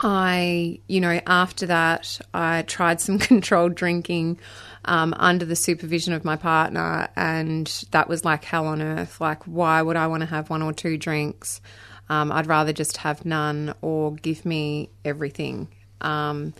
I, 0.00 0.80
you 0.86 1.00
know, 1.00 1.20
after 1.26 1.66
that, 1.66 2.20
I 2.32 2.62
tried 2.62 3.00
some 3.00 3.18
controlled 3.18 3.74
drinking 3.74 4.38
um, 4.84 5.14
under 5.16 5.44
the 5.44 5.56
supervision 5.56 6.12
of 6.12 6.24
my 6.24 6.36
partner, 6.36 7.08
and 7.16 7.66
that 7.90 8.08
was 8.08 8.24
like 8.24 8.44
hell 8.44 8.66
on 8.66 8.80
earth. 8.80 9.20
Like, 9.20 9.44
why 9.44 9.82
would 9.82 9.96
I 9.96 10.06
want 10.06 10.22
to 10.22 10.26
have 10.26 10.50
one 10.50 10.62
or 10.62 10.72
two 10.72 10.96
drinks? 10.96 11.60
Um, 12.08 12.32
I'd 12.32 12.46
rather 12.46 12.72
just 12.72 12.98
have 12.98 13.24
none 13.24 13.74
or 13.82 14.14
give 14.14 14.44
me 14.44 14.90
everything. 15.04 15.68
Um, 16.00 16.54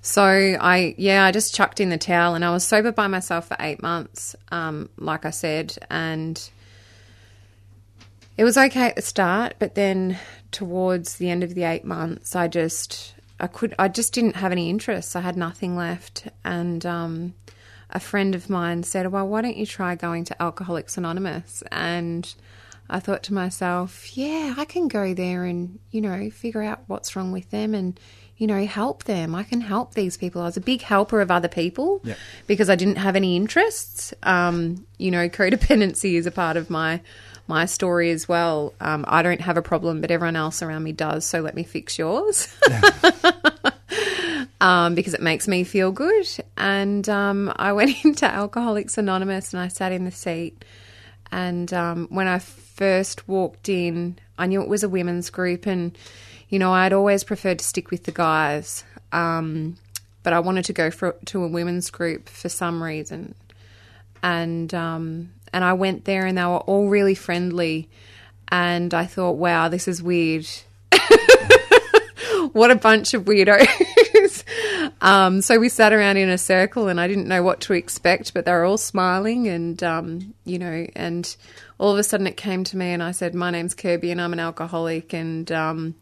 so 0.00 0.22
I, 0.22 0.94
yeah, 0.98 1.24
I 1.24 1.32
just 1.32 1.54
chucked 1.54 1.80
in 1.80 1.88
the 1.88 1.98
towel, 1.98 2.34
and 2.34 2.44
I 2.44 2.50
was 2.50 2.64
sober 2.64 2.92
by 2.92 3.06
myself 3.06 3.48
for 3.48 3.56
eight 3.60 3.82
months, 3.82 4.36
um, 4.50 4.88
like 4.98 5.24
I 5.24 5.30
said, 5.30 5.76
and 5.90 6.50
it 8.36 8.44
was 8.44 8.56
okay 8.56 8.86
at 8.86 8.96
the 8.96 9.02
start, 9.02 9.54
but 9.58 9.74
then 9.74 10.18
towards 10.50 11.16
the 11.16 11.30
end 11.30 11.42
of 11.42 11.54
the 11.54 11.64
eight 11.64 11.84
months, 11.84 12.36
I 12.36 12.48
just 12.48 13.14
I 13.40 13.46
could 13.46 13.74
I 13.78 13.88
just 13.88 14.12
didn't 14.12 14.36
have 14.36 14.52
any 14.52 14.70
interest. 14.70 15.16
I 15.16 15.20
had 15.20 15.36
nothing 15.36 15.76
left, 15.76 16.28
and 16.44 16.84
um, 16.84 17.34
a 17.90 18.00
friend 18.00 18.34
of 18.34 18.50
mine 18.50 18.82
said, 18.82 19.10
"Well, 19.10 19.26
why 19.28 19.42
don't 19.42 19.56
you 19.56 19.66
try 19.66 19.94
going 19.94 20.24
to 20.24 20.42
Alcoholics 20.42 20.96
Anonymous?" 20.96 21.62
And 21.70 22.32
I 22.88 23.00
thought 23.00 23.22
to 23.24 23.34
myself, 23.34 24.16
"Yeah, 24.16 24.54
I 24.56 24.64
can 24.64 24.88
go 24.88 25.14
there 25.14 25.44
and 25.44 25.78
you 25.90 26.00
know 26.00 26.30
figure 26.30 26.62
out 26.62 26.80
what's 26.86 27.16
wrong 27.16 27.32
with 27.32 27.50
them 27.50 27.74
and." 27.74 27.98
You 28.36 28.48
know, 28.48 28.66
help 28.66 29.04
them. 29.04 29.32
I 29.32 29.44
can 29.44 29.60
help 29.60 29.94
these 29.94 30.16
people. 30.16 30.42
I 30.42 30.46
was 30.46 30.56
a 30.56 30.60
big 30.60 30.82
helper 30.82 31.20
of 31.20 31.30
other 31.30 31.46
people 31.46 32.00
Yeah. 32.02 32.16
because 32.48 32.68
I 32.68 32.74
didn't 32.74 32.96
have 32.96 33.14
any 33.14 33.36
interests. 33.36 34.12
Um, 34.24 34.84
you 34.98 35.12
know, 35.12 35.28
codependency 35.38 36.14
is 36.14 36.26
a 36.26 36.32
part 36.32 36.56
of 36.56 36.68
my 36.68 37.00
my 37.46 37.64
story 37.64 38.10
as 38.10 38.28
well. 38.28 38.74
Um, 38.80 39.04
I 39.06 39.22
don't 39.22 39.40
have 39.40 39.56
a 39.56 39.62
problem, 39.62 40.00
but 40.00 40.10
everyone 40.10 40.34
else 40.34 40.62
around 40.64 40.82
me 40.82 40.90
does. 40.90 41.24
So 41.24 41.42
let 41.42 41.54
me 41.54 41.62
fix 41.62 41.96
yours. 41.96 42.52
um, 44.60 44.94
because 44.96 45.14
it 45.14 45.22
makes 45.22 45.46
me 45.46 45.62
feel 45.64 45.92
good. 45.92 46.26
And 46.56 47.08
um, 47.08 47.52
I 47.56 47.72
went 47.72 47.94
into 48.04 48.26
Alcoholics 48.26 48.98
Anonymous 48.98 49.52
and 49.52 49.62
I 49.62 49.68
sat 49.68 49.92
in 49.92 50.04
the 50.04 50.10
seat. 50.10 50.64
And 51.32 51.72
um, 51.72 52.06
when 52.10 52.28
I 52.28 52.38
first 52.38 53.28
walked 53.28 53.68
in, 53.68 54.18
I 54.38 54.46
knew 54.46 54.62
it 54.62 54.68
was 54.68 54.82
a 54.82 54.88
women's 54.88 55.30
group, 55.30 55.66
and 55.66 55.96
you 56.48 56.58
know 56.58 56.72
I'd 56.72 56.92
always 56.92 57.24
preferred 57.24 57.58
to 57.60 57.64
stick 57.64 57.90
with 57.90 58.04
the 58.04 58.12
guys, 58.12 58.84
um, 59.12 59.76
but 60.22 60.32
I 60.32 60.40
wanted 60.40 60.64
to 60.66 60.72
go 60.72 60.90
for, 60.90 61.16
to 61.26 61.44
a 61.44 61.48
women's 61.48 61.90
group 61.90 62.28
for 62.28 62.48
some 62.48 62.82
reason, 62.82 63.34
and 64.22 64.72
um, 64.74 65.32
and 65.52 65.64
I 65.64 65.72
went 65.74 66.04
there, 66.04 66.26
and 66.26 66.36
they 66.36 66.44
were 66.44 66.58
all 66.58 66.88
really 66.88 67.14
friendly, 67.14 67.88
and 68.48 68.92
I 68.92 69.06
thought, 69.06 69.32
wow, 69.32 69.68
this 69.68 69.88
is 69.88 70.02
weird. 70.02 70.46
what 72.52 72.70
a 72.70 72.76
bunch 72.76 73.14
of 73.14 73.24
weirdos. 73.24 73.66
Um, 75.04 75.42
so 75.42 75.58
we 75.58 75.68
sat 75.68 75.92
around 75.92 76.16
in 76.16 76.30
a 76.30 76.38
circle 76.38 76.88
and 76.88 76.98
I 76.98 77.06
didn't 77.06 77.28
know 77.28 77.42
what 77.42 77.60
to 77.62 77.74
expect, 77.74 78.32
but 78.32 78.46
they 78.46 78.52
were 78.52 78.64
all 78.64 78.78
smiling 78.78 79.46
and, 79.48 79.82
um, 79.82 80.34
you 80.46 80.58
know, 80.58 80.86
and 80.96 81.36
all 81.76 81.92
of 81.92 81.98
a 81.98 82.02
sudden 82.02 82.26
it 82.26 82.38
came 82.38 82.64
to 82.64 82.76
me 82.78 82.86
and 82.86 83.02
I 83.02 83.10
said, 83.12 83.34
My 83.34 83.50
name's 83.50 83.74
Kirby 83.74 84.10
and 84.10 84.20
I'm 84.20 84.32
an 84.32 84.40
alcoholic. 84.40 85.12
And, 85.12 85.52
um, 85.52 85.94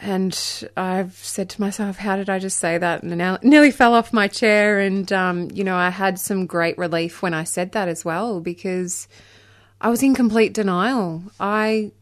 and 0.00 0.64
I've 0.74 1.14
said 1.14 1.50
to 1.50 1.60
myself, 1.60 1.98
how 1.98 2.16
did 2.16 2.30
I 2.30 2.38
just 2.38 2.58
say 2.58 2.78
that? 2.78 3.02
And 3.02 3.22
I 3.22 3.38
nearly 3.42 3.70
fell 3.70 3.94
off 3.94 4.10
my 4.10 4.26
chair. 4.26 4.80
And, 4.80 5.12
um, 5.12 5.50
you 5.52 5.62
know, 5.62 5.76
I 5.76 5.90
had 5.90 6.18
some 6.18 6.46
great 6.46 6.78
relief 6.78 7.20
when 7.20 7.34
I 7.34 7.44
said 7.44 7.72
that 7.72 7.88
as 7.88 8.06
well 8.06 8.40
because 8.40 9.06
I 9.82 9.90
was 9.90 10.02
in 10.02 10.14
complete 10.14 10.54
denial. 10.54 11.22
I 11.38 11.92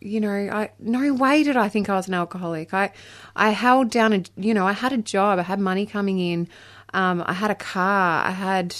you 0.00 0.20
know, 0.20 0.30
I 0.30 0.70
no 0.78 1.12
way 1.14 1.42
did 1.42 1.56
I 1.56 1.68
think 1.68 1.88
I 1.88 1.94
was 1.94 2.08
an 2.08 2.14
alcoholic. 2.14 2.72
I 2.72 2.92
I 3.36 3.50
held 3.50 3.90
down 3.90 4.12
a 4.12 4.22
you 4.36 4.54
know, 4.54 4.66
I 4.66 4.72
had 4.72 4.92
a 4.92 4.98
job, 4.98 5.38
I 5.38 5.42
had 5.42 5.60
money 5.60 5.86
coming 5.86 6.18
in, 6.18 6.48
um, 6.94 7.22
I 7.26 7.34
had 7.34 7.50
a 7.50 7.54
car, 7.54 8.24
I 8.24 8.30
had 8.30 8.76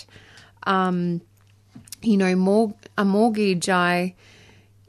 um, 0.64 1.20
you 2.02 2.16
know, 2.16 2.34
more 2.34 2.74
a 2.96 3.04
mortgage, 3.04 3.68
I 3.68 4.14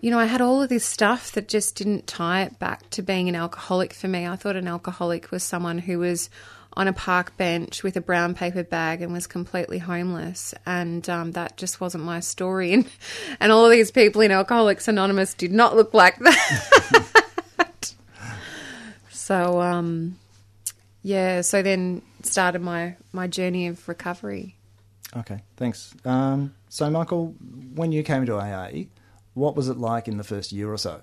you 0.02 0.10
know, 0.10 0.18
I 0.18 0.26
had 0.26 0.42
all 0.42 0.64
of 0.64 0.70
this 0.70 0.86
stuff 0.86 1.32
that 1.34 1.48
just 1.48 1.76
didn't 1.76 2.08
tie 2.08 2.42
it 2.42 2.58
back 2.58 2.90
to 2.92 3.04
being 3.04 3.30
an 3.30 3.36
alcoholic 3.36 3.94
for 3.94 4.08
me. 4.08 4.26
I 4.26 4.36
thought 4.36 4.56
an 4.56 4.68
alcoholic 4.68 5.30
was 5.30 5.44
someone 5.44 5.78
who 5.78 6.00
was 6.00 6.30
on 6.74 6.88
a 6.88 6.94
park 6.94 7.36
bench 7.38 7.84
with 7.84 7.98
a 7.98 8.02
brown 8.02 8.34
paper 8.34 8.64
bag 8.64 9.02
and 9.02 9.12
was 9.12 9.28
completely 9.28 9.78
homeless. 9.78 10.54
And 10.66 11.08
um, 11.10 11.32
that 11.34 11.58
just 11.58 11.82
wasn't 11.82 12.04
my 12.04 12.20
story. 12.20 12.74
And, 12.82 12.90
and 13.40 13.52
all 13.52 13.66
of 13.66 13.72
these 13.72 13.92
people 13.92 14.22
in 14.22 14.32
Alcoholics 14.32 14.88
Anonymous 14.88 15.34
did 15.34 15.52
not 15.52 15.76
look 15.76 15.94
like 15.94 16.18
that. 16.20 17.94
so, 19.10 19.60
um, 19.62 20.18
yeah, 21.04 21.42
so 21.42 21.62
then 21.62 22.02
started 22.24 22.62
my, 22.62 22.96
my 23.12 23.28
journey 23.28 23.68
of 23.68 23.88
recovery. 23.88 24.56
Okay, 25.16 25.42
thanks. 25.58 25.94
Um, 26.06 26.54
so, 26.70 26.90
Michael, 26.90 27.36
when 27.76 27.92
you 27.92 28.04
came 28.04 28.26
to 28.26 28.38
AA, 28.38 28.86
what 29.34 29.56
was 29.56 29.68
it 29.68 29.78
like 29.78 30.08
in 30.08 30.18
the 30.18 30.24
first 30.24 30.52
year 30.52 30.72
or 30.72 30.78
so? 30.78 31.02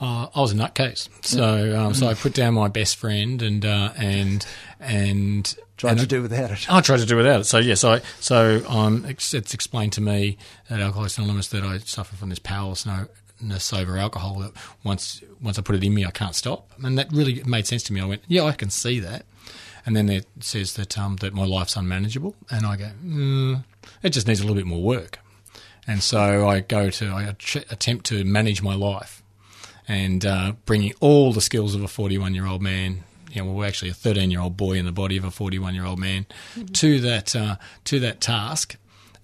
Uh, 0.00 0.28
I 0.34 0.40
was 0.40 0.52
a 0.52 0.54
nutcase, 0.54 1.10
so 1.20 1.78
um, 1.78 1.92
so 1.92 2.06
I 2.06 2.14
put 2.14 2.32
down 2.32 2.54
my 2.54 2.68
best 2.68 2.96
friend 2.96 3.42
and 3.42 3.62
uh, 3.66 3.92
and 3.98 4.46
and 4.80 5.54
tried 5.76 5.90
and 5.90 6.00
to 6.00 6.06
do 6.06 6.22
without 6.22 6.50
it. 6.50 6.72
I 6.72 6.80
tried 6.80 7.00
to 7.00 7.06
do 7.06 7.16
without 7.16 7.40
it. 7.40 7.44
So 7.44 7.58
yes, 7.58 7.84
I 7.84 7.98
so 8.18 8.62
um, 8.66 9.04
it's, 9.04 9.34
it's 9.34 9.52
explained 9.52 9.92
to 9.94 10.00
me 10.00 10.38
at 10.70 10.80
Alcoholics 10.80 11.18
Anonymous 11.18 11.48
that 11.48 11.64
I 11.64 11.78
suffer 11.78 12.16
from 12.16 12.30
this 12.30 12.38
powerlessness 12.38 13.72
over 13.74 13.98
alcohol. 13.98 14.38
That 14.38 14.52
once 14.84 15.22
once 15.42 15.58
I 15.58 15.62
put 15.62 15.76
it 15.76 15.84
in 15.84 15.92
me, 15.92 16.06
I 16.06 16.10
can't 16.10 16.34
stop, 16.34 16.70
and 16.82 16.96
that 16.96 17.12
really 17.12 17.42
made 17.44 17.66
sense 17.66 17.82
to 17.84 17.92
me. 17.92 18.00
I 18.00 18.06
went, 18.06 18.22
yeah, 18.26 18.44
I 18.44 18.52
can 18.52 18.70
see 18.70 19.00
that. 19.00 19.26
And 19.84 19.94
then 19.94 20.08
it 20.08 20.26
says 20.40 20.74
that 20.74 20.96
um, 20.96 21.16
that 21.16 21.34
my 21.34 21.44
life's 21.44 21.76
unmanageable, 21.76 22.36
and 22.50 22.64
I 22.64 22.76
go, 22.76 22.90
mm, 23.04 23.64
it 24.02 24.10
just 24.10 24.26
needs 24.26 24.40
a 24.40 24.44
little 24.44 24.56
bit 24.56 24.66
more 24.66 24.82
work. 24.82 25.18
And 25.86 26.02
so 26.02 26.48
I 26.48 26.60
go 26.60 26.88
to 26.88 27.06
I 27.08 27.24
attempt 27.24 28.06
to 28.06 28.24
manage 28.24 28.62
my 28.62 28.74
life 28.74 29.19
and 29.90 30.24
uh, 30.24 30.52
bringing 30.66 30.92
all 31.00 31.32
the 31.32 31.40
skills 31.40 31.74
of 31.74 31.82
a 31.82 31.88
41 31.88 32.32
year 32.32 32.46
old 32.46 32.62
man. 32.62 33.02
You 33.32 33.42
know, 33.42 33.48
well, 33.48 33.56
we're 33.56 33.66
actually 33.66 33.90
a 33.90 33.94
13 33.94 34.30
year 34.30 34.40
old 34.40 34.56
boy 34.56 34.74
in 34.74 34.86
the 34.86 34.92
body 34.92 35.16
of 35.16 35.24
a 35.24 35.32
41 35.32 35.74
year 35.74 35.84
old 35.84 35.98
man 35.98 36.26
mm-hmm. 36.54 36.66
to 36.66 37.00
that 37.00 37.34
uh, 37.34 37.56
to 37.84 37.98
that 38.00 38.20
task, 38.20 38.76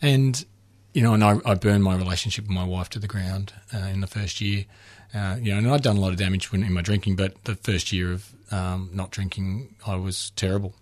and 0.03 0.45
you 0.93 1.03
know, 1.03 1.15
and 1.15 1.23
I, 1.23 1.39
I, 1.45 1.55
burned 1.55 1.85
my 1.85 1.95
relationship 1.95 2.47
with 2.47 2.53
my 2.53 2.65
wife 2.65 2.89
to 2.91 2.99
the 2.99 3.07
ground 3.07 3.53
uh, 3.73 3.79
in 3.79 4.01
the 4.01 4.07
first 4.07 4.41
year. 4.41 4.65
Uh, 5.15 5.37
you 5.41 5.53
know, 5.53 5.59
and 5.59 5.71
I'd 5.71 5.83
done 5.83 5.97
a 5.97 6.01
lot 6.01 6.11
of 6.11 6.19
damage 6.19 6.53
in 6.53 6.73
my 6.73 6.83
drinking, 6.83 7.17
but 7.17 7.45
the 7.45 7.55
first 7.55 7.93
year 7.93 8.13
of 8.13 8.33
um, 8.51 8.91
not 8.93 9.11
drinking, 9.11 9.77
I 9.87 9.95
was 9.97 10.31
terrible 10.31 10.75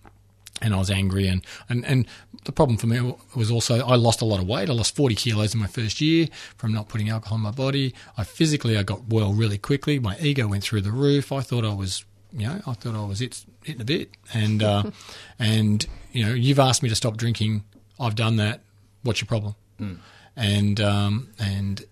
and 0.63 0.75
I 0.75 0.79
was 0.79 0.91
angry. 0.91 1.27
And, 1.27 1.45
and, 1.69 1.85
and 1.85 2.07
the 2.45 2.53
problem 2.53 2.79
for 2.79 2.87
me 2.87 3.15
was 3.35 3.51
also 3.51 3.85
I 3.85 3.97
lost 3.97 4.21
a 4.21 4.25
lot 4.25 4.41
of 4.41 4.47
weight. 4.47 4.69
I 4.69 4.73
lost 4.73 4.95
40 4.95 5.15
kilos 5.15 5.55
in 5.55 5.61
my 5.61 5.67
first 5.67 6.01
year 6.01 6.29
from 6.57 6.73
not 6.73 6.89
putting 6.89 7.09
alcohol 7.09 7.37
in 7.37 7.43
my 7.43 7.51
body. 7.51 7.95
I 8.17 8.25
physically, 8.25 8.77
I 8.77 8.83
got 8.83 9.09
well 9.09 9.33
really 9.33 9.59
quickly. 9.59 9.99
My 9.99 10.17
ego 10.19 10.47
went 10.47 10.63
through 10.63 10.83
the 10.83 10.93
roof. 10.93 11.33
I 11.33 11.41
thought 11.41 11.65
I 11.65 11.75
was, 11.75 12.05
you 12.33 12.47
know, 12.47 12.61
I 12.67 12.73
thought 12.75 12.95
I 12.95 13.05
was 13.05 13.21
it, 13.21 13.45
hitting 13.63 13.83
a 13.83 13.85
bit. 13.85 14.11
And, 14.33 14.63
uh, 14.63 14.91
and, 15.39 15.85
you 16.13 16.25
know, 16.25 16.33
you've 16.33 16.59
asked 16.59 16.83
me 16.83 16.89
to 16.89 16.95
stop 16.95 17.17
drinking. 17.17 17.65
I've 17.99 18.15
done 18.15 18.37
that. 18.37 18.61
What's 19.03 19.21
your 19.21 19.29
problem? 19.29 19.55
Mm. 19.81 19.99
And, 20.37 20.81
um, 20.81 21.29
and, 21.39 21.85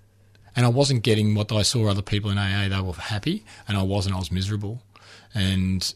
and 0.55 0.67
I 0.67 0.69
wasn't 0.69 1.03
getting 1.03 1.35
what 1.35 1.51
I 1.53 1.63
saw 1.63 1.89
other 1.89 2.03
people 2.03 2.31
in 2.31 2.39
AA. 2.39 2.69
They 2.69 2.81
were 2.81 2.93
happy, 2.93 3.45
and 3.67 3.77
I 3.77 3.83
wasn't. 3.83 4.15
I 4.15 4.19
was 4.19 4.31
miserable, 4.31 4.83
and 5.35 5.95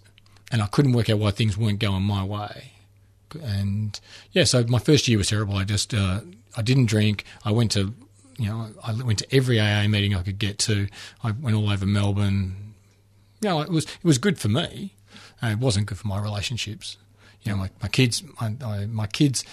and 0.57 0.62
I 0.62 0.68
couldn't 0.68 0.92
work 0.92 1.11
out 1.11 1.18
why 1.18 1.32
things 1.32 1.59
weren't 1.59 1.80
going 1.80 2.02
my 2.02 2.24
way. 2.24 2.72
And 3.42 4.00
yeah, 4.32 4.44
so 4.44 4.64
my 4.64 4.78
first 4.78 5.07
year 5.07 5.18
was 5.18 5.28
terrible. 5.28 5.54
I 5.54 5.64
just 5.64 5.92
uh, 5.92 6.20
I 6.57 6.62
didn't 6.62 6.86
drink. 6.86 7.24
I 7.44 7.50
went 7.52 7.72
to 7.72 7.92
you 8.38 8.48
know 8.48 8.70
I 8.82 8.94
went 8.94 9.18
to 9.18 9.34
every 9.36 9.61
AA 9.61 9.86
meeting 9.86 10.14
I 10.14 10.22
could 10.22 10.38
get 10.38 10.59
to. 10.61 10.88
I 11.22 11.32
went 11.32 11.57
all 11.57 11.68
over 11.68 11.84
Melbourne. 11.84 12.72
You 13.42 13.50
know, 13.50 13.61
it 13.61 13.68
was 13.68 13.84
it 13.84 14.02
was 14.02 14.16
good 14.16 14.38
for 14.38 14.48
me. 14.48 14.94
Uh, 15.42 15.48
it 15.48 15.59
wasn't 15.59 15.88
good 15.88 15.98
for 15.98 16.09
my 16.09 16.18
relationships. 16.18 16.96
You 17.42 17.52
know, 17.52 17.59
my, 17.59 17.70
my 17.82 17.88
kids, 17.88 18.24
my, 18.40 18.54
I, 18.64 18.86
my 18.86 19.07
kids 19.07 19.44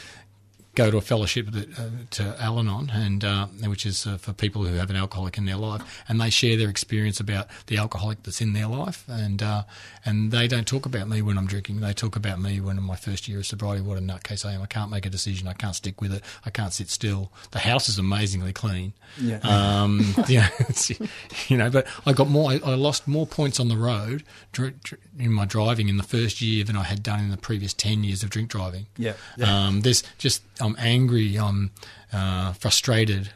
go 0.76 0.90
to 0.90 0.98
a 0.98 1.02
fellowship 1.02 1.52
that, 1.52 1.80
uh, 1.80 1.90
to 2.12 2.36
Al-Anon, 2.40 2.90
and 2.94 3.24
uh, 3.24 3.48
which 3.66 3.86
is 3.86 4.08
uh, 4.08 4.18
for 4.18 4.34
people 4.34 4.64
who 4.64 4.76
have 4.76 4.90
an 4.90 4.96
alcoholic 4.96 5.38
in 5.38 5.46
their 5.46 5.58
life, 5.58 6.04
and 6.08 6.20
they 6.20 6.30
share 6.30 6.58
their 6.58 6.70
experience 6.70 7.20
about 7.20 7.48
the 7.68 7.78
alcoholic 7.78 8.24
that's 8.24 8.42
in 8.42 8.54
their 8.54 8.68
life, 8.68 9.06
and 9.08 9.44
uh, 9.44 9.64
and 10.06 10.32
they 10.32 10.48
don't 10.48 10.68
talk 10.68 10.86
about 10.86 11.08
me 11.08 11.22
when 11.22 11.38
I'm 11.38 11.46
drinking. 11.46 11.80
They 11.82 11.94
talk 11.94 12.16
about 12.16 12.40
me 12.40 12.60
when 12.60 12.78
in 12.78 12.84
my 12.84 12.96
first 12.96 13.28
year 13.28 13.40
of 13.40 13.46
sobriety. 13.46 13.82
What 13.82 13.98
a 13.98 14.02
nutcase 14.02 14.46
I 14.46 14.54
am! 14.54 14.62
I 14.62 14.66
can't 14.66 14.90
make 14.90 15.06
a 15.06 15.10
decision. 15.10 15.48
I 15.48 15.54
can't 15.54 15.76
stick 15.76 16.02
with 16.02 16.14
it. 16.14 16.24
I 16.46 16.50
can't 16.50 16.74
sit 16.74 16.90
still. 16.90 17.32
The 17.52 17.60
house 17.60 17.88
is 17.88 18.00
amazingly 18.00 18.54
clean. 18.54 18.94
Yeah. 19.22 19.40
Um, 19.44 20.16
you, 20.28 20.40
know, 20.40 21.08
you 21.48 21.58
know, 21.58 21.70
but 21.70 21.88
I 22.06 22.14
got 22.14 22.30
more. 22.30 22.52
I, 22.52 22.60
I 22.66 22.76
lost 22.76 23.08
more 23.08 23.28
points 23.28 23.60
on 23.60 23.68
the 23.68 23.78
road 23.78 24.24
dr- 24.52 24.82
dr- 24.84 25.02
in 25.20 25.32
my 25.32 25.46
driving 25.46 25.90
in 25.90 25.98
the 25.98 26.04
first 26.04 26.42
year 26.42 26.64
than 26.64 26.76
I 26.76 26.84
had 26.84 27.04
done 27.04 27.20
in 27.20 27.30
the 27.30 27.38
previous 27.38 27.74
ten 27.74 28.04
years 28.04 28.24
of 28.24 28.30
drink 28.30 28.50
driving. 28.50 28.88
Yeah. 28.98 29.14
yeah. 29.38 29.68
Um, 29.68 29.82
there's 29.82 30.04
just 30.18 30.42
I'm 30.64 30.76
angry, 30.80 31.38
I'm 31.38 31.72
uh, 32.14 32.54
frustrated. 32.54 33.32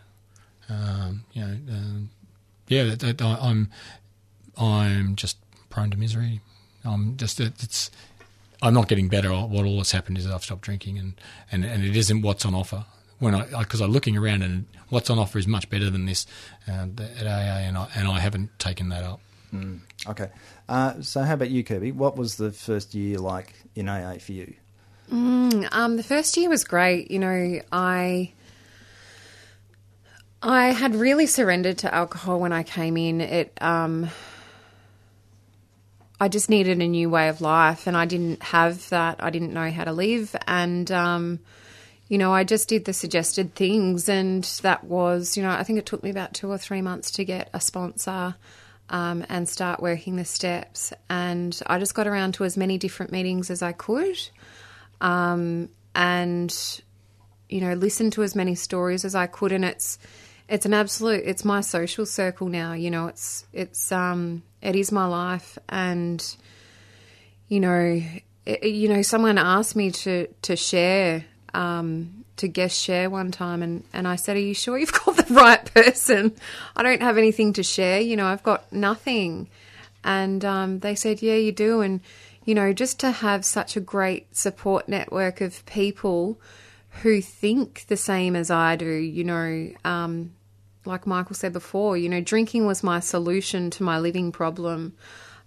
Um, 0.69 1.25
you 1.33 1.41
know, 1.41 1.57
uh, 1.69 1.99
yeah, 2.67 2.95
I'm 3.19 3.69
I'm 4.57 5.15
just 5.15 5.37
prone 5.69 5.91
to 5.91 5.97
misery. 5.97 6.41
I'm 6.85 7.17
just 7.17 7.39
it's 7.39 7.91
I'm 8.61 8.73
not 8.73 8.87
getting 8.87 9.09
better. 9.09 9.29
What 9.29 9.65
all 9.65 9.77
that's 9.77 9.91
happened 9.91 10.17
is 10.17 10.25
I've 10.25 10.43
stopped 10.43 10.61
drinking, 10.61 10.97
and, 10.97 11.13
and, 11.51 11.65
and 11.65 11.83
it 11.83 11.95
isn't 11.95 12.21
what's 12.21 12.45
on 12.45 12.55
offer. 12.55 12.85
When 13.19 13.35
I 13.35 13.45
because 13.59 13.81
I'm 13.81 13.91
looking 13.91 14.15
around 14.15 14.43
and 14.43 14.65
what's 14.89 15.09
on 15.09 15.19
offer 15.19 15.37
is 15.37 15.47
much 15.47 15.69
better 15.69 15.89
than 15.89 16.05
this 16.05 16.25
uh, 16.67 16.87
at 17.19 17.27
AA, 17.27 17.59
and 17.67 17.77
I 17.77 17.87
and 17.95 18.07
I 18.07 18.19
haven't 18.19 18.57
taken 18.57 18.89
that 18.89 19.03
up. 19.03 19.19
Mm, 19.53 19.79
okay, 20.07 20.29
uh, 20.69 21.01
so 21.01 21.23
how 21.23 21.33
about 21.33 21.49
you, 21.49 21.63
Kirby? 21.63 21.91
What 21.91 22.15
was 22.15 22.37
the 22.37 22.51
first 22.51 22.93
year 22.93 23.17
like 23.17 23.53
in 23.75 23.89
AA 23.89 24.15
for 24.19 24.33
you? 24.33 24.53
Mm, 25.11 25.67
um, 25.71 25.97
the 25.97 26.03
first 26.03 26.35
year 26.37 26.49
was 26.49 26.63
great. 26.63 27.11
You 27.11 27.19
know, 27.19 27.61
I 27.71 28.33
I 30.41 30.67
had 30.67 30.95
really 30.95 31.27
surrendered 31.27 31.79
to 31.79 31.93
alcohol 31.93 32.39
when 32.39 32.51
I 32.51 32.63
came 32.63 32.97
in. 32.97 33.21
It 33.21 33.53
um, 33.61 34.09
I 36.19 36.27
just 36.27 36.49
needed 36.49 36.81
a 36.81 36.87
new 36.87 37.09
way 37.09 37.29
of 37.29 37.41
life, 37.41 37.87
and 37.87 37.95
I 37.95 38.05
didn't 38.05 38.43
have 38.43 38.89
that. 38.89 39.23
I 39.23 39.29
didn't 39.29 39.53
know 39.53 39.71
how 39.71 39.85
to 39.85 39.93
live, 39.93 40.35
and 40.45 40.91
um, 40.91 41.39
you 42.09 42.17
know, 42.17 42.33
I 42.33 42.43
just 42.43 42.67
did 42.67 42.83
the 42.85 42.93
suggested 42.93 43.55
things, 43.55 44.09
and 44.09 44.43
that 44.61 44.83
was, 44.83 45.37
you 45.37 45.43
know, 45.43 45.51
I 45.51 45.63
think 45.63 45.79
it 45.79 45.85
took 45.85 46.03
me 46.03 46.09
about 46.09 46.33
two 46.33 46.51
or 46.51 46.57
three 46.57 46.81
months 46.81 47.11
to 47.11 47.25
get 47.25 47.49
a 47.53 47.61
sponsor. 47.61 48.35
Um, 48.89 49.25
and 49.27 49.49
start 49.49 49.81
working 49.81 50.15
the 50.15 50.23
steps. 50.23 50.93
And 51.09 51.61
I 51.67 51.77
just 51.77 51.93
got 51.93 52.07
around 52.07 52.35
to 52.35 52.45
as 52.45 52.55
many 52.55 52.77
different 52.77 53.11
meetings 53.11 53.49
as 53.49 53.61
I 53.61 53.73
could 53.73 54.17
um, 55.01 55.69
and 55.95 56.81
you 57.49 57.61
know 57.61 57.73
listen 57.73 58.11
to 58.11 58.23
as 58.23 58.35
many 58.35 58.55
stories 58.55 59.05
as 59.05 59.15
I 59.15 59.27
could. 59.27 59.51
And 59.51 59.65
it's 59.65 59.97
it's 60.49 60.65
an 60.65 60.73
absolute 60.73 61.23
it's 61.25 61.43
my 61.45 61.61
social 61.61 62.05
circle 62.05 62.47
now. 62.47 62.73
You 62.73 62.91
know, 62.91 63.07
it's 63.07 63.45
it's 63.53 63.91
um 63.91 64.43
it 64.61 64.75
is 64.75 64.91
my 64.91 65.05
life, 65.05 65.57
and 65.69 66.23
you 67.47 67.59
know 67.59 68.01
it, 68.47 68.63
you 68.63 68.87
know, 68.87 69.01
someone 69.01 69.37
asked 69.37 69.75
me 69.75 69.91
to 69.91 70.27
to 70.43 70.55
share 70.55 71.25
um, 71.53 72.23
to 72.37 72.47
guest 72.47 72.81
share 72.81 73.09
one 73.09 73.31
time, 73.31 73.61
and 73.61 73.83
and 73.93 74.07
I 74.07 74.15
said, 74.15 74.37
"Are 74.37 74.41
you 74.41 74.53
sure 74.53 74.77
you've 74.77 74.93
got 75.05 75.17
the 75.17 75.33
right 75.33 75.73
person? 75.73 76.33
I 76.75 76.83
don't 76.83 77.01
have 77.01 77.17
anything 77.17 77.53
to 77.53 77.63
share. 77.63 77.99
You 77.99 78.15
know, 78.15 78.25
I've 78.25 78.43
got 78.43 78.71
nothing." 78.71 79.49
And 80.03 80.45
um, 80.45 80.79
they 80.79 80.95
said, 80.95 81.21
"Yeah, 81.21 81.35
you 81.35 81.51
do." 81.51 81.81
And 81.81 81.99
you 82.47 82.55
know, 82.55 82.71
just 82.71 82.97
to 83.01 83.11
have 83.11 83.43
such 83.43 83.75
a 83.75 83.81
great 83.81 84.33
support 84.33 84.87
network 84.87 85.41
of 85.41 85.65
people 85.65 86.39
who 87.01 87.21
think 87.21 87.85
the 87.89 87.97
same 87.97 88.37
as 88.37 88.49
I 88.49 88.77
do, 88.77 88.89
you 88.89 89.25
know, 89.25 89.73
um, 89.83 90.31
like 90.85 91.05
Michael 91.05 91.35
said 91.35 91.51
before, 91.51 91.97
you 91.97 92.07
know, 92.07 92.21
drinking 92.21 92.65
was 92.65 92.83
my 92.83 93.01
solution 93.01 93.69
to 93.71 93.83
my 93.83 93.99
living 93.99 94.31
problem. 94.31 94.95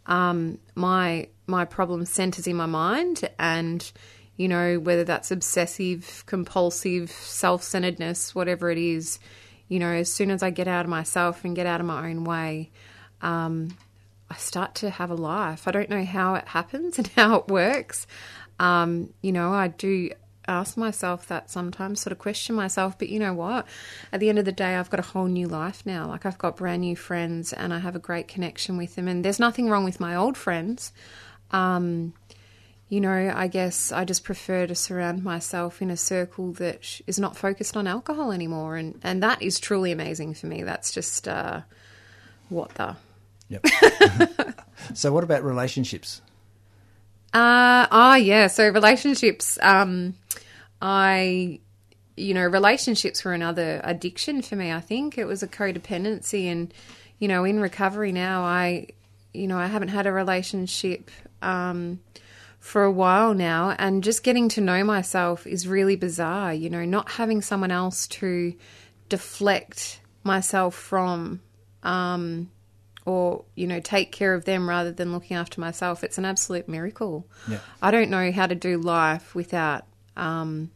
Um, 0.04 0.58
my 0.74 1.28
my 1.46 1.64
problem 1.64 2.04
centers 2.04 2.46
in 2.46 2.56
my 2.56 2.66
mind, 2.66 3.26
and 3.38 3.90
you 4.36 4.46
know, 4.46 4.78
whether 4.78 5.02
that's 5.02 5.30
obsessive, 5.30 6.24
compulsive, 6.26 7.10
self 7.10 7.62
centeredness, 7.62 8.34
whatever 8.34 8.70
it 8.70 8.76
is, 8.76 9.18
you 9.68 9.78
know, 9.78 9.90
as 9.90 10.12
soon 10.12 10.30
as 10.30 10.42
I 10.42 10.50
get 10.50 10.68
out 10.68 10.84
of 10.84 10.90
myself 10.90 11.46
and 11.46 11.56
get 11.56 11.66
out 11.66 11.80
of 11.80 11.86
my 11.86 12.10
own 12.10 12.24
way, 12.24 12.70
um, 13.22 13.70
I 14.30 14.36
start 14.36 14.76
to 14.76 14.90
have 14.90 15.10
a 15.10 15.14
life. 15.14 15.66
I 15.66 15.72
don't 15.72 15.90
know 15.90 16.04
how 16.04 16.34
it 16.36 16.48
happens 16.48 16.98
and 16.98 17.08
how 17.08 17.36
it 17.36 17.48
works. 17.48 18.06
Um, 18.58 19.12
you 19.22 19.32
know, 19.32 19.52
I 19.52 19.68
do 19.68 20.10
ask 20.46 20.76
myself 20.76 21.26
that 21.28 21.50
sometimes, 21.50 22.00
sort 22.00 22.12
of 22.12 22.18
question 22.18 22.54
myself. 22.54 22.98
But 22.98 23.08
you 23.08 23.18
know 23.18 23.34
what? 23.34 23.66
At 24.12 24.20
the 24.20 24.28
end 24.28 24.38
of 24.38 24.44
the 24.44 24.52
day, 24.52 24.76
I've 24.76 24.90
got 24.90 25.00
a 25.00 25.04
whole 25.04 25.26
new 25.26 25.46
life 25.46 25.84
now. 25.84 26.08
Like 26.08 26.26
I've 26.26 26.38
got 26.38 26.56
brand 26.56 26.82
new 26.82 26.96
friends, 26.96 27.52
and 27.52 27.72
I 27.72 27.78
have 27.78 27.96
a 27.96 28.00
great 28.00 28.28
connection 28.28 28.76
with 28.76 28.94
them. 28.96 29.08
And 29.08 29.24
there's 29.24 29.40
nothing 29.40 29.68
wrong 29.68 29.84
with 29.84 30.00
my 30.00 30.14
old 30.14 30.36
friends. 30.36 30.92
Um, 31.52 32.14
you 32.88 33.00
know, 33.00 33.32
I 33.34 33.46
guess 33.46 33.92
I 33.92 34.04
just 34.04 34.24
prefer 34.24 34.66
to 34.66 34.74
surround 34.74 35.22
myself 35.22 35.80
in 35.80 35.90
a 35.90 35.96
circle 35.96 36.52
that 36.54 37.00
is 37.06 37.20
not 37.20 37.36
focused 37.36 37.76
on 37.76 37.86
alcohol 37.86 38.32
anymore, 38.32 38.76
and 38.76 38.98
and 39.02 39.22
that 39.22 39.40
is 39.42 39.60
truly 39.60 39.92
amazing 39.92 40.34
for 40.34 40.46
me. 40.46 40.62
That's 40.62 40.92
just 40.92 41.28
uh, 41.28 41.62
what 42.48 42.74
the. 42.74 42.96
Yep. 43.50 43.66
so, 44.94 45.12
what 45.12 45.24
about 45.24 45.44
relationships? 45.44 46.22
Uh, 47.32 47.86
oh, 47.90 48.14
yeah. 48.14 48.46
So 48.48 48.68
relationships, 48.68 49.58
um, 49.62 50.14
I, 50.82 51.60
you 52.16 52.34
know, 52.34 52.46
relationships 52.46 53.24
were 53.24 53.32
another 53.32 53.80
addiction 53.84 54.42
for 54.42 54.56
me. 54.56 54.72
I 54.72 54.80
think 54.80 55.16
it 55.16 55.26
was 55.26 55.42
a 55.42 55.48
codependency. 55.48 56.46
And, 56.46 56.72
you 57.18 57.28
know, 57.28 57.44
in 57.44 57.60
recovery 57.60 58.12
now, 58.12 58.42
I, 58.42 58.88
you 59.32 59.46
know, 59.46 59.58
I 59.58 59.66
haven't 59.66 59.88
had 59.88 60.06
a 60.06 60.12
relationship, 60.12 61.10
um, 61.40 62.00
for 62.58 62.82
a 62.82 62.90
while 62.90 63.32
now. 63.32 63.76
And 63.78 64.02
just 64.02 64.24
getting 64.24 64.48
to 64.50 64.60
know 64.60 64.82
myself 64.82 65.46
is 65.46 65.68
really 65.68 65.96
bizarre. 65.96 66.52
You 66.52 66.68
know, 66.68 66.84
not 66.84 67.12
having 67.12 67.42
someone 67.42 67.70
else 67.70 68.08
to 68.08 68.54
deflect 69.08 70.00
myself 70.24 70.74
from, 70.74 71.40
um, 71.84 72.50
or 73.10 73.44
you 73.54 73.66
know 73.66 73.80
take 73.80 74.12
care 74.12 74.34
of 74.34 74.44
them 74.44 74.68
rather 74.68 74.92
than 74.92 75.12
looking 75.12 75.36
after 75.36 75.60
myself 75.60 76.04
it's 76.04 76.18
an 76.18 76.24
absolute 76.24 76.68
miracle 76.68 77.26
Yeah. 77.48 77.58
i 77.82 77.90
don't 77.90 78.10
know 78.10 78.30
how 78.32 78.46
to 78.46 78.54
do 78.54 78.78
life 78.78 79.34
without 79.34 79.84
um, 80.16 80.70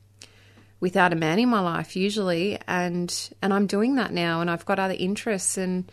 without 0.80 1.12
a 1.12 1.16
man 1.16 1.38
in 1.38 1.48
my 1.48 1.60
life 1.60 1.94
usually 1.96 2.58
and 2.66 3.08
and 3.42 3.52
i'm 3.54 3.66
doing 3.66 3.96
that 3.96 4.12
now 4.12 4.40
and 4.40 4.50
i've 4.50 4.64
got 4.66 4.78
other 4.78 4.96
interests 4.98 5.56
and 5.58 5.90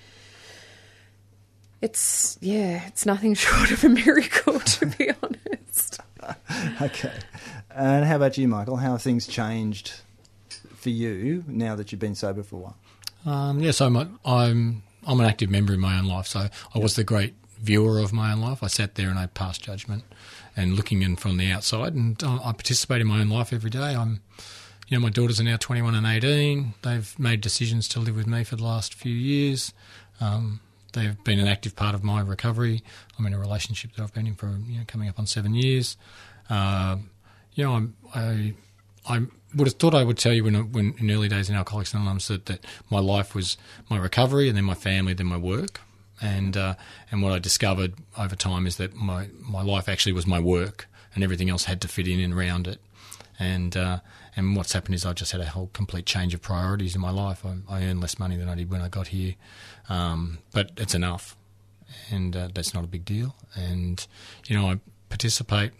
it's 1.81 2.37
yeah 2.41 2.85
it's 2.87 3.05
nothing 3.05 3.33
short 3.45 3.71
of 3.71 3.83
a 3.83 3.89
miracle 3.89 4.59
to 4.59 4.85
be 4.85 5.09
honest 5.23 5.99
Okay. 6.81 7.11
And 7.73 8.05
how 8.05 8.15
about 8.17 8.37
you, 8.37 8.47
Michael? 8.47 8.75
How 8.77 8.91
have 8.91 9.01
things 9.01 9.25
changed 9.25 9.93
for 10.75 10.89
you 10.89 11.43
now 11.47 11.75
that 11.75 11.91
you've 11.91 11.99
been 12.01 12.13
sober 12.15 12.43
for 12.43 12.55
a 12.57 12.59
while? 12.59 12.77
Um, 13.25 13.59
yes, 13.59 13.81
I'm, 13.81 13.95
a, 13.95 14.01
I'm 14.01 14.19
I'm 14.25 14.83
an 15.07 15.21
active 15.21 15.49
member 15.49 15.73
in 15.73 15.79
my 15.79 15.97
own 15.97 16.05
life. 16.05 16.27
So 16.27 16.47
I 16.73 16.79
was 16.79 16.95
the 16.95 17.03
great 17.03 17.33
viewer 17.59 17.99
of 17.99 18.11
my 18.11 18.31
own 18.33 18.41
life. 18.41 18.63
I 18.63 18.67
sat 18.67 18.95
there 18.95 19.09
and 19.09 19.19
I 19.19 19.27
passed 19.27 19.63
judgment 19.63 20.03
and 20.55 20.75
looking 20.75 21.01
in 21.01 21.15
from 21.15 21.37
the 21.37 21.51
outside, 21.51 21.93
and 21.93 22.21
I 22.23 22.51
participate 22.51 23.01
in 23.01 23.07
my 23.07 23.21
own 23.21 23.29
life 23.29 23.53
every 23.53 23.69
day. 23.69 23.95
I'm, 23.95 24.21
you 24.87 24.97
know, 24.97 25.01
my 25.01 25.09
daughters 25.09 25.39
are 25.39 25.43
now 25.43 25.57
21 25.57 25.95
and 25.95 26.05
18. 26.05 26.73
They've 26.81 27.17
made 27.17 27.41
decisions 27.41 27.87
to 27.89 27.99
live 27.99 28.15
with 28.15 28.27
me 28.27 28.43
for 28.43 28.55
the 28.57 28.63
last 28.63 28.93
few 28.93 29.13
years. 29.13 29.73
Um, 30.19 30.59
they've 30.93 31.21
been 31.23 31.39
an 31.39 31.47
active 31.47 31.75
part 31.75 31.95
of 31.95 32.03
my 32.03 32.21
recovery. 32.21 32.83
I'm 33.17 33.25
in 33.25 33.33
a 33.33 33.39
relationship 33.39 33.95
that 33.95 34.03
I've 34.03 34.13
been 34.13 34.27
in 34.27 34.35
for 34.35 34.47
you 34.67 34.79
know 34.79 34.83
coming 34.87 35.07
up 35.07 35.19
on 35.19 35.25
seven 35.25 35.53
years. 35.53 35.97
Uh, 36.49 36.97
you 37.53 37.63
know, 37.63 37.73
I'm, 37.73 37.95
I 38.13 38.53
I 39.07 39.21
would 39.55 39.67
have 39.67 39.75
thought 39.75 39.93
I 39.93 40.03
would 40.03 40.17
tell 40.17 40.33
you 40.33 40.43
when, 40.43 40.71
when 40.71 40.95
in 40.97 41.11
early 41.11 41.27
days 41.27 41.49
in 41.49 41.55
Alcoholics 41.55 41.93
Anonymous 41.93 42.27
that, 42.27 42.45
that 42.45 42.65
my 42.89 42.99
life 42.99 43.35
was 43.35 43.57
my 43.89 43.97
recovery 43.97 44.47
and 44.47 44.57
then 44.57 44.65
my 44.65 44.73
family, 44.73 45.13
then 45.13 45.27
my 45.27 45.37
work. 45.37 45.81
And 46.21 46.55
uh, 46.55 46.75
and 47.09 47.23
what 47.23 47.31
I 47.31 47.39
discovered 47.39 47.95
over 48.17 48.35
time 48.35 48.67
is 48.67 48.77
that 48.77 48.93
my, 48.93 49.29
my 49.39 49.63
life 49.63 49.89
actually 49.89 50.13
was 50.13 50.27
my 50.27 50.39
work, 50.39 50.87
and 51.15 51.23
everything 51.23 51.49
else 51.49 51.65
had 51.65 51.81
to 51.81 51.87
fit 51.87 52.07
in 52.07 52.19
and 52.19 52.33
around 52.33 52.67
it. 52.67 52.79
And 53.39 53.75
uh, 53.75 54.01
and 54.35 54.55
what's 54.55 54.73
happened 54.73 54.93
is 54.93 55.03
I 55.03 55.13
just 55.13 55.31
had 55.31 55.41
a 55.41 55.47
whole 55.47 55.71
complete 55.73 56.05
change 56.05 56.35
of 56.35 56.41
priorities 56.41 56.93
in 56.93 57.01
my 57.01 57.09
life. 57.09 57.43
I, 57.43 57.57
I 57.67 57.83
earn 57.85 57.99
less 57.99 58.19
money 58.19 58.37
than 58.37 58.49
I 58.49 58.55
did 58.55 58.69
when 58.69 58.81
I 58.81 58.87
got 58.87 59.07
here, 59.07 59.33
um, 59.89 60.37
but 60.53 60.71
it's 60.77 60.93
enough, 60.93 61.35
and 62.11 62.35
uh, 62.35 62.49
that's 62.53 62.75
not 62.75 62.83
a 62.83 62.87
big 62.87 63.03
deal. 63.03 63.35
And 63.55 64.05
you 64.45 64.55
know 64.55 64.69
I 64.69 64.79
participate 65.09 65.71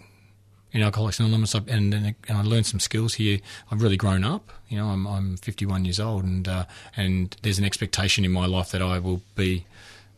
in 0.74 0.82
Alcoholics 0.82 1.20
Anonymous, 1.20 1.54
and, 1.54 1.70
and, 1.70 1.94
and 1.94 2.16
I 2.38 2.42
learned 2.42 2.66
some 2.66 2.80
skills 2.80 3.16
here. 3.16 3.40
I've 3.72 3.82
really 3.82 3.98
grown 3.98 4.24
up. 4.24 4.52
You 4.70 4.78
know, 4.78 4.88
I'm, 4.88 5.06
I'm 5.06 5.38
51 5.38 5.86
years 5.86 6.00
old, 6.00 6.24
and 6.24 6.48
uh, 6.48 6.66
and 6.96 7.36
there's 7.42 7.60
an 7.60 7.66
expectation 7.66 8.24
in 8.26 8.32
my 8.32 8.46
life 8.46 8.72
that 8.72 8.82
I 8.82 9.00
will 9.00 9.22
be 9.36 9.66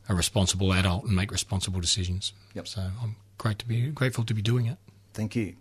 a 0.09 0.15
responsible 0.15 0.73
adult 0.73 1.05
and 1.05 1.15
make 1.15 1.31
responsible 1.31 1.79
decisions. 1.79 2.33
Yep. 2.53 2.67
So 2.67 2.81
I'm 3.01 3.15
great 3.37 3.59
to 3.59 3.67
be 3.67 3.89
grateful 3.89 4.23
to 4.25 4.33
be 4.33 4.41
doing 4.41 4.65
it. 4.65 4.77
Thank 5.13 5.35
you. 5.35 5.55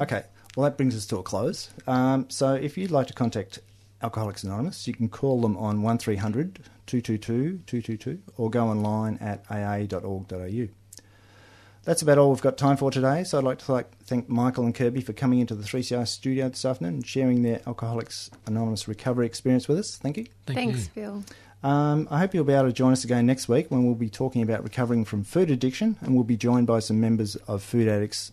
Okay, 0.00 0.22
well, 0.56 0.64
that 0.64 0.76
brings 0.76 0.96
us 0.96 1.04
to 1.06 1.16
a 1.18 1.22
close. 1.22 1.70
Um, 1.86 2.26
so, 2.30 2.54
if 2.54 2.78
you'd 2.78 2.92
like 2.92 3.08
to 3.08 3.12
contact 3.12 3.58
Alcoholics 4.02 4.44
Anonymous, 4.44 4.86
you 4.86 4.94
can 4.94 5.08
call 5.08 5.40
them 5.40 5.56
on 5.56 5.82
1300 5.82 6.60
222 6.86 7.60
222 7.66 8.22
or 8.36 8.50
go 8.50 8.68
online 8.68 9.18
at 9.18 9.44
aa.org.au. 9.50 10.68
That's 11.88 12.02
about 12.02 12.18
all 12.18 12.28
we've 12.28 12.42
got 12.42 12.58
time 12.58 12.76
for 12.76 12.90
today. 12.90 13.24
So 13.24 13.38
I'd 13.38 13.44
like 13.44 13.60
to 13.60 13.72
like, 13.72 13.90
thank 14.04 14.28
Michael 14.28 14.66
and 14.66 14.74
Kirby 14.74 15.00
for 15.00 15.14
coming 15.14 15.38
into 15.38 15.54
the 15.54 15.62
3CR 15.62 16.06
studio 16.06 16.50
this 16.50 16.66
afternoon 16.66 16.96
and 16.96 17.06
sharing 17.06 17.40
their 17.40 17.62
Alcoholics 17.66 18.30
Anonymous 18.44 18.86
recovery 18.86 19.24
experience 19.24 19.68
with 19.68 19.78
us. 19.78 19.96
Thank 19.96 20.18
you. 20.18 20.26
Thank 20.44 20.58
thanks 20.58 20.90
you. 20.94 21.24
phil 21.24 21.24
Um, 21.62 22.06
I 22.10 22.18
hope 22.18 22.34
you'll 22.34 22.44
be 22.44 22.52
able 22.52 22.66
to 22.66 22.74
join 22.74 22.92
us 22.92 23.04
again 23.04 23.24
next 23.24 23.48
week 23.48 23.70
when 23.70 23.86
we'll 23.86 23.94
be 23.94 24.10
talking 24.10 24.42
about 24.42 24.62
recovering 24.64 25.06
from 25.06 25.24
food 25.24 25.50
addiction 25.50 25.96
and 26.02 26.14
we'll 26.14 26.24
be 26.24 26.36
joined 26.36 26.66
by 26.66 26.80
some 26.80 27.00
members 27.00 27.36
of 27.36 27.62
Food 27.62 27.88
Addicts 27.88 28.32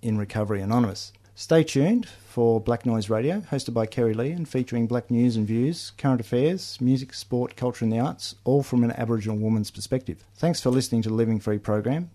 in 0.00 0.16
Recovery 0.16 0.60
Anonymous. 0.60 1.12
Stay 1.34 1.64
tuned 1.64 2.06
for 2.08 2.60
Black 2.60 2.86
Noise 2.86 3.10
Radio, 3.10 3.40
hosted 3.40 3.74
by 3.74 3.84
Kerry 3.84 4.14
Lee 4.14 4.30
and 4.30 4.48
featuring 4.48 4.86
black 4.86 5.10
news 5.10 5.34
and 5.34 5.44
views, 5.44 5.90
current 5.98 6.20
affairs, 6.20 6.78
music, 6.80 7.14
sport, 7.14 7.56
culture, 7.56 7.84
and 7.84 7.92
the 7.92 7.98
arts, 7.98 8.36
all 8.44 8.62
from 8.62 8.84
an 8.84 8.92
Aboriginal 8.92 9.38
woman's 9.38 9.72
perspective. 9.72 10.22
Thanks 10.36 10.60
for 10.60 10.70
listening 10.70 11.02
to 11.02 11.08
the 11.08 11.16
Living 11.16 11.40
Free 11.40 11.58
program. 11.58 12.08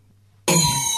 Oh. 0.49 0.96